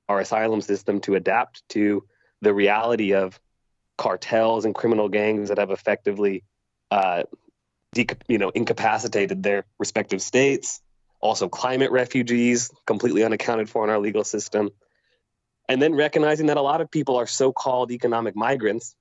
our 0.09 0.21
asylum 0.21 0.61
system 0.61 1.01
to 1.01 1.15
adapt 1.15 1.69
to 1.71 2.05
the 2.43 2.53
reality 2.53 3.15
of 3.15 3.41
cartels 3.97 4.65
and 4.65 4.75
criminal 4.75 5.09
gangs 5.09 5.49
that 5.49 5.59
have 5.59 5.71
effectively 5.71 6.45
uh, 6.91 7.25
de- 7.93 8.07
you 8.29 8.39
know, 8.39 8.51
incapacitated 8.51 9.43
their 9.43 9.65
respective 9.79 10.21
states. 10.23 10.81
Also, 11.21 11.49
climate 11.49 11.91
refugees, 11.91 12.71
completely 12.87 13.25
unaccounted 13.25 13.69
for 13.71 13.83
in 13.85 13.91
our 13.91 13.99
legal 13.99 14.23
system. 14.23 14.71
And 15.69 15.81
then 15.83 15.95
recognizing 15.95 16.47
that 16.47 16.57
a 16.57 16.63
lot 16.63 16.81
of 16.81 16.91
people 16.91 17.17
are 17.17 17.27
so-called 17.27 17.91
economic 17.91 18.37
migrants, 18.37 18.95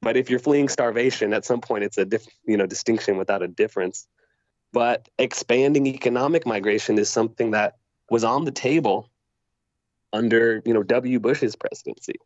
but 0.00 0.16
if 0.16 0.30
you're 0.30 0.38
fleeing 0.38 0.68
starvation, 0.68 1.32
at 1.32 1.44
some 1.44 1.60
point 1.60 1.84
it's 1.84 1.98
a 1.98 2.04
diff- 2.04 2.28
you 2.46 2.56
know 2.56 2.66
distinction 2.66 3.16
without 3.16 3.42
a 3.42 3.48
difference. 3.48 4.06
But 4.74 5.08
expanding 5.20 5.86
economic 5.86 6.46
migration 6.46 6.98
is 6.98 7.08
something 7.08 7.52
that 7.52 7.76
was 8.10 8.24
on 8.24 8.44
the 8.44 8.50
table 8.50 9.08
under 10.12 10.60
you 10.64 10.74
know 10.74 10.82
W. 10.82 11.20
Bush's 11.20 11.54
presidency. 11.54 12.16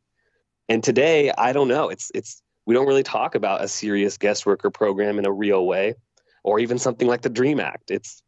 And 0.66 0.82
today, 0.82 1.30
I 1.36 1.52
don't 1.52 1.68
know. 1.68 1.90
It's 1.90 2.10
it's 2.14 2.42
we 2.64 2.74
don't 2.74 2.86
really 2.86 3.02
talk 3.02 3.34
about 3.34 3.62
a 3.62 3.68
serious 3.68 4.16
guest 4.16 4.46
worker 4.46 4.70
program 4.70 5.18
in 5.18 5.26
a 5.26 5.30
real 5.30 5.66
way 5.66 5.94
or 6.42 6.58
even 6.58 6.78
something 6.78 7.06
like 7.06 7.20
the 7.20 7.28
Dream 7.28 7.60
Act. 7.60 7.90
It's 7.90 8.22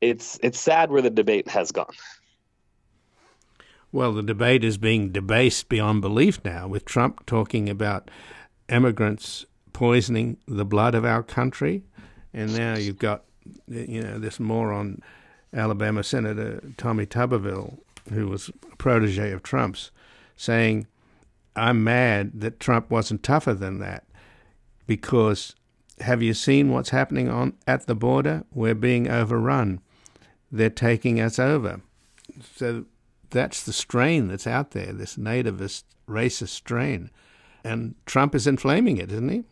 it's 0.00 0.40
it's 0.42 0.58
sad 0.58 0.90
where 0.90 1.02
the 1.02 1.10
debate 1.10 1.48
has 1.48 1.70
gone. 1.70 1.94
Well, 3.92 4.14
the 4.14 4.22
debate 4.22 4.64
is 4.64 4.78
being 4.78 5.12
debased 5.12 5.68
beyond 5.68 6.00
belief 6.00 6.40
now, 6.46 6.66
with 6.66 6.86
Trump 6.86 7.26
talking 7.26 7.68
about 7.68 8.10
immigrants 8.70 9.44
poisoning 9.74 10.38
the 10.46 10.64
blood 10.64 10.94
of 10.94 11.04
our 11.04 11.22
country, 11.22 11.84
and 12.38 12.56
now 12.56 12.76
you've 12.76 12.98
got 12.98 13.24
you 13.66 14.00
know 14.00 14.18
this 14.18 14.38
moron, 14.38 15.02
Alabama 15.52 16.04
Senator 16.04 16.62
Tommy 16.76 17.04
Tuberville, 17.04 17.78
who 18.12 18.28
was 18.28 18.50
a 18.70 18.76
protege 18.76 19.32
of 19.32 19.42
Trump's, 19.42 19.90
saying, 20.36 20.86
"I'm 21.56 21.82
mad 21.82 22.40
that 22.40 22.60
Trump 22.60 22.90
wasn't 22.90 23.24
tougher 23.24 23.54
than 23.54 23.80
that, 23.80 24.04
because 24.86 25.56
have 26.00 26.22
you 26.22 26.32
seen 26.32 26.70
what's 26.70 26.90
happening 26.90 27.28
on 27.28 27.54
at 27.66 27.86
the 27.86 27.96
border? 27.96 28.44
We're 28.52 28.76
being 28.76 29.08
overrun. 29.08 29.80
They're 30.52 30.70
taking 30.70 31.20
us 31.20 31.40
over. 31.40 31.80
So 32.54 32.84
that's 33.30 33.64
the 33.64 33.72
strain 33.72 34.28
that's 34.28 34.46
out 34.46 34.70
there, 34.70 34.92
this 34.92 35.16
nativist, 35.16 35.82
racist 36.08 36.50
strain. 36.50 37.10
And 37.64 37.96
Trump 38.06 38.36
is 38.36 38.46
inflaming 38.46 38.98
it, 38.98 39.10
isn't 39.10 39.28
he? 39.28 39.44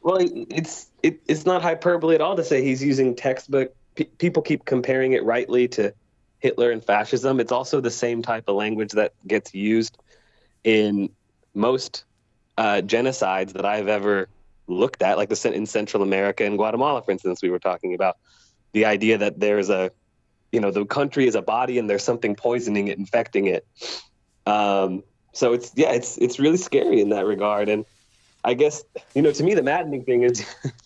Well, 0.00 0.18
it's 0.20 0.90
it, 1.04 1.20
it's 1.28 1.44
not 1.44 1.60
hyperbole 1.60 2.14
at 2.14 2.22
all 2.22 2.34
to 2.34 2.42
say 2.42 2.64
he's 2.64 2.82
using 2.82 3.14
textbook. 3.14 3.74
P- 3.94 4.04
people 4.04 4.42
keep 4.42 4.64
comparing 4.64 5.12
it 5.12 5.22
rightly 5.22 5.68
to 5.68 5.92
Hitler 6.38 6.70
and 6.70 6.82
fascism. 6.82 7.40
It's 7.40 7.52
also 7.52 7.82
the 7.82 7.90
same 7.90 8.22
type 8.22 8.44
of 8.48 8.56
language 8.56 8.92
that 8.92 9.12
gets 9.26 9.52
used 9.54 9.98
in 10.64 11.10
most 11.52 12.04
uh, 12.56 12.80
genocides 12.82 13.52
that 13.52 13.66
I've 13.66 13.88
ever 13.88 14.28
looked 14.66 15.02
at, 15.02 15.18
like 15.18 15.28
the 15.28 15.52
in 15.52 15.66
Central 15.66 16.02
America 16.02 16.42
and 16.42 16.56
Guatemala, 16.56 17.02
for 17.02 17.10
instance, 17.10 17.42
we 17.42 17.50
were 17.50 17.58
talking 17.58 17.92
about 17.92 18.16
the 18.72 18.86
idea 18.86 19.18
that 19.18 19.38
there's 19.38 19.68
a, 19.68 19.90
you 20.52 20.60
know, 20.60 20.70
the 20.70 20.86
country 20.86 21.26
is 21.26 21.34
a 21.34 21.42
body 21.42 21.78
and 21.78 21.88
there's 21.88 22.02
something 22.02 22.34
poisoning 22.34 22.88
it, 22.88 22.96
infecting 22.96 23.46
it. 23.46 23.66
Um, 24.46 25.02
so 25.32 25.52
it's 25.52 25.70
yeah, 25.74 25.92
it's 25.92 26.16
it's 26.16 26.38
really 26.38 26.56
scary 26.56 27.02
in 27.02 27.10
that 27.10 27.26
regard. 27.26 27.68
And 27.68 27.84
I 28.42 28.54
guess 28.54 28.84
you 29.14 29.20
know, 29.20 29.32
to 29.32 29.42
me, 29.42 29.52
the 29.52 29.62
maddening 29.62 30.04
thing 30.04 30.22
is 30.22 30.46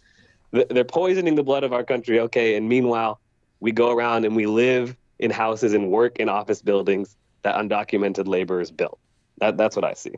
they're 0.51 0.85
poisoning 0.85 1.35
the 1.35 1.43
blood 1.43 1.65
of 1.65 1.73
our 1.73 1.85
country. 1.85 2.21
Okay, 2.21 2.57
and 2.57 2.69
meanwhile, 2.69 3.21
we 3.61 3.73
go 3.73 3.91
around 3.91 4.25
and 4.25 4.35
we 4.35 4.47
live 4.47 4.97
in 5.19 5.31
houses 5.31 5.75
and 5.75 5.91
work 5.91 6.19
in 6.19 6.29
office 6.29 6.63
buildings 6.63 7.17
that 7.43 7.57
undocumented 7.57 8.27
labor 8.27 8.61
is 8.61 8.71
built. 8.71 8.99
That, 9.39 9.57
that's 9.57 9.77
what 9.77 9.85
I 9.85 9.95
see 9.95 10.15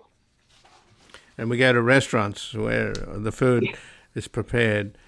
and 1.41 1.49
we 1.49 1.57
go 1.57 1.73
to 1.73 1.81
restaurants 1.81 2.53
where 2.53 2.93
the 2.93 3.33
food 3.33 3.67
is 4.15 4.29
prepared 4.29 4.99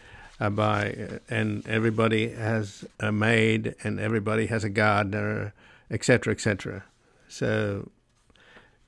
uh, 0.40 0.48
by, 0.48 1.20
and 1.28 1.66
everybody 1.68 2.30
has 2.30 2.86
a 2.98 3.12
maid, 3.12 3.74
and 3.84 4.00
everybody 4.00 4.46
has 4.46 4.64
a 4.64 4.70
gardener, 4.70 5.52
etc., 5.90 6.32
etc. 6.32 6.84
So 7.28 7.90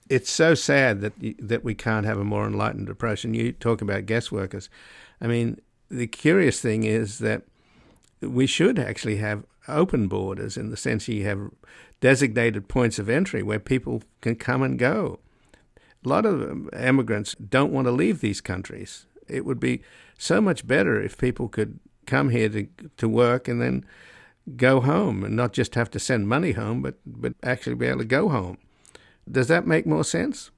it's 0.08 0.30
so 0.30 0.54
sad 0.54 1.02
that 1.02 1.12
that 1.38 1.62
we 1.62 1.74
can't 1.74 2.06
have 2.06 2.18
a 2.18 2.24
more 2.24 2.46
enlightened 2.46 2.88
approach. 2.88 3.26
And 3.26 3.36
you 3.36 3.52
talk 3.52 3.82
about 3.82 4.06
guest 4.06 4.32
workers. 4.32 4.70
I 5.20 5.26
mean, 5.26 5.60
the 5.94 6.06
curious 6.06 6.60
thing 6.60 6.84
is 6.84 7.18
that 7.20 7.42
we 8.20 8.46
should 8.46 8.78
actually 8.78 9.16
have 9.16 9.44
open 9.68 10.08
borders 10.08 10.56
in 10.56 10.70
the 10.70 10.76
sense 10.76 11.08
you 11.08 11.24
have 11.24 11.50
designated 12.00 12.68
points 12.68 12.98
of 12.98 13.08
entry 13.08 13.42
where 13.42 13.60
people 13.60 14.02
can 14.20 14.34
come 14.34 14.62
and 14.62 14.78
go. 14.78 15.20
A 16.04 16.08
lot 16.08 16.26
of 16.26 16.68
immigrants 16.74 17.34
don't 17.34 17.72
want 17.72 17.86
to 17.86 17.92
leave 17.92 18.20
these 18.20 18.40
countries. 18.40 19.06
It 19.28 19.44
would 19.44 19.60
be 19.60 19.82
so 20.18 20.40
much 20.40 20.66
better 20.66 21.00
if 21.00 21.16
people 21.16 21.48
could 21.48 21.78
come 22.06 22.28
here 22.28 22.48
to 22.50 22.68
to 22.98 23.08
work 23.08 23.48
and 23.48 23.60
then 23.62 23.86
go 24.56 24.80
home 24.80 25.24
and 25.24 25.34
not 25.34 25.54
just 25.54 25.74
have 25.74 25.90
to 25.92 25.98
send 25.98 26.28
money 26.28 26.52
home, 26.52 26.82
but 26.82 26.96
but 27.06 27.34
actually 27.42 27.76
be 27.76 27.86
able 27.86 28.00
to 28.00 28.04
go 28.04 28.28
home. 28.28 28.58
Does 29.30 29.48
that 29.48 29.66
make 29.66 29.86
more 29.86 30.04
sense? 30.04 30.50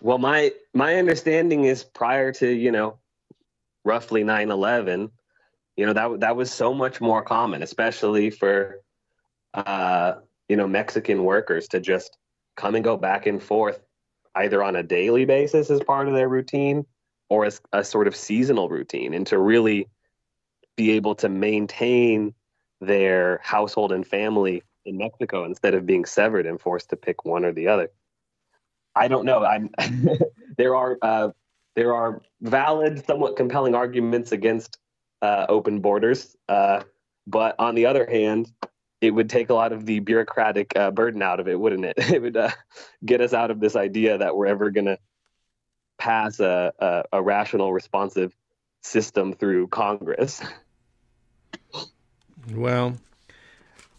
Well, 0.00 0.16
my 0.16 0.52
my 0.72 0.94
understanding 0.94 1.64
is 1.64 1.84
prior 1.84 2.32
to 2.34 2.48
you 2.48 2.72
know 2.72 2.99
roughly 3.84 4.24
9/11, 4.24 5.10
you 5.76 5.86
know 5.86 5.92
that 5.92 6.20
that 6.20 6.36
was 6.36 6.52
so 6.52 6.74
much 6.74 7.00
more 7.00 7.22
common, 7.22 7.62
especially 7.62 8.30
for 8.30 8.80
uh, 9.54 10.14
you 10.48 10.56
know 10.56 10.68
Mexican 10.68 11.24
workers 11.24 11.68
to 11.68 11.80
just 11.80 12.16
come 12.56 12.74
and 12.74 12.84
go 12.84 12.96
back 12.96 13.26
and 13.26 13.42
forth 13.42 13.80
either 14.36 14.62
on 14.62 14.76
a 14.76 14.82
daily 14.82 15.24
basis 15.24 15.70
as 15.70 15.80
part 15.80 16.08
of 16.08 16.14
their 16.14 16.28
routine 16.28 16.84
or 17.28 17.44
as 17.44 17.60
a 17.72 17.82
sort 17.82 18.06
of 18.06 18.14
seasonal 18.14 18.68
routine 18.68 19.14
and 19.14 19.26
to 19.26 19.38
really 19.38 19.88
be 20.76 20.92
able 20.92 21.14
to 21.14 21.28
maintain 21.28 22.34
their 22.80 23.40
household 23.42 23.92
and 23.92 24.06
family 24.06 24.62
in 24.84 24.96
Mexico 24.96 25.44
instead 25.44 25.74
of 25.74 25.86
being 25.86 26.04
severed 26.04 26.46
and 26.46 26.60
forced 26.60 26.90
to 26.90 26.96
pick 26.96 27.24
one 27.24 27.44
or 27.44 27.52
the 27.52 27.68
other. 27.68 27.90
I 28.94 29.08
don't 29.08 29.24
know. 29.24 29.44
I'm 29.44 29.70
there 30.56 30.74
are 30.74 30.98
uh, 31.02 31.30
there 31.76 31.94
are 31.94 32.22
valid, 32.40 33.04
somewhat 33.06 33.36
compelling 33.36 33.74
arguments 33.74 34.32
against 34.32 34.78
uh, 35.22 35.46
open 35.48 35.80
borders, 35.80 36.36
uh, 36.48 36.82
but 37.26 37.54
on 37.58 37.74
the 37.74 37.86
other 37.86 38.06
hand, 38.06 38.50
it 39.00 39.10
would 39.10 39.30
take 39.30 39.50
a 39.50 39.54
lot 39.54 39.72
of 39.72 39.86
the 39.86 40.00
bureaucratic 40.00 40.76
uh, 40.76 40.90
burden 40.90 41.22
out 41.22 41.40
of 41.40 41.48
it, 41.48 41.58
wouldn't 41.58 41.84
it? 41.84 41.94
It 42.12 42.20
would 42.20 42.36
uh, 42.36 42.50
get 43.04 43.20
us 43.20 43.32
out 43.32 43.50
of 43.50 43.60
this 43.60 43.76
idea 43.76 44.18
that 44.18 44.36
we're 44.36 44.46
ever 44.46 44.70
going 44.70 44.86
to 44.86 44.98
pass 45.98 46.40
a, 46.40 46.72
a, 46.78 47.04
a 47.14 47.22
rational, 47.22 47.72
responsive 47.72 48.34
system 48.82 49.34
through 49.34 49.68
Congress. 49.68 50.42
Well, 52.52 52.96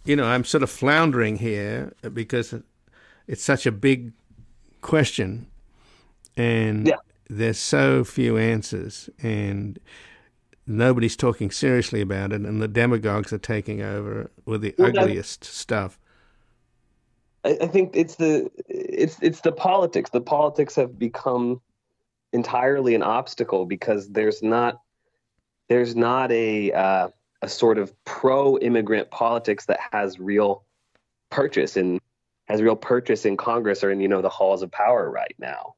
you 0.03 0.15
know, 0.15 0.25
I'm 0.25 0.43
sort 0.43 0.63
of 0.63 0.69
floundering 0.69 1.37
here 1.37 1.93
because 2.13 2.55
it's 3.27 3.43
such 3.43 3.65
a 3.65 3.71
big 3.71 4.13
question, 4.81 5.47
and 6.35 6.87
yeah. 6.87 6.95
There's 7.31 7.57
so 7.57 8.03
few 8.03 8.37
answers, 8.37 9.09
and 9.23 9.79
nobody's 10.67 11.15
talking 11.15 11.49
seriously 11.49 12.01
about 12.01 12.33
it, 12.33 12.41
and 12.41 12.61
the 12.61 12.67
demagogues 12.67 13.31
are 13.31 13.37
taking 13.37 13.81
over 13.81 14.29
with 14.45 14.61
the 14.61 14.75
well, 14.77 14.89
ugliest 14.89 15.45
stuff. 15.45 15.97
I, 17.45 17.57
I 17.61 17.67
think 17.67 17.95
it's 17.95 18.15
the 18.15 18.51
it's 18.67 19.17
it's 19.21 19.41
the 19.41 19.53
politics. 19.53 20.09
The 20.09 20.21
politics 20.21 20.75
have 20.75 20.99
become 20.99 21.61
entirely 22.33 22.95
an 22.95 23.03
obstacle 23.03 23.65
because 23.65 24.09
there's 24.09 24.43
not 24.43 24.81
there's 25.69 25.95
not 25.95 26.33
a 26.33 26.73
uh, 26.73 27.07
a 27.41 27.47
sort 27.47 27.77
of 27.77 27.93
pro 28.03 28.57
immigrant 28.57 29.09
politics 29.09 29.67
that 29.67 29.79
has 29.93 30.19
real 30.19 30.65
purchase 31.29 31.77
in 31.77 32.01
has 32.49 32.61
real 32.61 32.75
purchase 32.75 33.23
in 33.23 33.37
Congress 33.37 33.85
or 33.85 33.91
in 33.91 34.01
you 34.01 34.09
know 34.09 34.21
the 34.21 34.29
halls 34.29 34.63
of 34.63 34.69
power 34.69 35.09
right 35.09 35.35
now. 35.39 35.75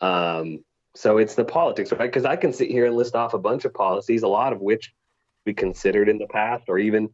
Um, 0.00 0.64
so 0.94 1.18
it's 1.18 1.34
the 1.34 1.44
politics, 1.44 1.90
right? 1.92 2.00
Because 2.00 2.24
I 2.24 2.36
can 2.36 2.52
sit 2.52 2.70
here 2.70 2.86
and 2.86 2.96
list 2.96 3.14
off 3.14 3.34
a 3.34 3.38
bunch 3.38 3.64
of 3.64 3.74
policies, 3.74 4.22
a 4.22 4.28
lot 4.28 4.52
of 4.52 4.60
which 4.60 4.92
we 5.44 5.52
considered 5.52 6.08
in 6.08 6.18
the 6.18 6.26
past, 6.26 6.64
or 6.68 6.78
even 6.78 7.10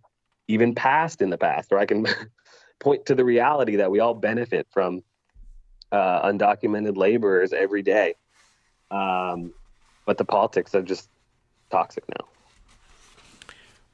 even 0.49 0.74
passed 0.74 1.22
in 1.22 1.31
the 1.31 1.39
past, 1.39 1.72
or 1.72 1.78
I 1.78 1.87
can 1.87 2.07
point 2.81 3.07
to 3.07 3.14
the 3.14 3.24
reality 3.24 3.76
that 3.76 3.91
we 3.91 4.01
all 4.01 4.14
benefit 4.14 4.66
from 4.70 5.03
uh, 5.93 6.28
undocumented 6.28 6.97
laborers 6.97 7.53
every 7.53 7.83
day. 7.83 8.14
Um, 8.91 9.55
but 10.07 10.18
the 10.18 10.24
politics 10.24 10.74
are 10.74 10.83
just 10.83 11.09
toxic 11.70 12.05
now. 12.09 12.26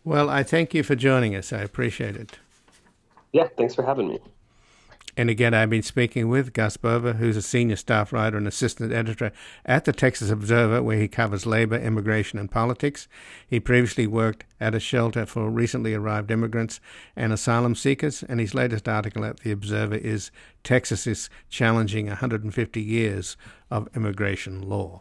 Well, 0.05 0.31
I 0.31 0.43
thank 0.43 0.73
you 0.73 0.83
for 0.83 0.95
joining 0.95 1.35
us. 1.35 1.53
I 1.53 1.61
appreciate 1.61 2.17
it. 2.17 2.39
Yeah, 3.33 3.49
thanks 3.57 3.75
for 3.75 3.83
having 3.85 4.09
me. 4.09 4.21
And 5.19 5.31
again, 5.31 5.55
I've 5.55 5.71
been 5.71 5.83
speaking 5.83 6.29
with 6.29 6.53
Gus 6.53 6.77
Bova, 6.77 7.15
who's 7.15 7.39
a 7.39 7.43
senior 7.43 7.77
staff 7.77 8.13
writer 8.13 8.37
and 8.37 8.47
assistant 8.47 8.93
editor 8.93 9.33
at 9.65 9.87
the 9.87 9.93
Texas 9.93 10.29
Observer, 10.29 10.83
where 10.83 10.99
he 10.99 11.09
covers 11.09 11.47
labor, 11.47 11.77
immigration, 11.77 12.39
and 12.39 12.51
politics. 12.51 13.09
He 13.49 13.59
previously 13.59 14.07
worked 14.07 14.45
at 14.61 14.75
a 14.75 14.81
shelter 14.81 15.25
for 15.25 15.49
recently 15.49 15.95
arrived 15.95 16.31
immigrants 16.31 16.81
and 17.17 17.33
asylum 17.33 17.75
seekers, 17.75 18.23
and 18.23 18.41
his 18.41 18.55
latest 18.55 18.89
article 18.89 19.25
at 19.25 19.41
the 19.41 19.53
Observer 19.53 19.95
is 19.95 20.31
Texas 20.63 21.07
is 21.07 21.31
challenging 21.49 22.09
150 22.09 22.83
years 22.83 23.39
of 23.71 23.89
immigration 23.97 24.69
law. 24.69 25.01